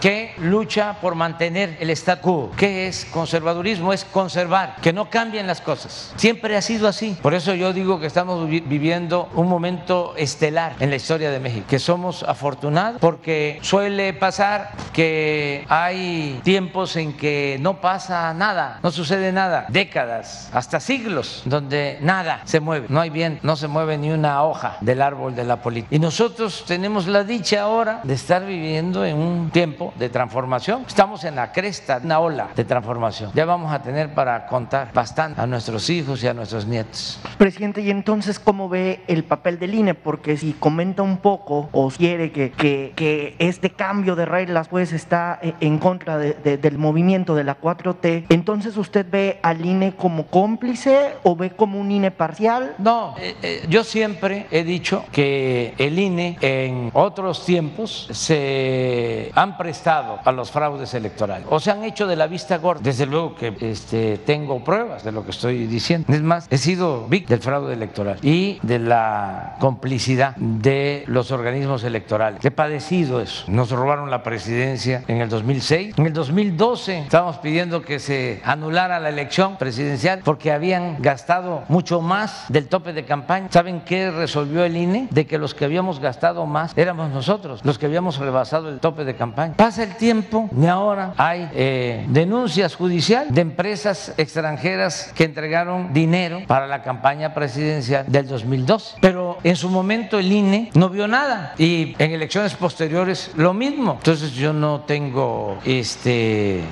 que 0.00 0.32
lucha 0.38 0.96
por 1.00 1.14
mantener 1.14 1.76
el 1.80 1.90
statu 1.90 2.20
quo. 2.20 2.50
¿Qué 2.56 2.86
es 2.86 3.04
conservadurismo? 3.06 3.92
Es 3.92 4.04
conservar, 4.04 4.76
que 4.82 4.92
no 4.92 5.10
cambien 5.10 5.46
las 5.46 5.60
cosas. 5.60 6.12
Siempre 6.16 6.56
ha 6.56 6.62
sido 6.62 6.88
así. 6.88 7.16
Por 7.22 7.34
eso 7.34 7.54
yo 7.54 7.72
digo 7.72 8.00
que 8.00 8.06
estamos 8.06 8.48
viviendo 8.48 9.28
un 9.34 9.48
momento 9.48 10.14
estelar 10.16 10.74
en 10.80 10.90
la 10.90 10.96
historia 10.96 11.30
de 11.30 11.40
México, 11.40 11.66
que 11.68 11.78
somos 11.78 12.22
afortunados 12.22 13.00
porque 13.00 13.58
suele 13.62 14.12
pasar 14.12 14.72
que 14.92 15.64
hay 15.68 16.40
tiempos 16.44 16.96
en 16.96 17.16
que 17.16 17.58
no 17.60 17.80
pasa 17.80 18.32
nada, 18.34 18.80
no 18.82 18.90
sucede 18.90 19.32
nada, 19.32 19.66
décadas, 19.68 20.50
hasta 20.52 20.80
siglos, 20.80 21.42
donde 21.44 21.98
nada 22.00 22.42
se 22.44 22.60
mueve, 22.60 22.86
no 22.88 23.00
hay 23.00 23.10
bien, 23.10 23.38
no 23.42 23.56
se 23.56 23.68
mueve 23.68 23.98
ni 23.98 24.10
una 24.10 24.44
hoja 24.44 24.76
del 24.80 25.02
árbol 25.02 25.34
de 25.34 25.44
la 25.44 25.62
política. 25.62 25.94
Y 25.94 25.98
nosotros 25.98 26.64
tenemos 26.66 27.06
la 27.06 27.24
dicha 27.24 27.62
ahora 27.62 28.00
de 28.04 28.14
estar 28.14 28.44
viviendo 28.44 29.04
en 29.04 29.16
un 29.16 29.50
tiempo 29.50 29.89
de 29.98 30.08
transformación. 30.08 30.84
Estamos 30.86 31.24
en 31.24 31.36
la 31.36 31.52
cresta 31.52 32.00
de 32.00 32.06
una 32.06 32.20
ola 32.20 32.48
de 32.54 32.64
transformación. 32.64 33.30
Ya 33.34 33.44
vamos 33.44 33.72
a 33.72 33.82
tener 33.82 34.14
para 34.14 34.46
contar 34.46 34.92
bastante 34.92 35.40
a 35.40 35.46
nuestros 35.46 35.88
hijos 35.90 36.22
y 36.22 36.28
a 36.28 36.34
nuestros 36.34 36.66
nietos. 36.66 37.20
Presidente, 37.38 37.80
¿y 37.80 37.90
entonces 37.90 38.38
cómo 38.38 38.68
ve 38.68 39.02
el 39.06 39.24
papel 39.24 39.58
del 39.58 39.74
INE? 39.74 39.94
Porque 39.94 40.36
si 40.36 40.52
comenta 40.52 41.02
un 41.02 41.18
poco 41.18 41.68
o 41.72 41.88
quiere 41.90 42.32
que, 42.32 42.50
que, 42.50 43.34
este 43.38 43.70
cambio 43.70 44.16
de 44.16 44.24
reglas 44.24 44.68
pues 44.68 44.92
está 44.92 45.38
en 45.42 45.78
contra 45.78 46.18
del 46.18 46.78
movimiento 46.78 47.34
de 47.34 47.44
la 47.44 47.60
4T, 47.60 48.26
entonces 48.28 48.76
usted 48.76 49.06
ve 49.10 49.38
al 49.42 49.64
INE 49.64 49.94
como 49.96 50.26
cómplice 50.26 51.14
o 51.22 51.36
ve 51.36 51.50
como 51.50 51.80
un 51.80 51.90
INE 51.90 52.10
parcial? 52.10 52.74
No, 52.78 53.14
eh, 53.18 53.36
eh, 53.42 53.66
yo 53.68 53.84
siempre 53.84 54.46
he 54.50 54.64
dicho 54.64 55.04
que 55.12 55.74
el 55.78 55.98
INE 55.98 56.38
en 56.40 56.90
otros 56.92 57.44
tiempos 57.44 58.08
se 58.10 59.30
han 59.34 59.56
prestado 59.56 59.79
a 59.86 60.32
los 60.32 60.50
fraudes 60.50 60.94
electorales 60.94 61.46
o 61.48 61.60
se 61.60 61.70
han 61.70 61.84
hecho 61.84 62.06
de 62.06 62.16
la 62.16 62.26
vista 62.26 62.58
gorda. 62.58 62.80
Desde 62.82 63.06
luego 63.06 63.34
que 63.34 63.54
este, 63.60 64.18
tengo 64.18 64.62
pruebas 64.62 65.04
de 65.04 65.12
lo 65.12 65.24
que 65.24 65.30
estoy 65.30 65.66
diciendo. 65.66 66.12
Es 66.12 66.22
más, 66.22 66.46
he 66.50 66.58
sido 66.58 67.06
víctima 67.06 67.30
del 67.30 67.40
fraude 67.40 67.72
electoral 67.74 68.18
y 68.22 68.58
de 68.62 68.78
la 68.78 69.56
complicidad 69.60 70.34
de 70.36 71.04
los 71.06 71.30
organismos 71.30 71.84
electorales. 71.84 72.44
He 72.44 72.50
padecido 72.50 73.20
eso. 73.20 73.44
Nos 73.48 73.70
robaron 73.70 74.10
la 74.10 74.22
presidencia 74.22 75.04
en 75.06 75.20
el 75.20 75.28
2006. 75.28 75.98
En 75.98 76.06
el 76.06 76.12
2012 76.12 77.00
estábamos 77.00 77.38
pidiendo 77.38 77.82
que 77.82 77.98
se 77.98 78.40
anulara 78.44 78.98
la 79.00 79.08
elección 79.08 79.56
presidencial 79.56 80.20
porque 80.24 80.52
habían 80.52 81.00
gastado 81.00 81.62
mucho 81.68 82.00
más 82.00 82.46
del 82.48 82.68
tope 82.68 82.92
de 82.92 83.04
campaña. 83.04 83.48
¿Saben 83.50 83.82
qué 83.82 84.10
resolvió 84.10 84.64
el 84.64 84.76
INE? 84.76 85.08
De 85.10 85.26
que 85.26 85.38
los 85.38 85.54
que 85.54 85.64
habíamos 85.64 86.00
gastado 86.00 86.46
más 86.46 86.76
éramos 86.76 87.10
nosotros, 87.10 87.60
los 87.64 87.78
que 87.78 87.86
habíamos 87.86 88.18
rebasado 88.18 88.68
el 88.68 88.80
tope 88.80 89.04
de 89.04 89.14
campaña 89.14 89.54
Pasa 89.70 89.84
el 89.84 89.94
tiempo 89.94 90.50
y 90.60 90.66
ahora 90.66 91.14
hay 91.16 91.48
eh, 91.54 92.04
denuncias 92.08 92.74
judiciales 92.74 93.32
de 93.32 93.40
empresas 93.40 94.12
extranjeras 94.16 95.12
que 95.14 95.22
entregaron 95.22 95.92
dinero 95.92 96.40
para 96.48 96.66
la 96.66 96.82
campaña 96.82 97.32
presidencial 97.34 98.04
del 98.08 98.26
2012. 98.26 98.96
Pero 99.00 99.38
en 99.44 99.54
su 99.54 99.68
momento 99.68 100.18
el 100.18 100.32
INE 100.32 100.70
no 100.74 100.90
vio 100.90 101.06
nada 101.06 101.54
y 101.56 101.94
en 102.00 102.10
elecciones 102.10 102.54
posteriores 102.54 103.30
lo 103.36 103.54
mismo. 103.54 103.92
Entonces 103.92 104.32
yo 104.32 104.52
no 104.52 104.80
tengo 104.80 105.60
este 105.64 106.64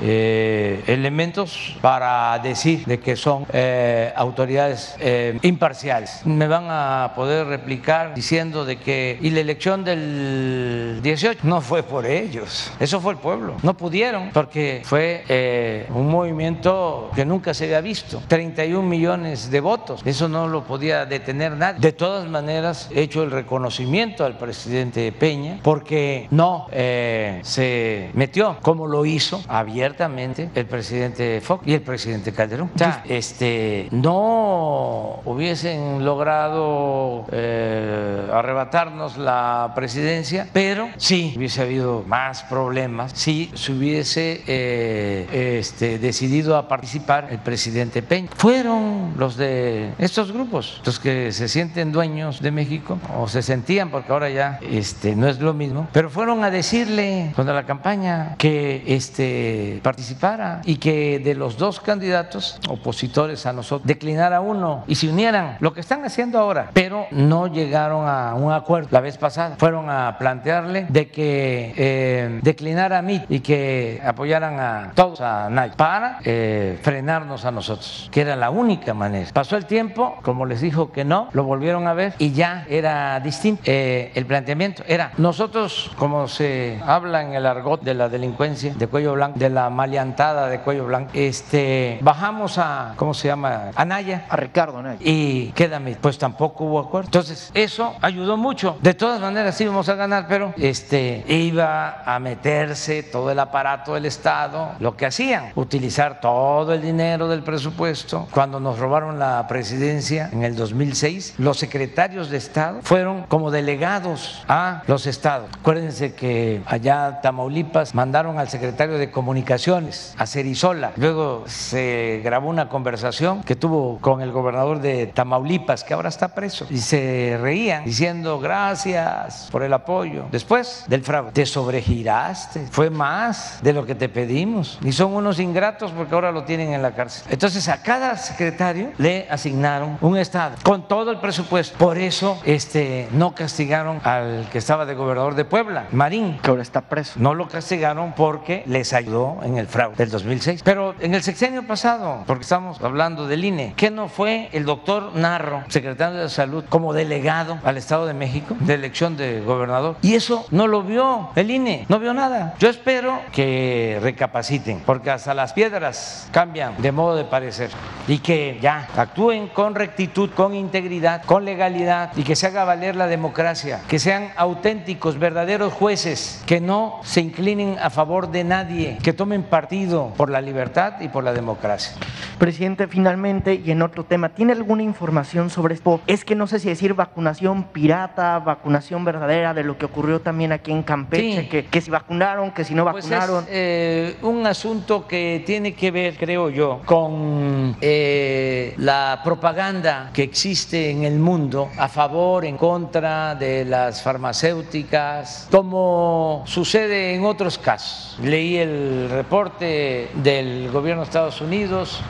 eh, 0.00 0.84
elementos 0.86 1.76
para 1.80 2.38
decir 2.38 2.84
de 2.84 3.00
que 3.00 3.16
son 3.16 3.46
eh, 3.52 4.12
autoridades 4.14 4.94
eh, 5.00 5.38
imparciales. 5.42 6.24
Me 6.24 6.46
van 6.46 6.66
a 6.68 7.12
poder 7.16 7.46
replicar 7.46 8.14
diciendo 8.14 8.64
de 8.64 8.76
que 8.76 9.18
y 9.20 9.30
la 9.30 9.40
elección 9.40 9.84
del 9.84 11.00
18 11.02 11.40
no 11.42 11.60
fue 11.60 11.82
por 11.82 12.06
ellos, 12.28 12.72
eso 12.78 13.00
fue 13.00 13.12
el 13.12 13.18
pueblo. 13.18 13.56
No 13.62 13.76
pudieron 13.76 14.30
porque 14.32 14.82
fue 14.84 15.86
un 15.94 16.08
movimiento 16.08 17.10
que 17.14 17.24
nunca 17.24 17.54
se 17.54 17.64
había 17.64 17.80
visto, 17.80 18.22
31 18.28 18.82
millones 18.86 19.50
de 19.50 19.60
votos, 19.60 20.02
eso 20.04 20.28
no 20.28 20.48
lo 20.48 20.64
podía 20.64 21.06
detener 21.06 21.52
nadie. 21.52 21.80
De 21.80 21.92
todas 21.92 22.28
maneras, 22.28 22.88
he 22.94 23.02
hecho 23.02 23.22
el 23.22 23.30
reconocimiento 23.30 24.24
al 24.24 24.36
presidente 24.36 25.12
Peña 25.12 25.60
porque 25.62 26.28
no 26.30 26.66
se 26.70 28.10
metió 28.14 28.58
como 28.62 28.86
lo 28.86 29.04
hizo 29.04 29.42
abiertamente 29.48 30.50
el 30.54 30.66
presidente 30.66 31.40
Fox 31.40 31.66
y 31.66 31.74
el 31.74 31.82
presidente 31.82 32.32
Calderón. 32.32 32.70
este, 33.06 33.88
no 33.90 35.20
hubiesen 35.24 36.04
logrado 36.04 37.26
eh, 37.30 38.28
arrebatarnos 38.32 39.16
la 39.16 39.72
presidencia, 39.74 40.48
pero 40.52 40.88
sí 40.96 41.34
hubiese 41.36 41.62
habido 41.62 42.04
más 42.06 42.17
problemas 42.48 43.12
si 43.14 43.50
se 43.54 43.72
hubiese 43.72 44.42
eh, 44.46 45.58
este, 45.58 45.98
decidido 45.98 46.56
a 46.56 46.68
participar 46.68 47.28
el 47.30 47.38
presidente 47.38 48.02
Peña. 48.02 48.28
Fueron 48.36 49.14
los 49.16 49.36
de 49.36 49.92
estos 49.98 50.32
grupos, 50.32 50.80
los 50.84 50.98
que 50.98 51.32
se 51.32 51.48
sienten 51.48 51.92
dueños 51.92 52.40
de 52.40 52.50
México, 52.50 52.98
o 53.16 53.28
se 53.28 53.42
sentían, 53.42 53.90
porque 53.90 54.12
ahora 54.12 54.30
ya 54.30 54.58
este, 54.62 55.14
no 55.14 55.28
es 55.28 55.40
lo 55.40 55.54
mismo, 55.54 55.88
pero 55.92 56.10
fueron 56.10 56.44
a 56.44 56.50
decirle 56.50 57.32
cuando 57.34 57.52
la 57.54 57.64
campaña 57.64 58.34
que 58.38 58.82
este, 58.86 59.80
participara 59.82 60.60
y 60.64 60.76
que 60.76 61.18
de 61.18 61.34
los 61.34 61.56
dos 61.56 61.80
candidatos 61.80 62.58
opositores 62.68 63.46
a 63.46 63.52
nosotros 63.52 63.86
declinara 63.86 64.40
uno 64.40 64.84
y 64.86 64.94
se 64.94 65.08
unieran, 65.08 65.56
lo 65.60 65.72
que 65.72 65.80
están 65.80 66.04
haciendo 66.04 66.38
ahora, 66.38 66.70
pero 66.72 67.06
no 67.10 67.46
llegaron 67.46 68.08
a 68.08 68.34
un 68.34 68.52
acuerdo 68.52 68.88
la 68.90 69.00
vez 69.00 69.16
pasada. 69.18 69.56
Fueron 69.58 69.90
a 69.90 70.16
plantearle 70.18 70.86
de 70.88 71.10
que 71.10 71.74
eh, 71.76 71.97
declinara 72.42 72.98
a 72.98 73.02
mí 73.02 73.24
y 73.28 73.40
que 73.40 74.00
apoyaran 74.04 74.58
a 74.60 74.92
todos 74.94 75.20
a 75.20 75.48
Nay 75.50 75.72
para 75.76 76.20
eh, 76.24 76.78
frenarnos 76.82 77.44
a 77.44 77.50
nosotros, 77.50 78.08
que 78.12 78.22
era 78.22 78.36
la 78.36 78.50
única 78.50 78.94
manera. 78.94 79.28
Pasó 79.32 79.56
el 79.56 79.66
tiempo, 79.66 80.18
como 80.22 80.46
les 80.46 80.60
dijo 80.60 80.92
que 80.92 81.04
no, 81.04 81.28
lo 81.32 81.44
volvieron 81.44 81.86
a 81.86 81.94
ver 81.94 82.14
y 82.18 82.32
ya 82.32 82.66
era 82.68 83.18
distinto. 83.20 83.62
Eh, 83.66 84.12
el 84.14 84.26
planteamiento 84.26 84.82
era 84.86 85.12
nosotros, 85.16 85.90
como 85.98 86.28
se 86.28 86.80
habla 86.86 87.22
en 87.22 87.34
el 87.34 87.46
argot 87.46 87.82
de 87.82 87.94
la 87.94 88.08
delincuencia 88.08 88.74
de 88.74 88.86
cuello 88.86 89.14
blanco, 89.14 89.38
de 89.38 89.50
la 89.50 89.70
maleantada 89.70 90.48
de 90.48 90.60
cuello 90.60 90.86
blanco, 90.86 91.10
este, 91.14 91.98
bajamos 92.02 92.58
a, 92.58 92.94
¿cómo 92.96 93.14
se 93.14 93.28
llama? 93.28 93.70
Anaya. 93.74 94.26
A 94.28 94.36
Ricardo 94.36 94.78
Anaya. 94.78 94.98
Y 95.00 95.48
quédame, 95.52 95.96
pues 96.00 96.18
tampoco 96.18 96.64
hubo 96.64 96.80
acuerdo. 96.80 97.08
Entonces, 97.08 97.50
eso 97.54 97.94
ayudó 98.00 98.36
mucho. 98.36 98.78
De 98.80 98.94
todas 98.94 99.20
maneras, 99.20 99.60
íbamos 99.60 99.88
a 99.88 99.94
ganar, 99.94 100.26
pero 100.28 100.52
este, 100.56 101.24
iba 101.28 101.87
a 102.04 102.18
meterse 102.18 103.02
todo 103.02 103.30
el 103.30 103.38
aparato 103.38 103.94
del 103.94 104.06
Estado, 104.06 104.72
lo 104.80 104.96
que 104.96 105.06
hacían, 105.06 105.52
utilizar 105.54 106.20
todo 106.20 106.72
el 106.72 106.82
dinero 106.82 107.28
del 107.28 107.42
presupuesto. 107.42 108.28
Cuando 108.32 108.60
nos 108.60 108.78
robaron 108.78 109.18
la 109.18 109.46
presidencia 109.48 110.28
en 110.32 110.44
el 110.44 110.56
2006, 110.56 111.34
los 111.38 111.58
secretarios 111.58 112.30
de 112.30 112.38
Estado 112.38 112.80
fueron 112.82 113.24
como 113.24 113.50
delegados 113.50 114.42
a 114.48 114.82
los 114.86 115.06
estados. 115.06 115.48
Acuérdense 115.60 116.14
que 116.14 116.62
allá 116.66 117.20
Tamaulipas 117.22 117.94
mandaron 117.94 118.38
al 118.38 118.48
secretario 118.48 118.98
de 118.98 119.10
Comunicaciones, 119.10 120.14
a 120.18 120.26
Cerizola. 120.26 120.92
Luego 120.96 121.44
se 121.46 122.20
grabó 122.24 122.48
una 122.48 122.68
conversación 122.68 123.42
que 123.42 123.56
tuvo 123.56 123.98
con 124.00 124.20
el 124.20 124.32
gobernador 124.32 124.80
de 124.80 125.06
Tamaulipas, 125.06 125.84
que 125.84 125.94
ahora 125.94 126.08
está 126.08 126.28
preso, 126.28 126.66
y 126.70 126.78
se 126.78 127.38
reían 127.40 127.84
diciendo 127.84 128.38
gracias 128.38 129.48
por 129.50 129.62
el 129.62 129.72
apoyo. 129.72 130.24
Después 130.30 130.84
del 130.88 131.02
fraude, 131.02 131.32
te 131.32 131.46
sobregiraste, 131.78 132.66
fue 132.70 132.90
más 132.90 133.58
de 133.62 133.72
lo 133.72 133.86
que 133.86 133.94
te 133.94 134.08
pedimos. 134.08 134.78
Y 134.82 134.92
son 134.92 135.14
unos 135.14 135.38
ingratos 135.38 135.92
porque 135.92 136.14
ahora 136.14 136.32
lo 136.32 136.44
tienen 136.44 136.72
en 136.72 136.82
la 136.82 136.92
cárcel. 136.92 137.24
Entonces 137.30 137.68
a 137.68 137.82
cada 137.82 138.16
secretario 138.16 138.90
le 138.98 139.26
asignaron 139.30 139.98
un 140.00 140.16
estado 140.16 140.56
con 140.62 140.88
todo 140.88 141.10
el 141.10 141.18
presupuesto. 141.18 141.78
Por 141.78 141.98
eso 141.98 142.40
este, 142.44 143.08
no 143.12 143.34
castigaron 143.34 144.00
al 144.04 144.48
que 144.50 144.58
estaba 144.58 144.86
de 144.86 144.94
gobernador 144.94 145.34
de 145.34 145.44
Puebla, 145.44 145.86
Marín. 145.92 146.38
Que 146.42 146.50
ahora 146.50 146.62
está 146.62 146.82
preso. 146.82 147.14
No 147.16 147.34
lo 147.34 147.48
castigaron 147.48 148.12
porque 148.16 148.62
les 148.66 148.92
ayudó 148.92 149.38
en 149.42 149.58
el 149.58 149.66
fraude 149.66 149.96
del 149.96 150.10
2006. 150.10 150.62
Pero 150.64 150.94
en 151.00 151.14
el 151.14 151.22
sexenio 151.22 151.66
pasado, 151.66 152.24
porque 152.26 152.42
estamos 152.42 152.80
hablando 152.82 153.26
del 153.26 153.44
INE, 153.44 153.74
¿qué 153.76 153.90
no 153.90 154.08
fue 154.08 154.48
el 154.52 154.64
doctor 154.64 155.14
Narro, 155.14 155.64
secretario 155.68 156.20
de 156.20 156.28
Salud, 156.28 156.64
como 156.68 156.92
delegado 156.92 157.58
al 157.64 157.76
Estado 157.76 158.06
de 158.06 158.14
México 158.14 158.56
de 158.60 158.74
elección 158.74 159.16
de 159.16 159.40
gobernador? 159.40 159.96
Y 160.02 160.14
eso 160.14 160.46
no 160.50 160.66
lo 160.66 160.82
vio 160.82 161.30
el 161.36 161.50
INE, 161.50 161.67
no 161.88 161.98
vio 161.98 162.14
nada. 162.14 162.54
Yo 162.58 162.68
espero 162.68 163.20
que 163.32 163.98
recapaciten, 164.02 164.80
porque 164.84 165.10
hasta 165.10 165.34
las 165.34 165.52
piedras 165.52 166.28
cambian 166.32 166.74
de 166.78 166.92
modo 166.92 167.16
de 167.16 167.24
parecer 167.24 167.70
y 168.06 168.18
que 168.18 168.58
ya 168.60 168.88
actúen 168.96 169.48
con 169.48 169.74
rectitud, 169.74 170.30
con 170.30 170.54
integridad, 170.54 171.22
con 171.24 171.44
legalidad 171.44 172.12
y 172.16 172.22
que 172.22 172.36
se 172.36 172.46
haga 172.46 172.64
valer 172.64 172.96
la 172.96 173.06
democracia, 173.06 173.80
que 173.88 173.98
sean 173.98 174.30
auténticos, 174.36 175.18
verdaderos 175.18 175.72
jueces, 175.72 176.42
que 176.46 176.60
no 176.60 177.00
se 177.02 177.20
inclinen 177.20 177.76
a 177.80 177.90
favor 177.90 178.30
de 178.30 178.44
nadie, 178.44 178.98
que 179.02 179.12
tomen 179.12 179.42
partido 179.42 180.12
por 180.16 180.30
la 180.30 180.40
libertad 180.40 180.94
y 181.00 181.08
por 181.08 181.24
la 181.24 181.32
democracia. 181.32 181.92
Presidente, 182.38 182.86
finalmente, 182.86 183.54
y 183.54 183.70
en 183.72 183.82
otro 183.82 184.04
tema, 184.04 184.28
¿tiene 184.28 184.52
alguna 184.52 184.82
información 184.82 185.50
sobre 185.50 185.74
esto? 185.74 186.00
Es 186.06 186.24
que 186.24 186.34
no 186.36 186.46
sé 186.46 186.60
si 186.60 186.68
decir 186.68 186.94
vacunación 186.94 187.64
pirata, 187.64 188.38
vacunación 188.38 189.04
verdadera, 189.04 189.54
de 189.54 189.64
lo 189.64 189.76
que 189.76 189.86
ocurrió 189.86 190.20
también 190.20 190.52
aquí 190.52 190.70
en 190.70 190.82
Campeche, 190.82 191.42
Sí. 191.42 191.48
que, 191.48 191.57
que 191.66 191.80
si 191.80 191.90
vacunaron, 191.90 192.50
que 192.50 192.64
si 192.64 192.74
no 192.74 192.84
Pues 192.90 193.08
vacunaron. 193.08 193.44
es 193.44 193.50
eh, 193.50 194.16
un 194.22 194.46
asunto 194.46 195.06
que 195.06 195.42
tiene 195.44 195.74
que 195.74 195.90
ver, 195.90 196.16
creo 196.16 196.50
yo, 196.50 196.80
con 196.84 197.76
eh, 197.80 198.74
la 198.78 199.20
propaganda 199.24 200.10
que 200.12 200.22
existe 200.22 200.90
en 200.90 201.04
el 201.04 201.18
mundo 201.18 201.70
a 201.78 201.88
favor, 201.88 202.44
en 202.44 202.56
contra 202.56 203.34
de 203.34 203.64
las 203.64 204.02
farmacéuticas, 204.02 205.48
como 205.50 206.42
sucede 206.46 207.14
en 207.14 207.24
otros 207.24 207.58
casos. 207.58 208.18
Leí 208.22 208.56
el 208.56 209.08
reporte 209.10 210.10
del 210.14 210.70
gobierno 210.70 211.02
de 211.02 211.06
Estados 211.06 211.40
Unidos 211.40 212.00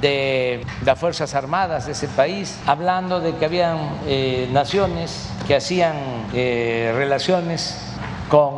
de 0.00 0.64
las 0.84 0.98
Fuerzas 0.98 1.34
Armadas 1.34 1.86
de 1.86 1.92
ese 1.92 2.08
país, 2.08 2.58
hablando 2.66 3.20
de 3.20 3.34
que 3.36 3.44
habían 3.44 3.78
eh, 4.06 4.48
naciones 4.52 5.30
que 5.46 5.56
hacían 5.56 5.94
eh, 6.34 6.92
relaciones 6.96 7.93
con 8.28 8.54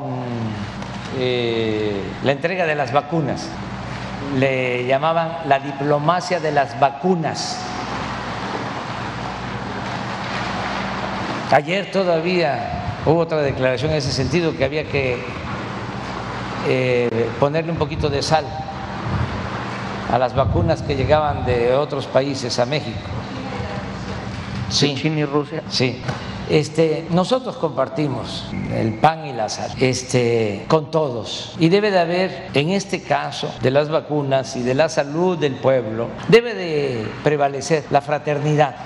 eh, 1.18 2.02
la 2.22 2.32
entrega 2.32 2.66
de 2.66 2.74
las 2.74 2.92
vacunas. 2.92 3.48
Le 4.38 4.86
llamaban 4.86 5.38
la 5.46 5.60
diplomacia 5.60 6.40
de 6.40 6.52
las 6.52 6.78
vacunas. 6.80 7.58
Ayer 11.52 11.90
todavía 11.92 13.00
hubo 13.06 13.20
otra 13.20 13.40
declaración 13.40 13.92
en 13.92 13.98
ese 13.98 14.10
sentido 14.10 14.56
que 14.56 14.64
había 14.64 14.84
que 14.84 15.22
eh, 16.66 17.30
ponerle 17.38 17.70
un 17.70 17.78
poquito 17.78 18.10
de 18.10 18.22
sal 18.22 18.44
a 20.10 20.18
las 20.18 20.34
vacunas 20.34 20.82
que 20.82 20.96
llegaban 20.96 21.44
de 21.46 21.74
otros 21.74 22.06
países 22.06 22.58
a 22.58 22.66
México. 22.66 22.98
Sí. 24.68 24.94
China 24.96 25.20
y 25.20 25.24
Rusia. 25.24 25.62
Sí. 25.68 26.00
Este, 26.48 27.06
nosotros 27.10 27.56
compartimos 27.56 28.48
el 28.72 28.94
pan 28.94 29.26
y 29.26 29.32
la 29.32 29.48
sal 29.48 29.72
este, 29.80 30.64
con 30.68 30.92
todos 30.92 31.56
y 31.58 31.68
debe 31.68 31.90
de 31.90 31.98
haber, 31.98 32.50
en 32.54 32.70
este 32.70 33.02
caso 33.02 33.52
de 33.62 33.72
las 33.72 33.88
vacunas 33.88 34.54
y 34.54 34.62
de 34.62 34.74
la 34.74 34.88
salud 34.88 35.36
del 35.36 35.56
pueblo, 35.56 36.06
debe 36.28 36.54
de 36.54 37.08
prevalecer 37.24 37.84
la 37.90 38.00
fraternidad 38.00 38.76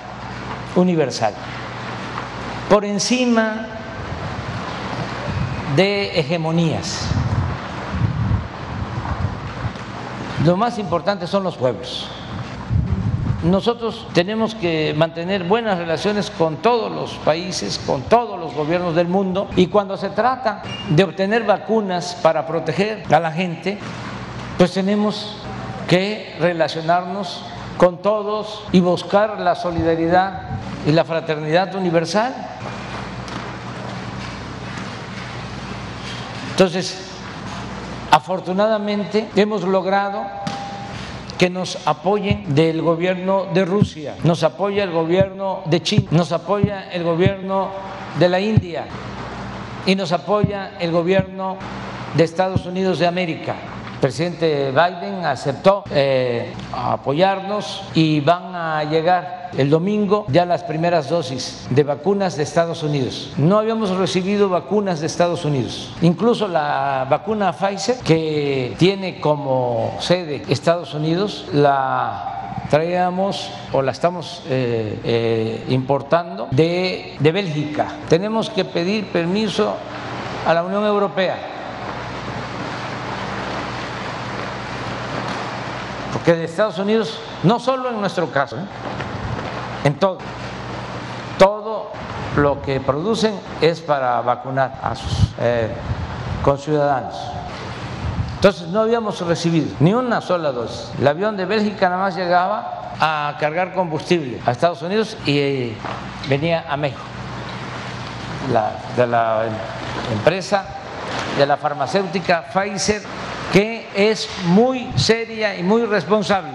universal 0.75 1.35
por 2.67 2.83
encima 2.83 3.67
de 5.75 6.19
hegemonías. 6.19 7.05
Lo 10.45 10.57
más 10.57 10.79
importante 10.79 11.27
son 11.27 11.43
los 11.43 11.57
pueblos. 11.57 12.09
Nosotros 13.43 14.05
tenemos 14.13 14.53
que 14.53 14.93
mantener 14.95 15.45
buenas 15.45 15.79
relaciones 15.79 16.29
con 16.29 16.57
todos 16.57 16.91
los 16.91 17.13
países, 17.25 17.81
con 17.87 18.03
todos 18.03 18.39
los 18.39 18.53
gobiernos 18.53 18.93
del 18.93 19.07
mundo 19.07 19.49
y 19.55 19.65
cuando 19.65 19.97
se 19.97 20.09
trata 20.09 20.61
de 20.89 21.03
obtener 21.03 21.43
vacunas 21.43 22.19
para 22.21 22.45
proteger 22.45 23.03
a 23.11 23.19
la 23.19 23.31
gente, 23.31 23.79
pues 24.59 24.73
tenemos 24.73 25.37
que 25.87 26.35
relacionarnos 26.39 27.43
con 27.77 27.97
todos 27.97 28.63
y 28.71 28.79
buscar 28.79 29.39
la 29.39 29.55
solidaridad 29.55 30.41
y 30.85 30.91
la 30.91 31.03
fraternidad 31.03 31.73
universal. 31.73 32.35
Entonces, 36.51 37.09
afortunadamente 38.11 39.29
hemos 39.35 39.63
logrado 39.63 40.41
que 41.41 41.49
nos 41.49 41.87
apoyen 41.87 42.53
del 42.53 42.83
gobierno 42.83 43.47
de 43.51 43.65
Rusia, 43.65 44.15
nos 44.23 44.43
apoya 44.43 44.83
el 44.83 44.91
gobierno 44.91 45.63
de 45.65 45.81
China, 45.81 46.07
nos 46.11 46.31
apoya 46.31 46.91
el 46.91 47.03
gobierno 47.03 47.71
de 48.19 48.29
la 48.29 48.39
India 48.39 48.85
y 49.87 49.95
nos 49.95 50.11
apoya 50.11 50.77
el 50.79 50.91
gobierno 50.91 51.57
de 52.15 52.25
Estados 52.25 52.67
Unidos 52.67 52.99
de 52.99 53.07
América. 53.07 53.55
Presidente 54.01 54.71
Biden 54.71 55.23
aceptó 55.25 55.83
eh, 55.91 56.51
apoyarnos 56.73 57.83
y 57.93 58.19
van 58.19 58.55
a 58.55 58.83
llegar 58.83 59.51
el 59.55 59.69
domingo 59.69 60.25
ya 60.27 60.43
las 60.43 60.63
primeras 60.63 61.07
dosis 61.07 61.67
de 61.69 61.83
vacunas 61.83 62.35
de 62.35 62.41
Estados 62.41 62.81
Unidos. 62.81 63.31
No 63.37 63.59
habíamos 63.59 63.91
recibido 63.91 64.49
vacunas 64.49 65.01
de 65.01 65.05
Estados 65.05 65.45
Unidos. 65.45 65.93
Incluso 66.01 66.47
la 66.47 67.05
vacuna 67.11 67.53
Pfizer, 67.53 67.97
que 67.97 68.73
tiene 68.79 69.19
como 69.19 69.95
sede 69.99 70.41
Estados 70.49 70.95
Unidos, 70.95 71.45
la 71.53 72.55
traíamos 72.71 73.51
o 73.71 73.83
la 73.83 73.91
estamos 73.91 74.41
eh, 74.49 74.99
eh, 75.03 75.65
importando 75.69 76.47
de, 76.49 77.17
de 77.19 77.31
Bélgica. 77.31 77.87
Tenemos 78.09 78.49
que 78.49 78.65
pedir 78.65 79.05
permiso 79.11 79.75
a 80.47 80.53
la 80.55 80.63
Unión 80.63 80.85
Europea. 80.85 81.60
Porque 86.21 86.37
de 86.37 86.45
Estados 86.45 86.77
Unidos, 86.77 87.17
no 87.41 87.59
solo 87.59 87.89
en 87.89 87.99
nuestro 87.99 88.29
caso, 88.29 88.55
¿eh? 88.55 88.65
en 89.85 89.95
todo, 89.95 90.19
todo 91.39 91.89
lo 92.35 92.61
que 92.61 92.79
producen 92.79 93.33
es 93.59 93.81
para 93.81 94.21
vacunar 94.21 94.79
a 94.83 94.93
sus 94.93 95.29
eh, 95.39 95.73
conciudadanos. 96.43 97.15
Entonces 98.35 98.67
no 98.67 98.81
habíamos 98.81 99.19
recibido 99.21 99.75
ni 99.79 99.95
una 99.95 100.21
sola 100.21 100.51
dosis. 100.51 100.91
El 100.99 101.07
avión 101.07 101.35
de 101.35 101.45
Bélgica 101.45 101.89
nada 101.89 102.03
más 102.03 102.15
llegaba 102.15 102.91
a 102.99 103.35
cargar 103.39 103.73
combustible 103.73 104.39
a 104.45 104.51
Estados 104.51 104.83
Unidos 104.83 105.17
y 105.25 105.39
eh, 105.39 105.77
venía 106.29 106.65
a 106.69 106.77
México. 106.77 107.01
De 108.95 109.07
la 109.07 109.45
empresa, 110.13 110.65
de 111.35 111.47
la 111.47 111.57
farmacéutica 111.57 112.45
Pfizer, 112.53 113.01
que 113.51 113.80
es 113.95 114.29
muy 114.45 114.91
seria 114.95 115.55
y 115.55 115.63
muy 115.63 115.85
responsable, 115.85 116.53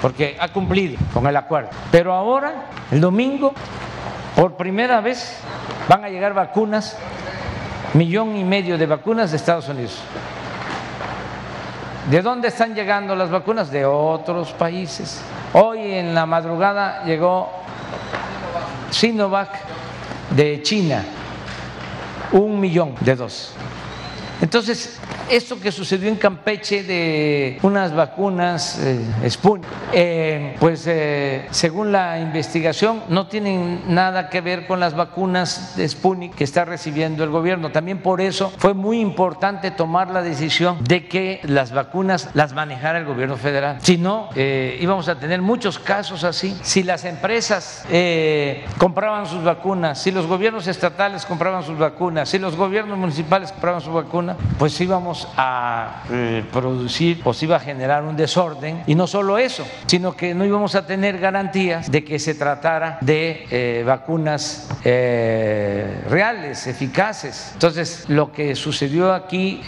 porque 0.00 0.36
ha 0.40 0.48
cumplido 0.48 0.98
con 1.12 1.26
el 1.26 1.36
acuerdo. 1.36 1.70
Pero 1.90 2.12
ahora, 2.12 2.66
el 2.90 3.00
domingo, 3.00 3.52
por 4.36 4.56
primera 4.56 5.00
vez, 5.00 5.38
van 5.88 6.04
a 6.04 6.08
llegar 6.08 6.34
vacunas, 6.34 6.96
millón 7.94 8.36
y 8.36 8.44
medio 8.44 8.78
de 8.78 8.86
vacunas 8.86 9.30
de 9.30 9.36
Estados 9.36 9.68
Unidos. 9.68 9.98
¿De 12.10 12.22
dónde 12.22 12.48
están 12.48 12.74
llegando 12.74 13.14
las 13.14 13.30
vacunas? 13.30 13.70
De 13.70 13.84
otros 13.84 14.52
países. 14.52 15.20
Hoy 15.52 15.92
en 15.92 16.14
la 16.14 16.24
madrugada 16.24 17.04
llegó 17.04 17.50
Sinovac 18.90 19.50
de 20.30 20.62
China, 20.62 21.04
un 22.32 22.58
millón 22.60 22.94
de 23.00 23.14
dos. 23.14 23.52
Entonces, 24.40 24.97
esto 25.30 25.60
que 25.60 25.72
sucedió 25.72 26.08
en 26.08 26.16
Campeche 26.16 26.82
de 26.82 27.58
unas 27.62 27.94
vacunas 27.94 28.78
eh, 28.78 29.00
eh, 29.92 30.56
pues 30.58 30.86
eh, 30.86 31.46
según 31.50 31.92
la 31.92 32.18
investigación 32.18 33.02
no 33.08 33.26
tienen 33.26 33.82
nada 33.88 34.28
que 34.30 34.40
ver 34.40 34.66
con 34.66 34.80
las 34.80 34.94
vacunas 34.94 35.76
de 35.76 35.88
Sputnik 35.88 36.34
que 36.34 36.44
está 36.44 36.64
recibiendo 36.64 37.24
el 37.24 37.30
gobierno. 37.30 37.70
También 37.70 37.98
por 37.98 38.20
eso 38.20 38.52
fue 38.58 38.74
muy 38.74 39.00
importante 39.00 39.70
tomar 39.70 40.10
la 40.10 40.22
decisión 40.22 40.82
de 40.84 41.06
que 41.06 41.40
las 41.42 41.72
vacunas 41.72 42.30
las 42.34 42.52
manejara 42.52 42.98
el 42.98 43.04
gobierno 43.04 43.36
federal. 43.36 43.78
Si 43.82 43.98
no, 43.98 44.30
íbamos 44.34 45.08
a 45.08 45.18
tener 45.18 45.42
muchos 45.42 45.78
casos 45.78 46.24
así. 46.24 46.56
Si 46.62 46.82
las 46.82 47.04
empresas 47.04 47.84
compraban 48.78 49.26
sus 49.26 49.42
vacunas, 49.44 50.00
si 50.00 50.10
los 50.10 50.26
gobiernos 50.26 50.66
estatales 50.66 51.24
compraban 51.24 51.62
sus 51.62 51.78
vacunas, 51.78 52.28
si 52.28 52.38
los 52.38 52.56
gobiernos 52.56 52.98
municipales 52.98 53.52
compraban 53.52 53.80
sus 53.80 53.92
vacunas, 53.92 54.36
pues 54.58 54.80
íbamos 54.80 55.17
a 55.36 56.04
eh, 56.10 56.44
producir 56.52 57.20
o 57.24 57.32
se 57.32 57.46
iba 57.46 57.56
a 57.56 57.60
generar 57.60 58.04
un 58.04 58.16
desorden. 58.16 58.82
Y 58.86 58.94
no 58.94 59.06
solo 59.06 59.38
eso, 59.38 59.66
sino 59.86 60.14
que 60.14 60.34
no 60.34 60.44
íbamos 60.44 60.74
a 60.74 60.86
tener 60.86 61.18
garantías 61.18 61.90
de 61.90 62.04
que 62.04 62.18
se 62.18 62.34
tratara 62.34 62.98
de 63.00 63.46
eh, 63.50 63.82
vacunas 63.86 64.68
eh, 64.84 66.02
reales, 66.08 66.66
eficaces. 66.66 67.50
Entonces, 67.54 68.04
lo 68.08 68.32
que 68.32 68.54
sucedió 68.54 69.12
aquí 69.12 69.62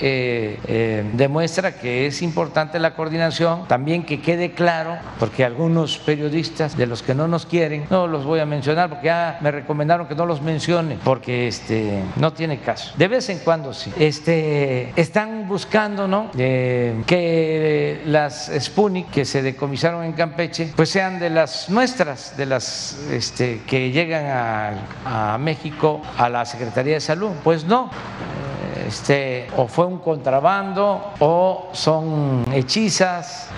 demuestra 1.13 1.73
que 1.73 2.07
es 2.07 2.23
importante 2.23 2.79
la 2.79 2.95
coordinación, 2.95 3.67
también 3.67 4.05
que 4.05 4.21
quede 4.21 4.53
claro, 4.53 4.97
porque 5.19 5.45
algunos 5.45 5.99
periodistas 5.99 6.77
de 6.77 6.87
los 6.87 7.03
que 7.03 7.15
no 7.15 7.29
nos 7.29 7.47
quieren, 7.47 7.87
no 7.91 8.07
los 8.07 8.25
voy 8.25 8.41
a 8.41 8.47
mencionar 8.47 8.89
porque 8.89 9.07
ya 9.07 9.39
me 9.41 9.51
recomendaron 9.51 10.07
que 10.07 10.15
no 10.15 10.27
los 10.27 10.43
mencione, 10.43 10.99
porque 11.05 11.49
este, 11.49 12.03
no 12.17 12.33
tiene 12.33 12.61
caso. 12.61 12.93
De 12.97 13.09
vez 13.09 13.29
en 13.29 13.39
cuando 13.39 13.73
sí. 13.73 13.93
Este, 13.99 14.93
están 14.97 15.40
buscando 15.47 16.07
¿no? 16.09 16.31
Eh, 16.37 17.03
que 17.07 18.03
las 18.07 18.51
Sputnik 18.59 19.11
que 19.11 19.25
se 19.25 19.43
decomisaron 19.43 20.05
en 20.05 20.13
Campeche 20.13 20.73
pues 20.77 20.91
sean 20.91 21.19
de 21.19 21.31
las 21.31 21.69
nuestras, 21.69 22.37
de 22.37 22.47
las 22.47 22.99
este, 23.11 23.63
que 23.67 23.91
llegan 23.91 24.27
a, 24.27 25.35
a 25.35 25.39
México 25.39 26.01
a 26.17 26.29
la 26.29 26.45
Secretaría 26.45 26.95
de 26.95 27.01
Salud. 27.01 27.31
Pues 27.43 27.65
no. 27.65 27.91
Este, 28.87 29.47
o 29.57 29.69
fue 29.69 29.87
un 29.87 29.99
contrabando 29.99 31.13
o 31.21 31.69
son 31.73 32.45
hechizas, 32.53 33.49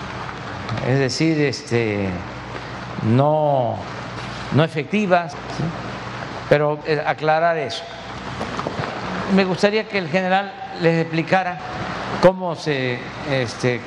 es 0.87 0.99
decir, 0.99 1.41
este, 1.41 2.07
no, 3.03 3.77
no 4.53 4.63
efectivas, 4.63 5.33
pero 6.49 6.77
eh, 6.85 7.01
aclarar 7.03 7.57
eso. 7.57 7.83
Me 9.35 9.43
gustaría 9.43 9.87
que 9.87 9.97
el 9.97 10.07
general 10.07 10.53
les 10.81 11.01
explicara 11.01 11.57
cómo 12.21 12.55
se 12.55 12.99
este, 13.29 13.79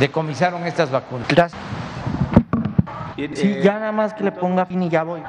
decomisaron 0.00 0.66
estas 0.66 0.90
vacunas. 0.90 1.28
Sí, 3.16 3.24
eh, 3.24 3.60
ya 3.62 3.78
nada 3.78 3.92
más 3.92 4.12
que 4.12 4.24
le 4.24 4.32
ponga 4.32 4.66
fin 4.66 4.82
y 4.82 4.90
ya 4.90 5.02
voy. 5.02 5.22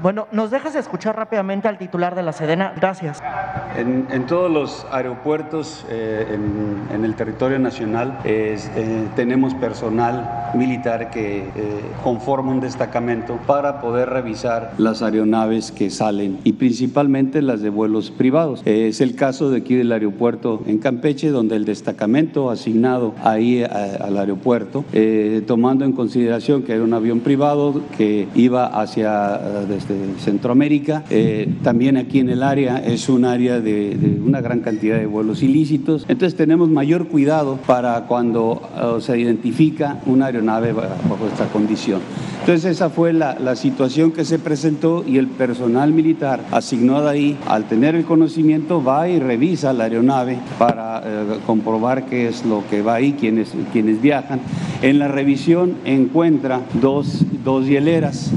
Bueno, 0.00 0.26
¿nos 0.32 0.50
dejas 0.50 0.74
escuchar 0.74 1.16
rápidamente 1.16 1.68
al 1.68 1.78
titular 1.78 2.14
de 2.14 2.22
la 2.22 2.32
Sedena? 2.32 2.72
Gracias. 2.76 3.20
En, 3.76 4.26
todos 4.26 4.50
los 4.50 4.86
aeropuertos 4.92 5.86
eh, 5.88 6.38
en, 6.92 7.04
el 7.04 7.14
territorio 7.14 7.58
nacional 7.58 8.18
eh, 8.24 8.58
tenemos 9.16 9.54
personal 9.54 10.50
militar 10.54 11.10
que 11.10 11.44
conforma 12.04 12.52
un 12.52 12.60
destacamento 12.60 13.38
para 13.46 13.80
poder 13.80 14.10
revisar 14.10 14.72
las 14.76 15.00
aeronaves 15.00 15.72
que 15.72 15.88
salen 15.88 16.38
y 16.44 16.52
principalmente 16.52 17.40
las 17.40 17.62
de 17.62 17.70
vuelos 17.70 18.10
privados. 18.10 18.60
es 18.66 19.00
el 19.00 19.16
caso 19.16 19.50
de 19.50 19.58
aquí 19.58 19.74
del 19.74 19.90
aeropuerto 19.90 20.62
en 20.66 20.78
Campeche, 20.78 21.30
donde 21.30 21.56
el 21.56 21.64
destacamento 21.64 22.50
asignado 22.50 23.14
ahí 23.24 23.64
al 23.64 24.18
aeropuerto, 24.18 24.84
tomando 25.46 25.86
en 25.86 25.92
consideración 25.92 26.51
que 26.60 26.74
era 26.74 26.84
un 26.84 26.92
avión 26.92 27.20
privado 27.20 27.80
que 27.96 28.28
iba 28.34 28.66
hacia 28.66 29.38
desde 29.66 30.18
Centroamérica. 30.20 31.04
Eh, 31.10 31.48
también 31.62 31.96
aquí 31.96 32.18
en 32.18 32.28
el 32.28 32.42
área 32.42 32.78
es 32.78 33.08
un 33.08 33.24
área 33.24 33.60
de, 33.60 34.20
una 34.24 34.40
gran 34.40 34.60
cantidad 34.60 34.98
de 34.98 35.06
vuelos 35.06 35.42
ilícitos. 35.42 36.04
Entonces 36.08 36.36
tenemos 36.36 36.68
mayor 36.68 37.08
cuidado 37.08 37.58
para 37.66 38.02
cuando 38.02 38.62
eh, 38.76 39.00
se 39.00 39.18
identifica 39.18 40.00
una 40.06 40.26
aeronave 40.26 40.72
bajo 40.72 41.26
esta 41.30 41.46
condición. 41.46 42.00
Entonces 42.42 42.72
esa 42.72 42.90
fue 42.90 43.12
la, 43.12 43.54
situación 43.54 44.10
que 44.10 44.24
se 44.24 44.40
presentó 44.40 45.04
y 45.06 45.18
el 45.18 45.28
personal 45.28 45.92
militar 45.92 46.40
asignado 46.50 47.08
ahí, 47.08 47.38
al 47.46 47.68
tener 47.68 47.94
el 47.94 48.04
conocimiento, 48.04 48.82
va 48.82 49.08
y 49.08 49.20
revisa 49.20 49.72
la 49.72 49.84
aeronave 49.84 50.38
para 50.58 51.02
eh, 51.04 51.38
comprobar 51.46 52.06
qué 52.06 52.26
es 52.26 52.44
lo 52.44 52.64
que 52.68 52.82
va 52.82 52.94
ahí, 52.94 53.12
quienes, 53.12 53.52
quienes 53.72 54.02
viajan. 54.02 54.40
En 54.82 54.98
la 54.98 55.06
revisión 55.06 55.74
encuentra 55.84 56.41
dos, 56.80 57.24
dos 57.44 57.66
hieleras 57.66 58.30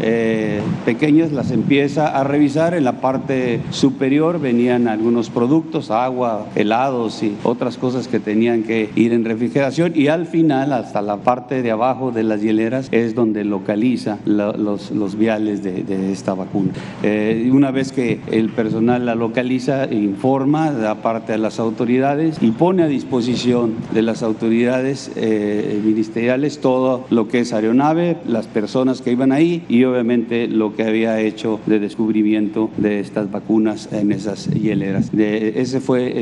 eh, 0.00 0.60
pequeñas, 0.84 1.32
las 1.32 1.50
empieza 1.50 2.08
a 2.08 2.24
revisar. 2.24 2.74
En 2.74 2.84
la 2.84 3.00
parte 3.00 3.60
superior 3.70 4.40
venían 4.40 4.88
algunos 4.88 5.30
productos, 5.30 5.90
agua, 5.90 6.46
helados 6.54 7.22
y 7.22 7.36
otras 7.42 7.78
cosas 7.78 8.08
que 8.08 8.20
tenían 8.20 8.64
que 8.64 8.90
ir 8.96 9.12
en 9.12 9.24
refrigeración. 9.24 9.92
Y 9.94 10.08
al 10.08 10.26
final, 10.26 10.72
hasta 10.72 11.02
la 11.02 11.18
parte 11.18 11.62
de 11.62 11.70
abajo 11.70 12.10
de 12.10 12.22
las 12.22 12.42
hieleras, 12.42 12.88
es 12.90 13.14
donde 13.14 13.44
localiza 13.44 14.18
los, 14.24 14.90
los, 14.90 15.16
viales 15.16 15.62
de, 15.62 16.12
esta 16.12 16.34
vacuna. 16.34 16.72
Eh, 17.02 17.48
una 17.52 17.70
vez 17.70 17.92
que 17.92 18.20
el 18.30 18.50
personal 18.50 19.06
la 19.06 19.14
localiza, 19.14 19.86
informa, 19.92 20.70
da 20.72 20.96
parte 20.96 21.32
a 21.32 21.38
las 21.38 21.58
autoridades 21.58 22.38
y 22.40 22.50
pone 22.50 22.82
a 22.82 22.88
disposición 22.88 23.74
de 23.92 24.02
las 24.02 24.22
autoridades 24.22 25.10
eh, 25.16 25.80
ministeriales 25.84 26.60
todo 26.60 27.04
lo 27.10 27.28
que 27.28 27.40
es 27.40 27.52
aeronave, 27.52 28.16
las 28.26 28.46
personas 28.46 29.00
que 29.00 29.12
iban 29.12 29.32
ahí 29.32 29.64
y 29.74 29.84
obviamente 29.84 30.46
lo 30.46 30.76
que 30.76 30.84
había 30.84 31.18
hecho 31.18 31.58
de 31.66 31.80
descubrimiento 31.80 32.70
de 32.76 33.00
estas 33.00 33.32
vacunas 33.32 33.88
en 33.92 34.12
esas 34.12 34.46
hieleras. 34.46 35.10
De, 35.10 35.60
ese 35.60 35.80
fue 35.80 36.14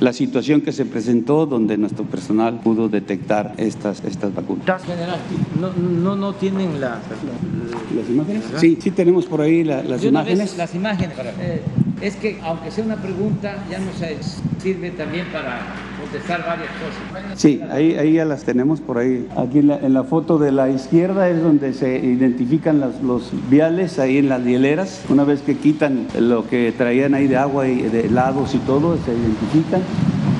la 0.00 0.14
situación 0.14 0.62
que 0.62 0.72
se 0.72 0.86
presentó 0.86 1.44
donde 1.44 1.76
nuestro 1.76 2.06
personal 2.06 2.60
pudo 2.60 2.88
detectar 2.88 3.52
estas, 3.58 4.02
estas 4.02 4.34
vacunas. 4.34 4.64
no, 5.60 5.72
no, 5.74 6.16
no 6.16 6.32
tienen 6.32 6.80
las 6.80 7.02
imágenes. 8.08 8.44
Sí, 8.56 8.78
sí 8.80 8.90
tenemos 8.90 9.26
por 9.26 9.42
ahí 9.42 9.62
las 9.62 10.02
imágenes. 10.02 10.56
Las 10.56 10.74
imágenes. 10.74 11.18
Eh, 11.38 11.60
es 12.00 12.16
que 12.16 12.38
aunque 12.42 12.70
sea 12.70 12.82
una 12.82 12.96
pregunta, 12.96 13.62
ya 13.70 13.78
nos 13.78 13.96
sirve 14.62 14.90
también 14.92 15.26
para 15.30 15.89
contestar 16.10 16.44
varias 16.44 16.68
cosas. 16.70 17.40
Sí, 17.40 17.60
ahí, 17.70 17.94
ahí 17.94 18.14
ya 18.14 18.24
las 18.24 18.42
tenemos 18.42 18.80
por 18.80 18.98
ahí. 18.98 19.28
Aquí 19.36 19.60
en 19.60 19.94
la, 19.94 20.04
foto 20.04 20.38
de 20.38 20.50
la 20.50 20.68
izquierda 20.68 21.28
es 21.28 21.42
donde 21.42 21.72
se 21.72 21.98
identifican 21.98 22.80
los 22.80 23.30
viales, 23.48 23.98
ahí 23.98 24.18
en 24.18 24.28
las 24.28 24.44
hieleras. 24.44 25.02
Una 25.08 25.24
vez 25.24 25.42
que 25.42 25.56
quitan 25.56 26.06
lo 26.18 26.46
que 26.48 26.72
traían 26.76 27.14
ahí 27.14 27.28
de 27.28 27.36
agua 27.36 27.68
y 27.68 27.82
de 27.82 28.06
helados 28.06 28.54
y 28.54 28.58
todo, 28.58 28.96
se 29.04 29.12
identifican. 29.12 29.82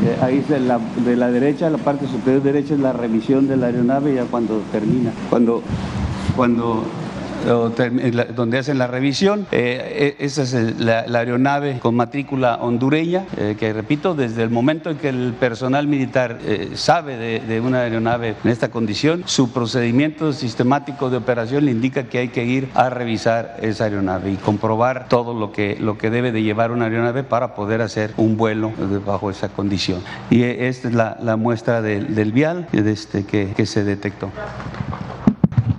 Eh, 0.02 0.16
ahí 0.22 0.44
de 0.48 0.60
la, 0.60 0.80
de 1.04 1.14
la 1.14 1.30
derecha, 1.30 1.68
la 1.68 1.78
parte 1.78 2.06
superior 2.06 2.42
derecha 2.42 2.74
es 2.74 2.80
la 2.80 2.92
revisión 2.92 3.46
de 3.48 3.56
la 3.56 3.66
aeronave 3.66 4.14
ya 4.14 4.24
cuando 4.24 4.62
termina. 4.72 5.12
Cuando, 5.28 5.62
cuando 6.36 6.84
donde 7.44 8.58
hacen 8.58 8.78
la 8.78 8.86
revisión. 8.86 9.46
Eh, 9.52 10.16
e, 10.18 10.24
esa 10.24 10.42
es 10.42 10.80
la, 10.80 11.00
aeronave 11.00 11.78
con 11.78 11.94
matrícula 11.94 12.56
hondureña, 12.56 13.26
eh, 13.36 13.56
que 13.58 13.72
repito, 13.72 14.14
desde 14.14 14.42
el 14.42 14.50
momento 14.50 14.90
en 14.90 14.96
que 14.96 15.08
el 15.08 15.34
personal 15.38 15.86
militar 15.86 16.38
eh, 16.44 16.70
sabe 16.74 17.40
de, 17.40 17.60
una 17.60 17.80
aeronave 17.80 18.36
en 18.42 18.50
esta 18.50 18.70
condición, 18.70 19.22
su 19.26 19.52
procedimiento 19.52 20.32
sistemático 20.32 21.10
de 21.10 21.18
operación 21.18 21.66
le 21.66 21.72
indica 21.72 22.04
que 22.04 22.18
hay 22.18 22.28
que 22.28 22.44
ir 22.44 22.68
a 22.74 22.88
revisar 22.88 23.56
esa 23.60 23.84
aeronave 23.84 24.32
y 24.32 24.36
comprobar 24.36 25.08
todo 25.08 25.34
lo 25.34 25.52
que, 25.52 25.76
lo 25.78 25.98
que 25.98 26.10
debe 26.10 26.32
de 26.32 26.42
llevar 26.42 26.70
una 26.70 26.86
aeronave 26.86 27.22
para 27.22 27.54
poder 27.54 27.82
hacer 27.82 28.12
un 28.16 28.36
vuelo 28.36 28.72
bajo 29.04 29.30
esa 29.30 29.48
condición. 29.48 30.02
Y 30.30 30.42
esta 30.42 30.88
es 30.88 30.94
la, 30.94 31.36
muestra 31.36 31.82
del, 31.82 32.32
vial 32.32 32.66
este, 32.72 33.24
que, 33.24 33.52
que 33.56 33.66
se 33.66 33.84
detectó. 33.84 34.30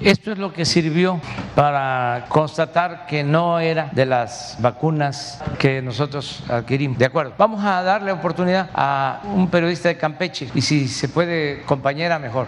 Esto 0.03 0.31
es 0.31 0.39
lo 0.39 0.51
que 0.51 0.65
sirvió 0.65 1.21
para 1.53 2.25
constatar 2.27 3.05
que 3.05 3.23
no 3.23 3.59
era 3.59 3.89
de 3.91 4.07
las 4.07 4.57
vacunas 4.59 5.43
que 5.59 5.79
nosotros 5.81 6.43
adquirimos. 6.49 6.97
De 6.97 7.05
acuerdo. 7.05 7.35
Vamos 7.37 7.63
a 7.63 7.83
darle 7.83 8.11
oportunidad 8.11 8.71
a 8.73 9.21
un 9.25 9.47
periodista 9.47 9.89
de 9.89 9.97
Campeche 9.97 10.49
y 10.55 10.61
si 10.61 10.87
se 10.87 11.07
puede, 11.07 11.61
compañera, 11.67 12.17
mejor. 12.17 12.47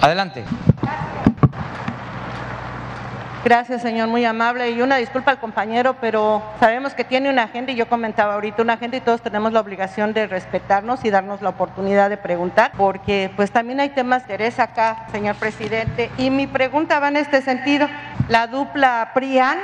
Adelante. 0.00 0.42
Señor, 3.80 4.08
muy 4.08 4.24
amable. 4.24 4.70
Y 4.70 4.82
una 4.82 4.96
disculpa 4.96 5.30
al 5.30 5.38
compañero, 5.38 5.94
pero 6.00 6.42
sabemos 6.58 6.94
que 6.94 7.04
tiene 7.04 7.30
una 7.30 7.44
agenda 7.44 7.70
y 7.70 7.76
yo 7.76 7.88
comentaba 7.88 8.34
ahorita 8.34 8.62
una 8.62 8.72
agenda 8.72 8.96
y 8.96 9.00
todos 9.00 9.22
tenemos 9.22 9.52
la 9.52 9.60
obligación 9.60 10.12
de 10.12 10.26
respetarnos 10.26 11.04
y 11.04 11.10
darnos 11.10 11.42
la 11.42 11.50
oportunidad 11.50 12.10
de 12.10 12.16
preguntar, 12.16 12.72
porque 12.76 13.30
pues 13.36 13.52
también 13.52 13.78
hay 13.78 13.90
temas 13.90 14.26
de 14.26 14.34
interés 14.34 14.58
acá, 14.58 15.06
señor 15.12 15.36
presidente. 15.36 16.10
Y 16.18 16.30
mi 16.30 16.48
pregunta 16.48 16.98
va 16.98 17.06
en 17.06 17.18
este 17.18 17.40
sentido. 17.40 17.86
La 18.28 18.48
dupla 18.48 19.12
PRIAN 19.14 19.58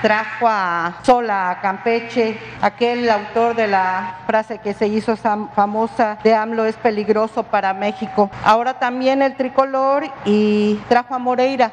trajo 0.00 0.46
a 0.46 0.98
Sola, 1.02 1.50
a 1.50 1.60
Campeche, 1.60 2.38
aquel 2.62 3.10
autor 3.10 3.56
de 3.56 3.66
la 3.66 4.18
frase 4.26 4.58
que 4.58 4.74
se 4.74 4.86
hizo 4.86 5.16
famosa 5.16 6.18
de 6.22 6.34
AMLO 6.36 6.66
es 6.66 6.76
peligroso 6.76 7.42
para 7.42 7.74
México. 7.74 8.30
Ahora 8.44 8.78
también 8.78 9.22
el 9.22 9.34
tricolor 9.34 10.04
y 10.24 10.76
trajo 10.88 11.16
a 11.16 11.18
Moreira. 11.18 11.72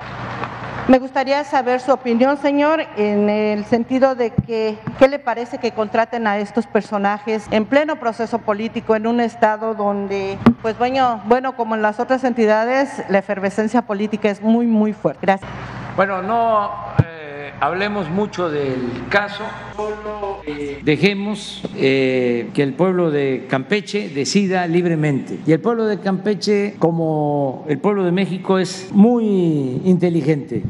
Me 0.88 1.00
gustaría 1.00 1.44
saber 1.44 1.80
su 1.80 1.92
opinión, 1.92 2.38
señor, 2.38 2.82
en 2.98 3.30
el 3.30 3.64
sentido 3.66 4.16
de 4.16 4.32
que, 4.32 4.78
¿qué 4.98 5.08
le 5.08 5.20
parece 5.20 5.58
que 5.58 5.72
contraten 5.72 6.28
a 6.28 6.40
estos 6.40 6.66
personajes 6.68 7.46
en 7.52 7.66
pleno 7.66 7.98
proceso 7.98 8.40
político 8.40 8.96
en 8.96 9.08
un 9.08 9.22
estado 9.22 9.76
donde, 9.76 10.38
pues 10.62 10.78
bueno, 10.78 11.22
bueno 11.26 11.56
como 11.56 11.76
en 11.76 11.82
las 11.82 12.00
otras 12.00 12.24
entidades, 12.24 13.04
la 13.10 13.20
efervescencia 13.20 13.84
política 13.84 14.30
es 14.30 14.42
muy, 14.42 14.66
muy 14.66 14.92
fuerte? 14.92 15.20
Gracias. 15.22 15.50
Bueno, 15.96 16.22
no 16.24 16.72
eh, 17.04 17.21
hablemos 17.60 18.10
mucho 18.10 18.50
del 18.50 18.80
caso, 19.10 19.44
solo 19.76 20.42
eh, 20.46 20.80
dejemos 20.84 21.62
eh, 21.76 22.50
que 22.54 22.64
el 22.64 22.74
pueblo 22.74 23.12
de 23.12 23.46
Campeche 23.50 24.10
decida 24.10 24.68
libremente. 24.68 25.39
Y 25.46 25.52
el 25.52 25.60
pueblo 25.60 25.86
de 25.86 26.00
Campeche, 26.00 26.76
como 26.80 27.66
el 27.68 27.80
pueblo 27.80 28.04
de 28.04 28.12
México, 28.12 28.60
es 28.60 28.89
muy 28.92 29.82
inteligente, 29.86 30.64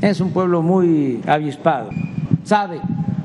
es 0.00 0.20
un 0.20 0.32
pueblo 0.32 0.62
muy 0.62 1.20
avispado, 1.26 1.90
sabe 2.44 2.80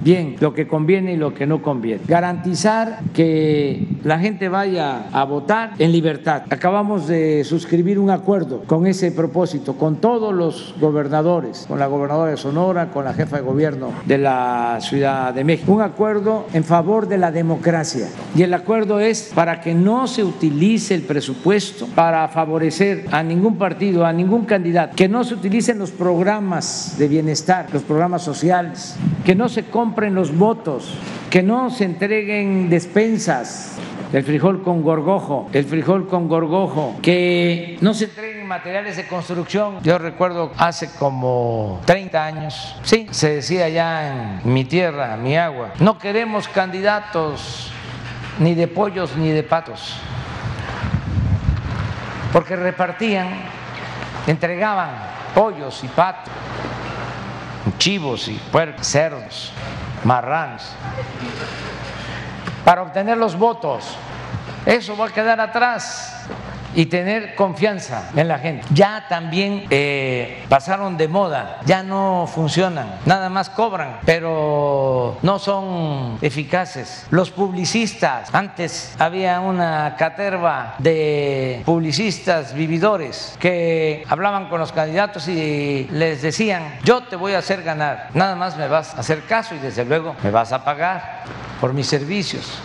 bien 0.07 0.37
lo 0.39 0.53
que 0.53 0.67
conviene 0.67 1.13
y 1.13 1.17
lo 1.17 1.33
que 1.33 1.45
no 1.45 1.61
conviene. 1.61 2.01
Garantizar 2.07 2.99
que 3.13 3.85
la 4.05 4.19
gente 4.19 4.47
vaya 4.47 5.09
a 5.11 5.25
votar 5.25 5.73
en 5.79 5.91
libertad. 5.91 6.43
Acabamos 6.49 7.09
de 7.09 7.43
suscribir 7.43 7.99
un 7.99 8.09
acuerdo 8.09 8.61
con 8.67 8.87
ese 8.87 9.11
propósito, 9.11 9.73
con 9.73 9.97
todos 9.97 10.33
los 10.33 10.75
gobernadores, 10.79 11.65
con 11.67 11.77
la 11.77 11.87
gobernadora 11.87 12.31
de 12.31 12.37
Sonora, 12.37 12.89
con 12.89 13.03
la 13.03 13.13
jefa 13.13 13.35
de 13.35 13.41
gobierno 13.41 13.91
de 14.05 14.17
la 14.17 14.77
Ciudad 14.79 15.33
de 15.33 15.43
México. 15.43 15.73
Un 15.73 15.81
acuerdo 15.81 16.45
en 16.53 16.63
favor 16.63 17.09
de 17.09 17.17
la 17.17 17.33
democracia. 17.33 18.07
Y 18.33 18.43
el 18.43 18.53
acuerdo 18.53 19.01
es 19.01 19.33
para 19.35 19.59
que 19.59 19.73
no 19.73 20.07
se 20.07 20.23
utilice 20.23 20.95
el 20.95 21.01
presupuesto 21.01 21.85
para 21.95 22.29
favorecer 22.29 23.07
a 23.11 23.23
ningún 23.23 23.57
partido, 23.57 24.05
a 24.05 24.13
ningún 24.13 24.45
candidato, 24.45 24.95
que 24.95 25.09
no 25.09 25.25
se 25.25 25.33
utilicen 25.33 25.79
los 25.79 25.91
programas 25.91 26.95
de 26.97 27.09
bienestar, 27.09 27.67
los 27.73 27.83
programas 27.83 28.21
sociales, 28.21 28.95
que 29.25 29.35
no 29.35 29.49
se 29.49 29.63
compren 29.97 30.13
los 30.13 30.37
votos, 30.37 30.93
que 31.31 31.41
no 31.41 31.71
se 31.71 31.83
entreguen 31.83 32.69
despensas, 32.69 33.79
el 34.13 34.23
frijol 34.23 34.61
con 34.61 34.83
gorgojo, 34.83 35.49
el 35.53 35.65
frijol 35.65 36.07
con 36.07 36.27
gorgojo, 36.27 36.97
que 37.01 37.79
no 37.81 37.95
se 37.95 38.05
entreguen 38.05 38.45
materiales 38.45 38.95
de 38.95 39.07
construcción. 39.07 39.81
Yo 39.81 39.97
recuerdo 39.97 40.51
hace 40.55 40.91
como 40.99 41.81
30 41.85 42.23
años, 42.23 42.75
sí, 42.83 43.07
se 43.09 43.37
decía 43.37 43.69
ya 43.69 44.39
en 44.43 44.53
mi 44.53 44.65
tierra, 44.65 45.17
mi 45.17 45.35
agua, 45.35 45.73
no 45.79 45.97
queremos 45.97 46.47
candidatos 46.47 47.71
ni 48.37 48.53
de 48.53 48.67
pollos 48.67 49.17
ni 49.17 49.31
de 49.31 49.41
patos, 49.41 49.95
porque 52.31 52.55
repartían, 52.55 53.29
entregaban 54.27 54.91
pollos 55.33 55.83
y 55.83 55.87
patos, 55.87 56.31
chivos 57.77 58.27
y 58.27 58.33
puercos, 58.51 58.87
cerdos, 58.87 59.51
marranos 60.03 60.63
para 62.67 62.81
obtener 62.81 63.17
los 63.17 63.37
votos. 63.37 63.95
Eso 64.65 64.97
va 64.97 65.05
a 65.05 65.09
quedar 65.09 65.39
atrás 65.39 66.27
y 66.77 66.85
tener 66.85 67.33
confianza 67.33 68.11
en 68.15 68.27
la 68.27 68.37
gente. 68.37 68.63
Ya 68.71 69.07
también 69.09 69.65
eh, 69.71 70.45
pasaron 70.47 70.95
de 70.95 71.07
moda, 71.07 71.59
ya 71.65 71.81
no 71.81 72.29
funcionan, 72.31 72.99
nada 73.07 73.29
más 73.29 73.49
cobran, 73.49 73.97
pero 74.05 75.17
no 75.23 75.39
son 75.39 76.19
eficaces. 76.21 77.07
Los 77.09 77.31
publicistas, 77.31 78.29
antes 78.31 78.95
había 78.99 79.39
una 79.39 79.95
caterva 79.97 80.75
de 80.77 81.63
publicistas 81.65 82.53
vividores 82.53 83.35
que 83.39 84.03
hablaban 84.07 84.47
con 84.47 84.59
los 84.59 84.71
candidatos 84.71 85.27
y 85.29 85.87
les 85.89 86.21
decían, 86.21 86.77
yo 86.83 87.01
te 87.01 87.15
voy 87.15 87.33
a 87.33 87.39
hacer 87.39 87.63
ganar, 87.63 88.09
nada 88.13 88.35
más 88.35 88.55
me 88.55 88.67
vas 88.67 88.93
a 88.93 88.99
hacer 88.99 89.23
caso 89.23 89.55
y 89.55 89.57
desde 89.57 89.83
luego 89.83 90.15
me 90.23 90.29
vas 90.29 90.53
a 90.53 90.63
pagar 90.63 91.23
por 91.59 91.73
mis 91.73 91.87
servicios 91.87 92.61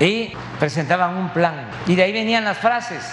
y 0.00 0.32
presentaban 0.58 1.16
un 1.16 1.30
plan. 1.30 1.68
Y 1.86 1.94
de 1.94 2.02
ahí 2.02 2.12
venían 2.12 2.44
las 2.44 2.58
frases 2.58 3.04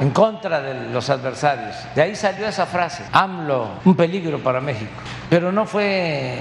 en 0.00 0.10
contra 0.10 0.60
de 0.60 0.90
los 0.90 1.10
adversarios. 1.10 1.76
De 1.94 2.02
ahí 2.02 2.16
salió 2.16 2.46
esa 2.46 2.66
frase, 2.66 3.04
AMLO, 3.12 3.68
un 3.84 3.94
peligro 3.94 4.38
para 4.38 4.60
México. 4.60 4.92
Pero 5.28 5.52
no 5.52 5.66
fue 5.66 6.38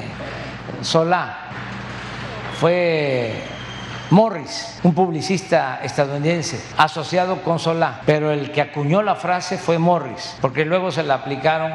Solá, 0.82 1.38
fue 2.60 3.44
Morris, 4.12 4.80
un 4.84 4.94
publicista 4.94 5.80
estadounidense 5.84 6.64
asociado 6.78 7.42
con 7.44 7.60
Solá, 7.60 8.02
pero 8.06 8.32
el 8.32 8.52
que 8.52 8.62
acuñó 8.62 9.02
la 9.02 9.16
frase 9.16 9.58
fue 9.58 9.78
Morris, 9.78 10.38
porque 10.42 10.66
luego 10.66 10.92
se 10.92 11.04
la 11.04 11.16
aplicaron 11.16 11.72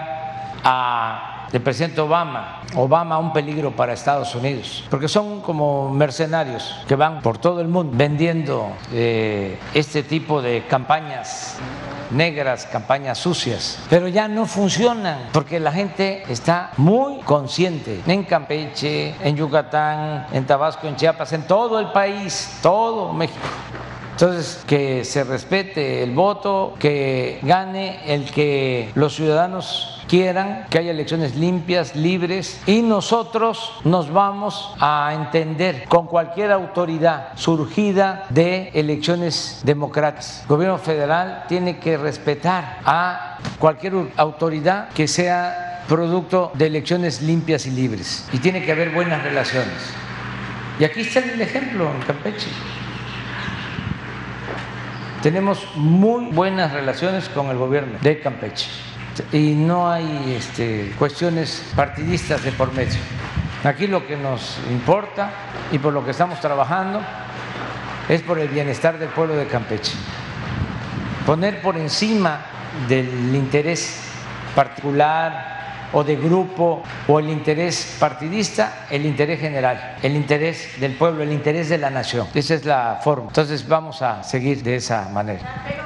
a 0.65 1.34
del 1.55 1.63
presidente 1.63 2.01
Obama, 2.01 2.63
Obama 2.75 3.17
un 3.17 3.33
peligro 3.33 3.71
para 3.71 3.93
Estados 3.93 4.35
Unidos, 4.35 4.83
porque 4.91 5.07
son 5.07 5.41
como 5.41 5.89
mercenarios 5.89 6.83
que 6.89 6.97
van 6.97 7.23
por 7.23 7.39
todo 7.39 7.61
el 7.61 7.69
mundo 7.69 7.97
vendiendo 7.97 8.73
eh, 8.93 9.57
este 9.73 10.03
tipo 10.03 10.43
de 10.43 10.67
campañas 10.67 11.57
negras, 12.11 12.67
campañas 12.67 13.19
sucias, 13.19 13.79
pero 13.89 14.09
ya 14.09 14.27
no 14.27 14.47
funcionan 14.47 15.29
porque 15.33 15.61
la 15.61 15.71
gente 15.71 16.25
está 16.29 16.73
muy 16.77 17.21
consciente 17.21 18.01
en 18.05 18.25
Campeche, 18.25 19.15
en 19.23 19.37
Yucatán, 19.37 20.27
en 20.33 20.45
Tabasco, 20.47 20.89
en 20.89 20.97
Chiapas, 20.97 21.35
en 21.35 21.47
todo 21.47 21.79
el 21.79 21.93
país, 21.93 22.59
todo 22.63 23.13
México. 23.13 23.39
Entonces, 24.15 24.63
que 24.69 25.05
se 25.05 25.25
respete 25.25 26.05
el 26.05 26.13
voto, 26.13 26.75
que 26.79 27.41
gane 27.43 27.99
el 28.07 28.31
que 28.31 28.91
los 28.95 29.17
ciudadanos 29.17 29.95
quieran 30.07 30.67
que 30.71 30.79
haya 30.79 30.93
elecciones 30.93 31.35
limpias, 31.35 31.97
libres 31.97 32.61
y 32.67 32.83
nosotros 32.83 33.73
nos 33.83 34.13
vamos 34.13 34.73
a 34.79 35.13
entender 35.15 35.87
con 35.89 36.07
cualquier 36.07 36.53
autoridad 36.53 37.37
surgida 37.37 38.27
de 38.31 38.71
elecciones 38.75 39.61
democráticas. 39.65 40.43
El 40.43 40.49
gobierno 40.49 40.79
federal 40.79 41.45
tiene 41.49 41.79
que 41.79 41.97
respetar 41.97 42.79
a 42.85 43.39
cualquier 43.59 43.95
autoridad 44.17 44.91
que 44.91 45.09
sea 45.09 45.83
producto 45.89 46.53
de 46.55 46.67
elecciones 46.67 47.21
limpias 47.21 47.67
y 47.67 47.71
libres 47.71 48.29
y 48.33 48.39
tiene 48.39 48.65
que 48.65 48.71
haber 48.71 48.91
buenas 48.91 49.23
relaciones. 49.23 49.93
Y 50.79 50.85
aquí 50.85 51.01
está 51.01 51.21
el 51.21 51.41
ejemplo 51.41 51.91
en 51.91 52.03
Campeche. 52.03 52.49
Tenemos 55.25 55.67
muy 55.75 56.27
buenas 56.27 56.75
relaciones 56.75 57.31
con 57.31 57.47
el 57.47 57.57
gobierno 57.57 57.99
de 58.03 58.21
Campeche 58.21 58.69
y 59.33 59.55
no 59.55 59.91
hay 59.91 60.35
este, 60.37 60.93
cuestiones 60.99 61.65
partidistas 61.75 62.45
de 62.45 62.53
por 62.53 62.75
medio. 62.75 62.99
Aquí 63.65 63.87
lo 63.87 64.07
que 64.07 64.19
nos 64.19 64.59
importa 64.71 65.31
y 65.73 65.79
por 65.79 65.95
lo 65.95 66.05
que 66.05 66.11
estamos 66.11 66.39
trabajando 66.41 67.01
es 68.07 68.21
por 68.21 68.39
el 68.39 68.49
bienestar 68.49 68.99
del 68.99 69.09
pueblo 69.09 69.35
de 69.35 69.47
Campeche. 69.47 69.95
Poner 71.25 71.63
por 71.63 71.79
encima 71.79 72.45
del 72.87 73.35
interés 73.35 74.03
particular 74.55 75.54
o 75.95 76.05
de 76.05 76.17
grupo 76.17 76.83
o 77.09 77.19
el 77.19 77.31
interés 77.31 77.97
partidista, 77.99 78.87
el 78.91 79.07
interés 79.07 79.41
general, 79.41 79.97
el 80.03 80.15
interés 80.17 80.81
del 80.81 80.95
pueblo, 80.97 81.23
el 81.23 81.33
interés 81.33 81.69
de 81.69 81.79
la 81.79 81.91
nación. 81.91 82.27
Esa 82.35 82.55
es 82.55 82.65
la 82.65 83.01
forma. 83.03 83.29
Entonces 83.29 83.67
vamos 83.67 84.03
a 84.03 84.23
seguir 84.23 84.63
de 84.63 84.77
esa 84.77 85.09
manera 85.09 85.85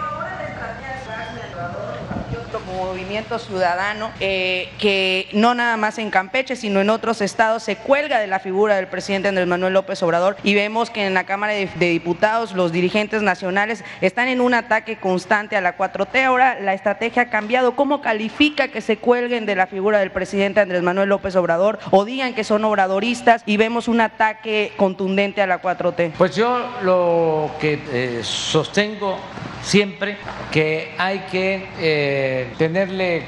ciudadano 3.38 4.10
eh, 4.20 4.68
que 4.78 5.28
no 5.32 5.54
nada 5.54 5.76
más 5.76 5.98
en 5.98 6.10
Campeche, 6.10 6.56
sino 6.56 6.80
en 6.80 6.90
otros 6.90 7.20
estados 7.20 7.62
se 7.62 7.76
cuelga 7.76 8.18
de 8.18 8.26
la 8.26 8.38
figura 8.38 8.76
del 8.76 8.86
presidente 8.86 9.28
Andrés 9.28 9.46
Manuel 9.46 9.72
López 9.72 10.02
Obrador 10.02 10.36
y 10.42 10.54
vemos 10.54 10.90
que 10.90 11.06
en 11.06 11.14
la 11.14 11.24
Cámara 11.24 11.54
de, 11.54 11.68
Diputados 11.88 12.52
los 12.52 12.70
dirigentes 12.70 13.22
nacionales 13.22 13.82
están 14.02 14.28
en 14.28 14.40
un 14.40 14.52
ataque 14.52 14.98
constante 14.98 15.56
a 15.56 15.60
la 15.60 15.76
4T. 15.76 16.24
Ahora 16.24 16.60
la 16.60 16.74
estrategia 16.74 17.22
ha 17.22 17.30
cambiado. 17.30 17.74
¿Cómo 17.74 18.02
califica 18.02 18.68
que 18.68 18.80
se 18.80 18.98
cuelguen 18.98 19.46
de 19.46 19.56
la 19.56 19.66
figura 19.66 19.98
del 19.98 20.10
presidente 20.10 20.60
Andrés 20.60 20.82
Manuel 20.82 21.08
López 21.08 21.34
Obrador 21.36 21.78
o 21.90 22.04
digan 22.04 22.34
que 22.34 22.44
son 22.44 22.64
obradoristas 22.64 23.42
y 23.46 23.56
vemos 23.56 23.88
un 23.88 24.00
ataque 24.00 24.72
contundente 24.76 25.40
a 25.40 25.46
la 25.46 25.62
4T? 25.62 26.12
Pues 26.18 26.36
yo 26.36 26.58
lo 26.82 27.50
que 27.58 27.80
eh, 27.90 28.20
sostengo 28.22 29.18
siempre 29.62 30.16
que 30.50 30.94
hay 30.98 31.20
que 31.30 31.68
eh, 31.78 32.54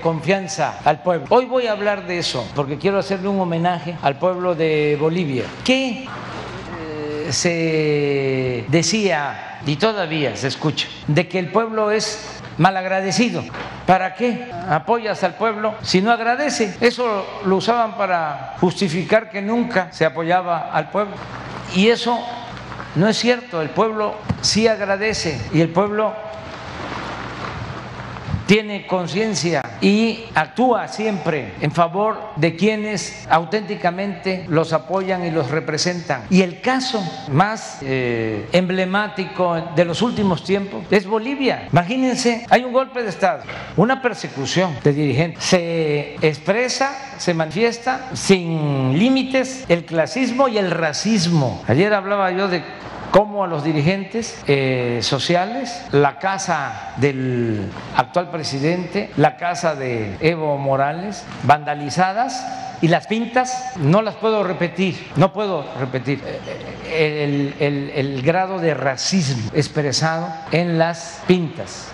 confianza 0.02 0.80
al 0.84 1.02
pueblo. 1.02 1.26
Hoy 1.30 1.46
voy 1.46 1.66
a 1.66 1.72
hablar 1.72 2.06
de 2.06 2.18
eso 2.18 2.46
porque 2.54 2.78
quiero 2.78 2.98
hacerle 2.98 3.28
un 3.28 3.40
homenaje 3.40 3.96
al 4.02 4.18
pueblo 4.18 4.54
de 4.54 4.96
Bolivia. 5.00 5.44
¿Qué 5.64 6.06
eh, 6.78 7.32
se 7.32 8.64
decía 8.68 9.58
y 9.66 9.76
todavía 9.76 10.36
se 10.36 10.48
escucha 10.48 10.88
de 11.06 11.28
que 11.28 11.38
el 11.38 11.50
pueblo 11.50 11.90
es 11.90 12.40
malagradecido. 12.58 13.42
¿Para 13.86 14.14
qué 14.14 14.50
apoyas 14.68 15.24
al 15.24 15.34
pueblo 15.34 15.74
si 15.82 16.02
no 16.02 16.12
agradece? 16.12 16.76
Eso 16.80 17.26
lo 17.44 17.56
usaban 17.56 17.96
para 17.96 18.56
justificar 18.60 19.30
que 19.30 19.42
nunca 19.42 19.88
se 19.92 20.04
apoyaba 20.04 20.70
al 20.72 20.90
pueblo. 20.90 21.14
Y 21.74 21.88
eso 21.88 22.18
no 22.96 23.08
es 23.08 23.16
cierto, 23.18 23.62
el 23.62 23.70
pueblo 23.70 24.14
sí 24.40 24.66
agradece 24.66 25.40
y 25.52 25.60
el 25.60 25.70
pueblo 25.70 26.14
tiene 28.50 28.84
conciencia 28.84 29.62
y 29.80 30.24
actúa 30.34 30.88
siempre 30.88 31.54
en 31.60 31.70
favor 31.70 32.18
de 32.34 32.56
quienes 32.56 33.24
auténticamente 33.30 34.44
los 34.48 34.72
apoyan 34.72 35.24
y 35.24 35.30
los 35.30 35.52
representan. 35.52 36.24
Y 36.30 36.42
el 36.42 36.60
caso 36.60 37.00
más 37.30 37.78
eh, 37.80 38.48
emblemático 38.50 39.54
de 39.76 39.84
los 39.84 40.02
últimos 40.02 40.42
tiempos 40.42 40.84
es 40.90 41.06
Bolivia. 41.06 41.68
Imagínense, 41.70 42.44
hay 42.50 42.64
un 42.64 42.72
golpe 42.72 43.04
de 43.04 43.10
Estado, 43.10 43.44
una 43.76 44.02
persecución 44.02 44.76
de 44.82 44.94
dirigentes. 44.94 45.44
Se 45.44 46.16
expresa, 46.20 46.90
se 47.18 47.34
manifiesta 47.34 48.10
sin 48.14 48.98
límites 48.98 49.64
el 49.68 49.84
clasismo 49.84 50.48
y 50.48 50.58
el 50.58 50.72
racismo. 50.72 51.62
Ayer 51.68 51.94
hablaba 51.94 52.32
yo 52.32 52.48
de 52.48 52.64
como 53.10 53.42
a 53.42 53.46
los 53.46 53.64
dirigentes 53.64 54.42
eh, 54.46 55.00
sociales, 55.02 55.84
la 55.92 56.18
casa 56.18 56.94
del 56.98 57.70
actual 57.96 58.30
presidente, 58.30 59.10
la 59.16 59.36
casa 59.36 59.74
de 59.74 60.16
Evo 60.20 60.56
Morales, 60.58 61.24
vandalizadas 61.42 62.46
y 62.80 62.88
las 62.88 63.06
pintas 63.06 63.72
no 63.76 64.00
las 64.00 64.14
puedo 64.14 64.44
repetir, 64.44 65.10
no 65.16 65.32
puedo 65.32 65.66
repetir 65.78 66.22
eh, 66.86 67.54
el, 67.58 67.90
el 67.94 68.22
grado 68.22 68.58
de 68.58 68.74
racismo 68.74 69.50
expresado 69.54 70.28
en 70.52 70.78
las 70.78 71.22
pintas. 71.26 71.88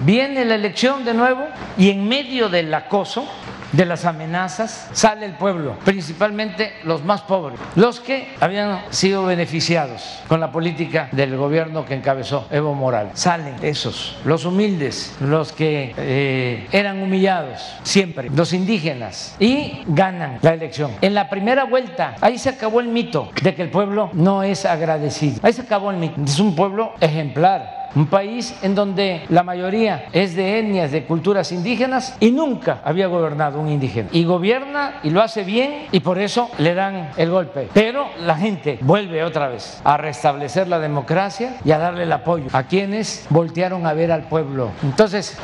Viene 0.00 0.44
la 0.44 0.56
elección 0.56 1.04
de 1.04 1.14
nuevo 1.14 1.46
y 1.78 1.90
en 1.90 2.06
medio 2.06 2.48
del 2.48 2.72
acoso 2.74 3.26
de 3.72 3.84
las 3.84 4.04
amenazas 4.04 4.88
sale 4.92 5.26
el 5.26 5.32
pueblo, 5.32 5.76
principalmente 5.84 6.74
los 6.84 7.04
más 7.04 7.22
pobres, 7.22 7.58
los 7.74 8.00
que 8.00 8.34
habían 8.40 8.80
sido 8.90 9.24
beneficiados 9.26 10.20
con 10.28 10.40
la 10.40 10.52
política 10.52 11.08
del 11.12 11.36
gobierno 11.36 11.84
que 11.84 11.94
encabezó 11.94 12.46
Evo 12.50 12.74
Morales. 12.74 13.12
Salen 13.18 13.56
esos, 13.62 14.16
los 14.24 14.44
humildes, 14.44 15.14
los 15.20 15.52
que 15.52 15.94
eh, 15.96 16.66
eran 16.72 17.02
humillados 17.02 17.60
siempre, 17.82 18.30
los 18.30 18.52
indígenas, 18.52 19.36
y 19.38 19.82
ganan 19.86 20.38
la 20.42 20.54
elección. 20.54 20.92
En 21.00 21.14
la 21.14 21.28
primera 21.28 21.64
vuelta, 21.64 22.16
ahí 22.20 22.38
se 22.38 22.50
acabó 22.50 22.80
el 22.80 22.88
mito 22.88 23.30
de 23.42 23.54
que 23.54 23.62
el 23.62 23.70
pueblo 23.70 24.10
no 24.12 24.42
es 24.42 24.64
agradecido. 24.64 25.40
Ahí 25.42 25.52
se 25.52 25.62
acabó 25.62 25.90
el 25.90 25.96
mito. 25.96 26.20
Es 26.22 26.38
un 26.38 26.54
pueblo 26.54 26.94
ejemplar 27.00 27.75
un 27.96 28.06
país 28.06 28.54
en 28.62 28.74
donde 28.74 29.24
la 29.30 29.42
mayoría 29.42 30.08
es 30.12 30.36
de 30.36 30.58
etnias, 30.58 30.92
de 30.92 31.04
culturas 31.04 31.50
indígenas 31.50 32.14
y 32.20 32.30
nunca 32.30 32.80
había 32.84 33.06
gobernado 33.06 33.58
un 33.58 33.68
indígena. 33.68 34.10
Y 34.12 34.24
gobierna 34.24 35.00
y 35.02 35.10
lo 35.10 35.22
hace 35.22 35.42
bien 35.42 35.86
y 35.90 36.00
por 36.00 36.18
eso 36.18 36.50
le 36.58 36.74
dan 36.74 37.10
el 37.16 37.30
golpe. 37.30 37.68
Pero 37.72 38.06
la 38.20 38.36
gente 38.36 38.78
vuelve 38.82 39.24
otra 39.24 39.48
vez 39.48 39.80
a 39.82 39.96
restablecer 39.96 40.68
la 40.68 40.78
democracia 40.78 41.56
y 41.64 41.72
a 41.72 41.78
darle 41.78 42.02
el 42.02 42.12
apoyo 42.12 42.46
a 42.52 42.64
quienes 42.64 43.26
voltearon 43.30 43.86
a 43.86 43.94
ver 43.94 44.12
al 44.12 44.28
pueblo. 44.28 44.70
Entonces, 44.82 45.38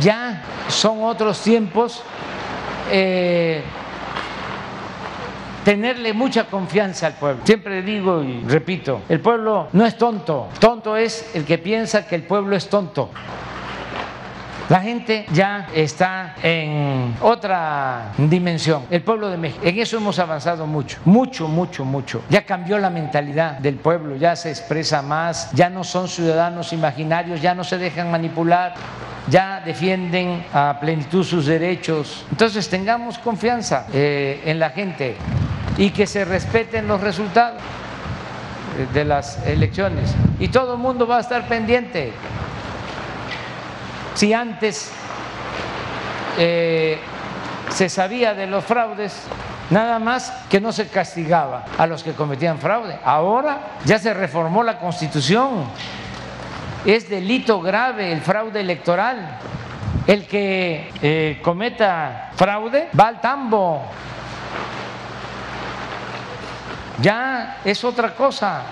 ya 0.00 0.42
son 0.68 1.02
otros 1.02 1.42
tiempos. 1.42 2.02
Eh, 2.90 3.62
tenerle 5.66 6.12
mucha 6.12 6.44
confianza 6.44 7.08
al 7.08 7.14
pueblo. 7.14 7.42
Siempre 7.44 7.82
digo 7.82 8.22
y 8.22 8.40
repito, 8.46 9.00
el 9.08 9.18
pueblo 9.18 9.66
no 9.72 9.84
es 9.84 9.98
tonto, 9.98 10.46
tonto 10.60 10.96
es 10.96 11.34
el 11.34 11.44
que 11.44 11.58
piensa 11.58 12.06
que 12.06 12.14
el 12.14 12.22
pueblo 12.22 12.54
es 12.54 12.68
tonto. 12.68 13.10
La 14.68 14.80
gente 14.80 15.26
ya 15.32 15.68
está 15.74 16.34
en 16.42 17.14
otra 17.20 18.12
dimensión. 18.18 18.82
El 18.90 19.02
pueblo 19.02 19.30
de 19.30 19.36
México. 19.36 19.64
En 19.64 19.78
eso 19.78 19.96
hemos 19.96 20.18
avanzado 20.18 20.66
mucho, 20.66 20.98
mucho, 21.04 21.46
mucho, 21.46 21.84
mucho. 21.84 22.22
Ya 22.28 22.44
cambió 22.44 22.78
la 22.78 22.90
mentalidad 22.90 23.58
del 23.58 23.76
pueblo, 23.76 24.16
ya 24.16 24.34
se 24.34 24.50
expresa 24.50 25.02
más, 25.02 25.52
ya 25.52 25.70
no 25.70 25.84
son 25.84 26.08
ciudadanos 26.08 26.72
imaginarios, 26.72 27.40
ya 27.40 27.54
no 27.54 27.62
se 27.62 27.78
dejan 27.78 28.10
manipular 28.10 28.74
ya 29.28 29.60
defienden 29.64 30.44
a 30.52 30.78
plenitud 30.80 31.24
sus 31.24 31.46
derechos. 31.46 32.24
Entonces 32.30 32.68
tengamos 32.68 33.18
confianza 33.18 33.86
eh, 33.92 34.42
en 34.44 34.58
la 34.58 34.70
gente 34.70 35.16
y 35.76 35.90
que 35.90 36.06
se 36.06 36.24
respeten 36.24 36.86
los 36.86 37.00
resultados 37.00 37.60
eh, 38.78 38.86
de 38.92 39.04
las 39.04 39.44
elecciones. 39.46 40.14
Y 40.38 40.48
todo 40.48 40.74
el 40.74 40.78
mundo 40.78 41.06
va 41.06 41.18
a 41.18 41.20
estar 41.20 41.48
pendiente. 41.48 42.12
Si 44.16 44.32
antes 44.32 44.90
eh, 46.38 46.98
se 47.68 47.88
sabía 47.88 48.34
de 48.34 48.48
los 48.48 48.64
fraudes, 48.64 49.14
nada 49.70 50.00
más 50.00 50.32
que 50.50 50.60
no 50.60 50.72
se 50.72 50.88
castigaba 50.88 51.66
a 51.78 51.86
los 51.86 52.02
que 52.02 52.12
cometían 52.12 52.58
fraude. 52.58 52.98
Ahora 53.04 53.76
ya 53.84 54.00
se 54.00 54.12
reformó 54.12 54.64
la 54.64 54.78
constitución. 54.80 55.66
Es 56.84 57.08
delito 57.08 57.60
grave 57.60 58.10
el 58.10 58.22
fraude 58.22 58.60
electoral. 58.60 59.38
El 60.08 60.26
que 60.26 60.90
eh, 61.00 61.40
cometa 61.42 62.30
fraude 62.36 62.88
va 62.98 63.08
al 63.08 63.20
tambo 63.20 63.88
ya 67.00 67.58
es 67.64 67.84
otra 67.84 68.14
cosa. 68.14 68.62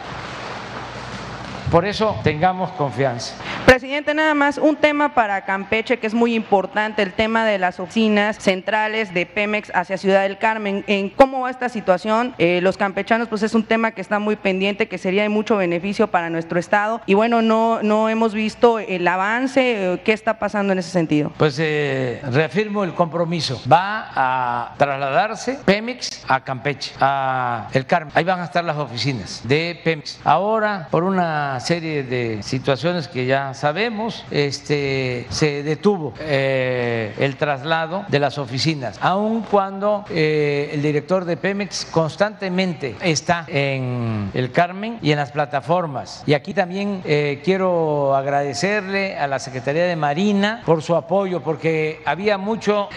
Por 1.74 1.84
eso 1.86 2.14
tengamos 2.22 2.70
confianza. 2.70 3.34
Presidente, 3.66 4.14
nada 4.14 4.32
más 4.34 4.58
un 4.58 4.76
tema 4.76 5.12
para 5.12 5.44
Campeche 5.44 5.98
que 5.98 6.06
es 6.06 6.14
muy 6.14 6.32
importante, 6.36 7.02
el 7.02 7.12
tema 7.12 7.44
de 7.44 7.58
las 7.58 7.80
oficinas 7.80 8.36
centrales 8.38 9.12
de 9.12 9.26
Pemex 9.26 9.72
hacia 9.74 9.98
Ciudad 9.98 10.22
del 10.22 10.38
Carmen. 10.38 10.84
¿En 10.86 11.08
cómo 11.08 11.40
va 11.40 11.50
esta 11.50 11.68
situación? 11.68 12.32
Eh, 12.38 12.60
los 12.62 12.76
campechanos, 12.76 13.26
pues 13.26 13.42
es 13.42 13.56
un 13.56 13.64
tema 13.64 13.90
que 13.90 14.00
está 14.00 14.20
muy 14.20 14.36
pendiente, 14.36 14.86
que 14.86 14.98
sería 14.98 15.24
de 15.24 15.28
mucho 15.30 15.56
beneficio 15.56 16.06
para 16.06 16.30
nuestro 16.30 16.60
estado. 16.60 17.00
Y 17.06 17.14
bueno, 17.14 17.42
no, 17.42 17.82
no 17.82 18.08
hemos 18.08 18.34
visto 18.34 18.78
el 18.78 19.08
avance. 19.08 19.94
Eh, 19.94 20.00
¿Qué 20.04 20.12
está 20.12 20.38
pasando 20.38 20.72
en 20.74 20.78
ese 20.78 20.90
sentido? 20.90 21.32
Pues 21.36 21.58
eh, 21.58 22.22
reafirmo 22.30 22.84
el 22.84 22.94
compromiso. 22.94 23.60
Va 23.68 24.10
a 24.14 24.74
trasladarse 24.76 25.58
Pemex 25.64 26.24
a 26.28 26.38
Campeche, 26.44 26.92
a 27.00 27.66
El 27.72 27.84
Carmen. 27.84 28.12
Ahí 28.14 28.22
van 28.22 28.38
a 28.38 28.44
estar 28.44 28.62
las 28.62 28.76
oficinas 28.76 29.40
de 29.42 29.80
Pemex. 29.82 30.20
Ahora, 30.22 30.86
por 30.88 31.02
una 31.02 31.58
serie 31.64 32.02
de 32.02 32.42
situaciones 32.42 33.08
que 33.08 33.26
ya 33.26 33.54
sabemos, 33.54 34.24
este, 34.30 35.26
se 35.30 35.62
detuvo 35.62 36.12
eh, 36.20 37.14
el 37.18 37.36
traslado 37.36 38.04
de 38.08 38.18
las 38.18 38.36
oficinas, 38.38 38.98
aun 39.00 39.42
cuando 39.42 40.04
eh, 40.10 40.70
el 40.72 40.82
director 40.82 41.24
de 41.24 41.36
Pemex 41.36 41.86
constantemente 41.86 42.96
está 43.00 43.46
en 43.48 44.30
el 44.34 44.52
Carmen 44.52 44.98
y 45.00 45.12
en 45.12 45.18
las 45.18 45.32
plataformas. 45.32 46.22
Y 46.26 46.34
aquí 46.34 46.52
también 46.52 47.00
eh, 47.04 47.40
quiero 47.42 48.14
agradecerle 48.14 49.16
a 49.16 49.26
la 49.26 49.38
Secretaría 49.38 49.84
de 49.84 49.96
Marina 49.96 50.62
por 50.66 50.82
su 50.82 50.94
apoyo, 50.94 51.42
porque 51.42 52.02
había 52.04 52.36
mucho 52.36 52.88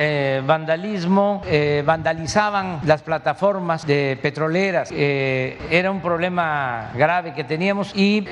vandalismo, 0.45 1.41
vandalizaban 1.85 2.81
las 2.83 3.01
plataformas 3.01 3.87
de 3.87 4.17
petroleras, 4.21 4.91
era 4.91 5.91
un 5.91 6.01
problema 6.01 6.91
grave 6.95 7.33
que 7.33 7.43
teníamos 7.43 7.91
y 7.95 8.25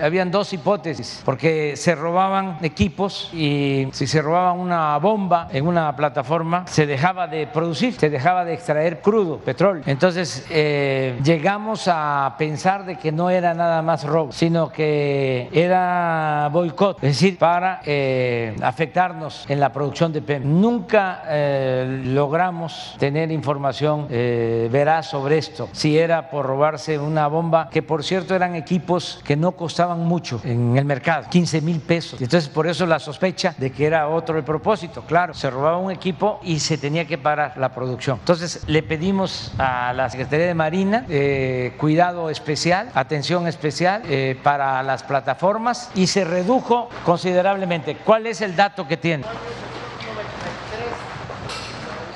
habían 0.00 0.30
dos 0.30 0.52
hipótesis, 0.52 1.22
porque 1.24 1.40
que 1.40 1.74
se 1.74 1.94
robaban 1.94 2.58
equipos 2.60 3.30
y 3.32 3.88
si 3.92 4.06
se 4.06 4.20
robaban 4.20 4.60
una 4.60 4.98
bomba 4.98 5.48
en 5.50 5.66
una 5.66 5.96
plataforma, 5.96 6.66
se 6.66 6.84
dejaba 6.86 7.26
de 7.26 7.46
producir, 7.46 7.94
se 7.94 8.10
dejaba 8.10 8.44
de 8.44 8.52
extraer 8.52 9.00
crudo, 9.00 9.38
petróleo. 9.38 9.82
Entonces 9.86 10.46
eh, 10.50 11.18
llegamos 11.24 11.88
a 11.90 12.34
pensar 12.36 12.84
de 12.84 12.96
que 12.96 13.10
no 13.10 13.30
era 13.30 13.54
nada 13.54 13.80
más 13.80 14.04
robo, 14.04 14.32
sino 14.32 14.70
que 14.70 15.48
era 15.52 16.50
boicot, 16.52 16.98
es 17.02 17.18
decir, 17.18 17.38
para 17.38 17.80
eh, 17.86 18.54
afectarnos 18.62 19.46
en 19.48 19.58
la 19.58 19.72
producción 19.72 20.12
de 20.12 20.20
PEM. 20.20 20.60
Nunca 20.60 21.22
eh, 21.26 22.02
logramos 22.04 22.96
tener 22.98 23.32
información 23.32 24.08
veraz 24.10 25.06
sobre 25.06 25.38
esto, 25.38 25.70
si 25.72 25.98
era 25.98 26.28
por 26.28 26.44
robarse 26.44 26.98
una 26.98 27.28
bomba, 27.28 27.70
que 27.70 27.82
por 27.82 28.04
cierto 28.04 28.34
eran 28.34 28.54
equipos 28.54 29.20
que 29.24 29.36
costaban 29.52 30.00
mucho 30.00 30.40
en 30.44 30.76
el 30.76 30.84
mercado, 30.84 31.28
15 31.30 31.60
mil 31.60 31.80
pesos. 31.80 32.20
Entonces, 32.20 32.48
por 32.48 32.66
eso 32.66 32.86
la 32.86 32.98
sospecha 32.98 33.54
de 33.58 33.72
que 33.72 33.86
era 33.86 34.08
otro 34.08 34.38
el 34.38 34.44
propósito. 34.44 35.02
Claro, 35.02 35.34
se 35.34 35.50
robaba 35.50 35.78
un 35.78 35.90
equipo 35.90 36.40
y 36.42 36.60
se 36.60 36.78
tenía 36.78 37.06
que 37.06 37.18
parar 37.18 37.54
la 37.56 37.70
producción. 37.74 38.18
Entonces, 38.18 38.62
le 38.66 38.82
pedimos 38.82 39.52
a 39.58 39.92
la 39.92 40.08
Secretaría 40.10 40.46
de 40.46 40.54
Marina 40.54 41.06
eh, 41.08 41.74
cuidado 41.78 42.30
especial, 42.30 42.90
atención 42.94 43.46
especial 43.46 44.02
eh, 44.06 44.38
para 44.42 44.82
las 44.82 45.02
plataformas 45.02 45.90
y 45.94 46.06
se 46.06 46.24
redujo 46.24 46.88
considerablemente. 47.04 47.96
¿Cuál 47.96 48.26
es 48.26 48.40
el 48.40 48.56
dato 48.56 48.86
que 48.86 48.96
tiene? 48.96 49.24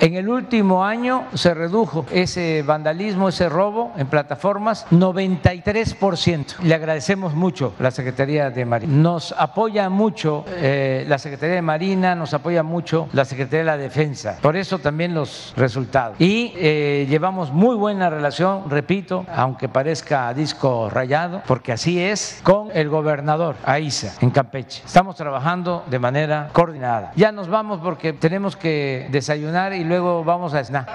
En 0.05 0.17
el 0.17 0.29
último 0.29 0.85
año 0.85 1.29
se 1.33 1.55
redujo 1.55 2.05
ese 2.13 2.63
vandalismo, 2.63 3.31
ese 3.31 3.49
robo 3.49 3.95
en 3.97 4.07
plataformas 4.07 4.87
93%. 4.91 6.59
Le 6.63 6.75
agradecemos 6.75 7.33
mucho 7.33 7.73
la 7.79 7.91
Secretaría 7.91 8.51
de 8.51 8.67
Marina. 8.67 8.93
Nos 8.93 9.33
apoya 9.33 9.89
mucho 9.89 10.45
eh, 10.47 11.07
la 11.09 11.17
Secretaría 11.17 11.55
de 11.55 11.63
Marina, 11.63 12.15
nos 12.15 12.35
apoya 12.35 12.63
mucho 12.63 13.09
la 13.15 13.25
Secretaría 13.25 13.61
de 13.61 13.65
la 13.65 13.77
Defensa. 13.79 14.37
Por 14.43 14.57
eso 14.57 14.79
también 14.79 15.15
los 15.15 15.55
resultados. 15.57 16.21
Y 16.21 16.53
eh, 16.57 17.07
llevamos 17.09 17.51
muy 17.51 17.75
buena 17.75 18.11
relación, 18.11 18.69
repito, 18.69 19.25
aunque 19.35 19.71
parezca 19.71 20.35
disco 20.35 20.91
rayado, 20.91 21.41
porque 21.47 21.73
así 21.73 21.99
es, 21.99 22.41
con 22.43 22.69
el 22.75 22.91
gobernador 22.91 23.57
Aiza 23.65 24.13
en 24.21 24.29
Campeche. 24.29 24.83
Estamos 24.85 25.17
trabajando 25.17 25.83
de 25.87 25.99
manera 25.99 26.51
coordinada. 26.53 27.13
Ya 27.17 27.33
nos 27.33 27.49
vamos 27.49 27.81
porque 27.83 28.13
tenemos 28.13 28.55
que 28.55 29.09
desayunar 29.11 29.73
y 29.73 29.83
luego 29.83 29.94
vamos 29.99 30.55
a 30.55 30.61
esnar. 30.61 30.87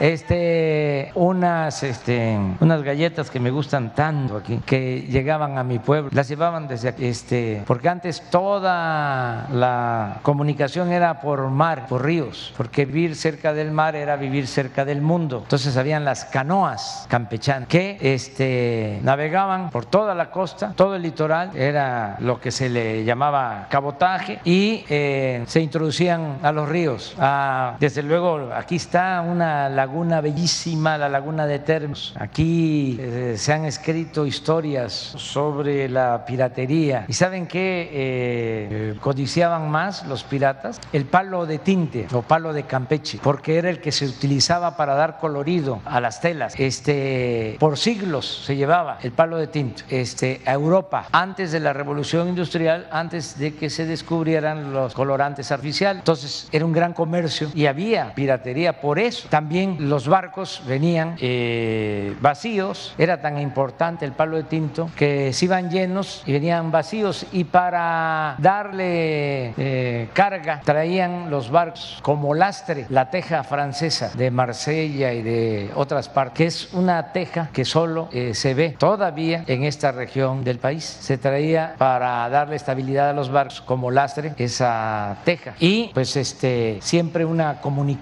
Este, 0.00 1.12
unas, 1.14 1.82
este, 1.82 2.38
unas 2.60 2.82
galletas 2.82 3.28
que 3.30 3.38
me 3.38 3.50
gustan 3.50 3.94
tanto 3.94 4.38
aquí, 4.38 4.58
que 4.64 5.02
llegaban 5.02 5.58
a 5.58 5.64
mi 5.64 5.78
pueblo, 5.78 6.08
las 6.14 6.26
llevaban 6.26 6.66
desde 6.68 6.88
aquí, 6.88 7.04
este, 7.04 7.62
porque 7.66 7.90
antes 7.90 8.22
toda 8.30 9.46
la 9.52 10.20
comunicación 10.22 10.90
era 10.90 11.20
por 11.20 11.48
mar, 11.50 11.86
por 11.86 12.02
ríos, 12.02 12.54
porque 12.56 12.86
vivir 12.86 13.14
cerca 13.14 13.52
del 13.52 13.72
mar 13.72 13.94
era 13.94 14.16
vivir 14.16 14.46
cerca 14.46 14.86
del 14.86 15.02
mundo. 15.02 15.40
Entonces 15.42 15.76
habían 15.76 16.06
las 16.06 16.24
canoas 16.24 17.04
campechanas 17.10 17.68
que 17.68 17.98
este, 18.00 19.00
navegaban 19.02 19.68
por 19.68 19.84
toda 19.84 20.14
la 20.14 20.30
costa, 20.30 20.72
todo 20.76 20.96
el 20.96 21.02
litoral, 21.02 21.54
era 21.54 22.16
lo 22.20 22.40
que 22.40 22.50
se 22.50 22.70
le 22.70 23.04
llamaba 23.04 23.66
cabotaje, 23.68 24.40
y 24.44 24.84
eh, 24.88 25.44
se 25.46 25.60
introducían 25.60 26.38
a 26.42 26.52
los 26.52 26.66
ríos, 26.68 27.14
a, 27.18 27.76
desde 27.78 28.02
luego 28.02 28.19
aquí 28.54 28.76
está 28.76 29.22
una 29.22 29.68
laguna 29.68 30.20
bellísima, 30.20 30.98
la 30.98 31.08
laguna 31.08 31.46
de 31.46 31.58
Termos. 31.58 32.14
Aquí 32.18 32.96
eh, 33.00 33.34
se 33.36 33.52
han 33.52 33.64
escrito 33.64 34.26
historias 34.26 34.92
sobre 34.92 35.88
la 35.88 36.24
piratería. 36.24 37.04
¿Y 37.08 37.12
saben 37.12 37.46
qué 37.46 37.88
eh, 37.92 38.94
codiciaban 39.00 39.70
más 39.70 40.06
los 40.06 40.24
piratas? 40.24 40.80
El 40.92 41.04
palo 41.04 41.46
de 41.46 41.58
tinte 41.58 42.06
o 42.12 42.22
palo 42.22 42.52
de 42.52 42.64
Campeche, 42.64 43.18
porque 43.22 43.58
era 43.58 43.70
el 43.70 43.80
que 43.80 43.92
se 43.92 44.06
utilizaba 44.06 44.76
para 44.76 44.94
dar 44.94 45.18
colorido 45.18 45.80
a 45.84 46.00
las 46.00 46.20
telas. 46.20 46.54
Este, 46.58 47.56
por 47.58 47.78
siglos 47.78 48.44
se 48.44 48.56
llevaba 48.56 48.98
el 49.02 49.12
palo 49.12 49.36
de 49.36 49.46
tinte 49.46 49.84
este, 49.88 50.40
a 50.46 50.52
Europa, 50.52 51.06
antes 51.12 51.52
de 51.52 51.60
la 51.60 51.72
revolución 51.72 52.28
industrial, 52.28 52.88
antes 52.90 53.38
de 53.38 53.54
que 53.54 53.70
se 53.70 53.86
descubrieran 53.86 54.72
los 54.72 54.94
colorantes 54.94 55.50
artificiales. 55.52 56.00
Entonces 56.00 56.48
era 56.52 56.64
un 56.64 56.72
gran 56.72 56.92
comercio 56.92 57.48
y 57.54 57.66
había 57.66 58.09
piratería. 58.14 58.80
Por 58.80 58.98
eso 58.98 59.28
también 59.28 59.88
los 59.88 60.08
barcos 60.08 60.62
venían 60.66 61.16
eh, 61.20 62.14
vacíos, 62.20 62.94
era 62.98 63.20
tan 63.20 63.38
importante 63.38 64.04
el 64.04 64.12
palo 64.12 64.36
de 64.36 64.44
tinto 64.44 64.90
que 64.96 65.32
se 65.32 65.44
iban 65.44 65.70
llenos 65.70 66.22
y 66.26 66.32
venían 66.32 66.70
vacíos 66.70 67.26
y 67.32 67.44
para 67.44 68.34
darle 68.38 69.54
eh, 69.56 70.08
carga 70.12 70.60
traían 70.64 71.30
los 71.30 71.50
barcos 71.50 71.98
como 72.02 72.34
lastre 72.34 72.86
la 72.88 73.10
teja 73.10 73.44
francesa 73.44 74.10
de 74.14 74.30
Marsella 74.30 75.12
y 75.12 75.22
de 75.22 75.70
otras 75.74 76.08
partes, 76.08 76.36
que 76.36 76.46
es 76.46 76.72
una 76.72 77.12
teja 77.12 77.50
que 77.52 77.64
solo 77.64 78.08
eh, 78.12 78.34
se 78.34 78.54
ve 78.54 78.74
todavía 78.78 79.44
en 79.46 79.64
esta 79.64 79.92
región 79.92 80.42
del 80.44 80.58
país. 80.58 80.84
Se 80.84 81.18
traía 81.18 81.74
para 81.78 82.28
darle 82.28 82.56
estabilidad 82.56 83.10
a 83.10 83.12
los 83.12 83.30
barcos 83.30 83.60
como 83.60 83.90
lastre 83.90 84.32
esa 84.36 85.18
teja 85.24 85.54
y 85.60 85.90
pues 85.94 86.16
este 86.16 86.78
siempre 86.80 87.24
una 87.24 87.60
comunicación 87.60 87.99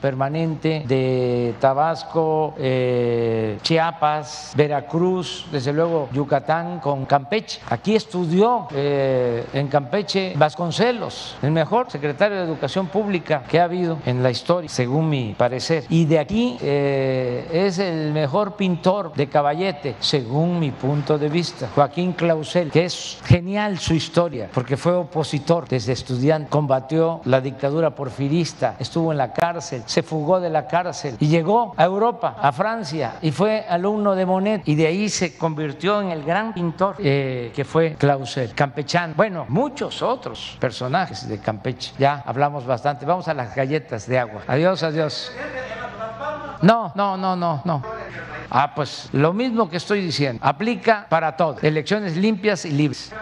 permanente 0.00 0.84
de 0.86 1.54
Tabasco, 1.58 2.54
eh, 2.58 3.58
Chiapas, 3.62 4.52
Veracruz, 4.54 5.46
desde 5.50 5.72
luego 5.72 6.08
Yucatán 6.12 6.80
con 6.80 7.06
Campeche. 7.06 7.60
Aquí 7.68 7.96
estudió 7.96 8.68
eh, 8.74 9.44
en 9.52 9.68
Campeche 9.68 10.34
Vasconcelos, 10.36 11.36
el 11.42 11.50
mejor 11.50 11.90
secretario 11.90 12.38
de 12.38 12.44
Educación 12.44 12.86
Pública 12.86 13.42
que 13.48 13.58
ha 13.58 13.64
habido 13.64 13.98
en 14.06 14.22
la 14.22 14.30
historia, 14.30 14.68
según 14.68 15.08
mi 15.08 15.34
parecer. 15.36 15.84
Y 15.88 16.04
de 16.04 16.18
aquí 16.18 16.58
eh, 16.60 17.48
es 17.52 17.78
el 17.78 18.12
mejor 18.12 18.56
pintor 18.56 19.12
de 19.14 19.28
caballete, 19.28 19.96
según 20.00 20.60
mi 20.60 20.70
punto 20.70 21.18
de 21.18 21.28
vista, 21.28 21.68
Joaquín 21.74 22.12
Clausel, 22.12 22.70
que 22.70 22.84
es 22.84 23.18
genial 23.24 23.78
su 23.78 23.94
historia, 23.94 24.48
porque 24.52 24.76
fue 24.76 24.92
opositor 24.92 25.66
desde 25.68 25.92
estudiante, 25.92 26.50
combatió 26.50 27.20
la 27.24 27.40
dictadura 27.40 27.94
porfirista, 27.94 28.76
estuvo 28.78 29.12
en 29.12 29.18
la 29.18 29.21
cárcel, 29.30 29.82
se 29.84 30.02
fugó 30.02 30.40
de 30.40 30.48
la 30.48 30.66
cárcel 30.66 31.16
y 31.20 31.28
llegó 31.28 31.74
a 31.76 31.84
Europa, 31.84 32.36
a 32.40 32.50
Francia, 32.52 33.16
y 33.20 33.30
fue 33.30 33.66
alumno 33.68 34.14
de 34.14 34.24
Monet 34.24 34.62
y 34.64 34.74
de 34.74 34.86
ahí 34.86 35.10
se 35.10 35.36
convirtió 35.36 36.00
en 36.00 36.08
el 36.08 36.24
gran 36.24 36.54
pintor 36.54 36.96
eh, 36.98 37.52
que 37.54 37.64
fue 37.64 37.94
Clausel, 37.94 38.54
campechano. 38.54 39.14
Bueno, 39.16 39.44
muchos 39.48 40.00
otros 40.00 40.56
personajes 40.58 41.28
de 41.28 41.38
Campeche. 41.38 41.92
Ya 41.98 42.22
hablamos 42.24 42.64
bastante. 42.64 43.04
Vamos 43.04 43.28
a 43.28 43.34
las 43.34 43.54
galletas 43.54 44.06
de 44.06 44.18
agua. 44.18 44.42
Adiós, 44.46 44.82
adiós. 44.82 45.32
No, 46.62 46.92
no, 46.94 47.16
no, 47.16 47.36
no, 47.36 47.60
no. 47.64 47.82
Ah, 48.50 48.72
pues 48.74 49.08
lo 49.12 49.32
mismo 49.32 49.68
que 49.68 49.78
estoy 49.78 50.02
diciendo. 50.02 50.40
Aplica 50.44 51.06
para 51.08 51.36
todo. 51.36 51.56
Elecciones 51.62 52.16
limpias 52.16 52.64
y 52.64 52.70
libres. 52.70 53.12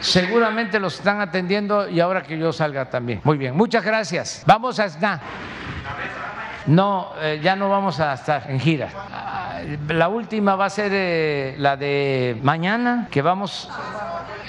Seguramente 0.00 0.78
los 0.80 0.94
están 0.94 1.20
atendiendo 1.20 1.88
y 1.88 2.00
ahora 2.00 2.22
que 2.22 2.38
yo 2.38 2.52
salga 2.52 2.88
también. 2.88 3.20
Muy 3.24 3.36
bien, 3.36 3.56
muchas 3.56 3.84
gracias. 3.84 4.42
Vamos 4.46 4.78
a 4.78 4.86
estar. 4.86 5.20
No, 6.68 7.12
eh, 7.18 7.40
ya 7.42 7.56
no 7.56 7.70
vamos 7.70 7.98
a 7.98 8.12
estar 8.12 8.50
en 8.50 8.60
gira. 8.60 8.90
Ah, 8.94 9.60
la 9.88 10.08
última 10.08 10.54
va 10.54 10.66
a 10.66 10.70
ser 10.70 10.92
eh, 10.94 11.54
la 11.58 11.78
de 11.78 12.38
mañana, 12.42 13.08
que 13.10 13.22
vamos 13.22 13.70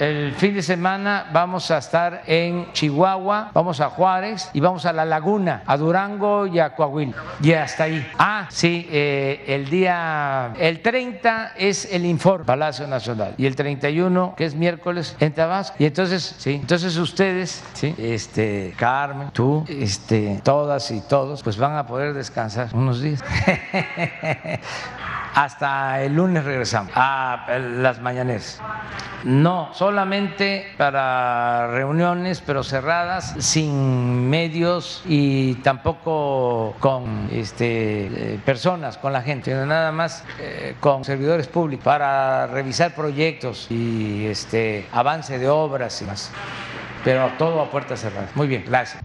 el 0.00 0.32
fin 0.32 0.54
de 0.54 0.62
semana 0.62 1.26
vamos 1.30 1.70
a 1.70 1.76
estar 1.76 2.22
en 2.26 2.72
Chihuahua, 2.72 3.50
vamos 3.52 3.82
a 3.82 3.90
Juárez 3.90 4.48
y 4.54 4.60
vamos 4.60 4.86
a 4.86 4.94
La 4.94 5.04
Laguna, 5.04 5.62
a 5.66 5.76
Durango 5.76 6.46
y 6.46 6.58
a 6.58 6.74
Coahuila. 6.74 7.12
Y 7.42 7.52
hasta 7.52 7.84
ahí. 7.84 8.10
Ah, 8.18 8.46
sí, 8.48 8.88
eh, 8.90 9.44
el 9.46 9.68
día, 9.68 10.54
el 10.58 10.80
30 10.80 11.52
es 11.54 11.92
el 11.92 12.06
informe, 12.06 12.46
Palacio 12.46 12.86
Nacional. 12.86 13.34
Y 13.36 13.44
el 13.44 13.54
31, 13.54 14.32
que 14.38 14.46
es 14.46 14.54
miércoles, 14.54 15.14
en 15.20 15.34
Tabasco. 15.34 15.76
Y 15.78 15.84
entonces, 15.84 16.34
sí, 16.38 16.54
entonces 16.54 16.96
ustedes, 16.96 17.62
sí, 17.74 17.94
este, 17.98 18.72
Carmen, 18.78 19.28
tú, 19.32 19.66
este, 19.68 20.40
todas 20.42 20.90
y 20.92 21.02
todos, 21.02 21.42
pues 21.42 21.58
van 21.58 21.76
a 21.76 21.86
poder 21.86 22.09
descansar 22.12 22.68
unos 22.72 23.00
días. 23.00 23.24
Hasta 25.34 26.02
el 26.02 26.16
lunes 26.16 26.44
regresamos 26.44 26.92
a 26.94 27.46
las 27.58 28.00
mañaneras. 28.00 28.60
No, 29.24 29.68
solamente 29.74 30.66
para 30.78 31.66
reuniones, 31.68 32.40
pero 32.40 32.64
cerradas, 32.64 33.34
sin 33.38 34.30
medios 34.30 35.02
y 35.06 35.54
tampoco 35.56 36.74
con 36.80 37.28
este, 37.30 38.06
eh, 38.06 38.40
personas, 38.44 38.96
con 38.96 39.12
la 39.12 39.20
gente, 39.20 39.54
nada 39.66 39.92
más 39.92 40.24
eh, 40.38 40.74
con 40.80 41.04
servidores 41.04 41.48
públicos 41.48 41.84
para 41.84 42.46
revisar 42.46 42.94
proyectos 42.94 43.70
y 43.70 44.26
este 44.26 44.86
avance 44.90 45.38
de 45.38 45.48
obras 45.48 46.00
y 46.00 46.06
más. 46.06 46.30
Pero 47.04 47.30
todo 47.38 47.60
a 47.60 47.70
puertas 47.70 48.00
cerradas. 48.00 48.34
Muy 48.34 48.46
bien, 48.46 48.64
gracias. 48.66 49.02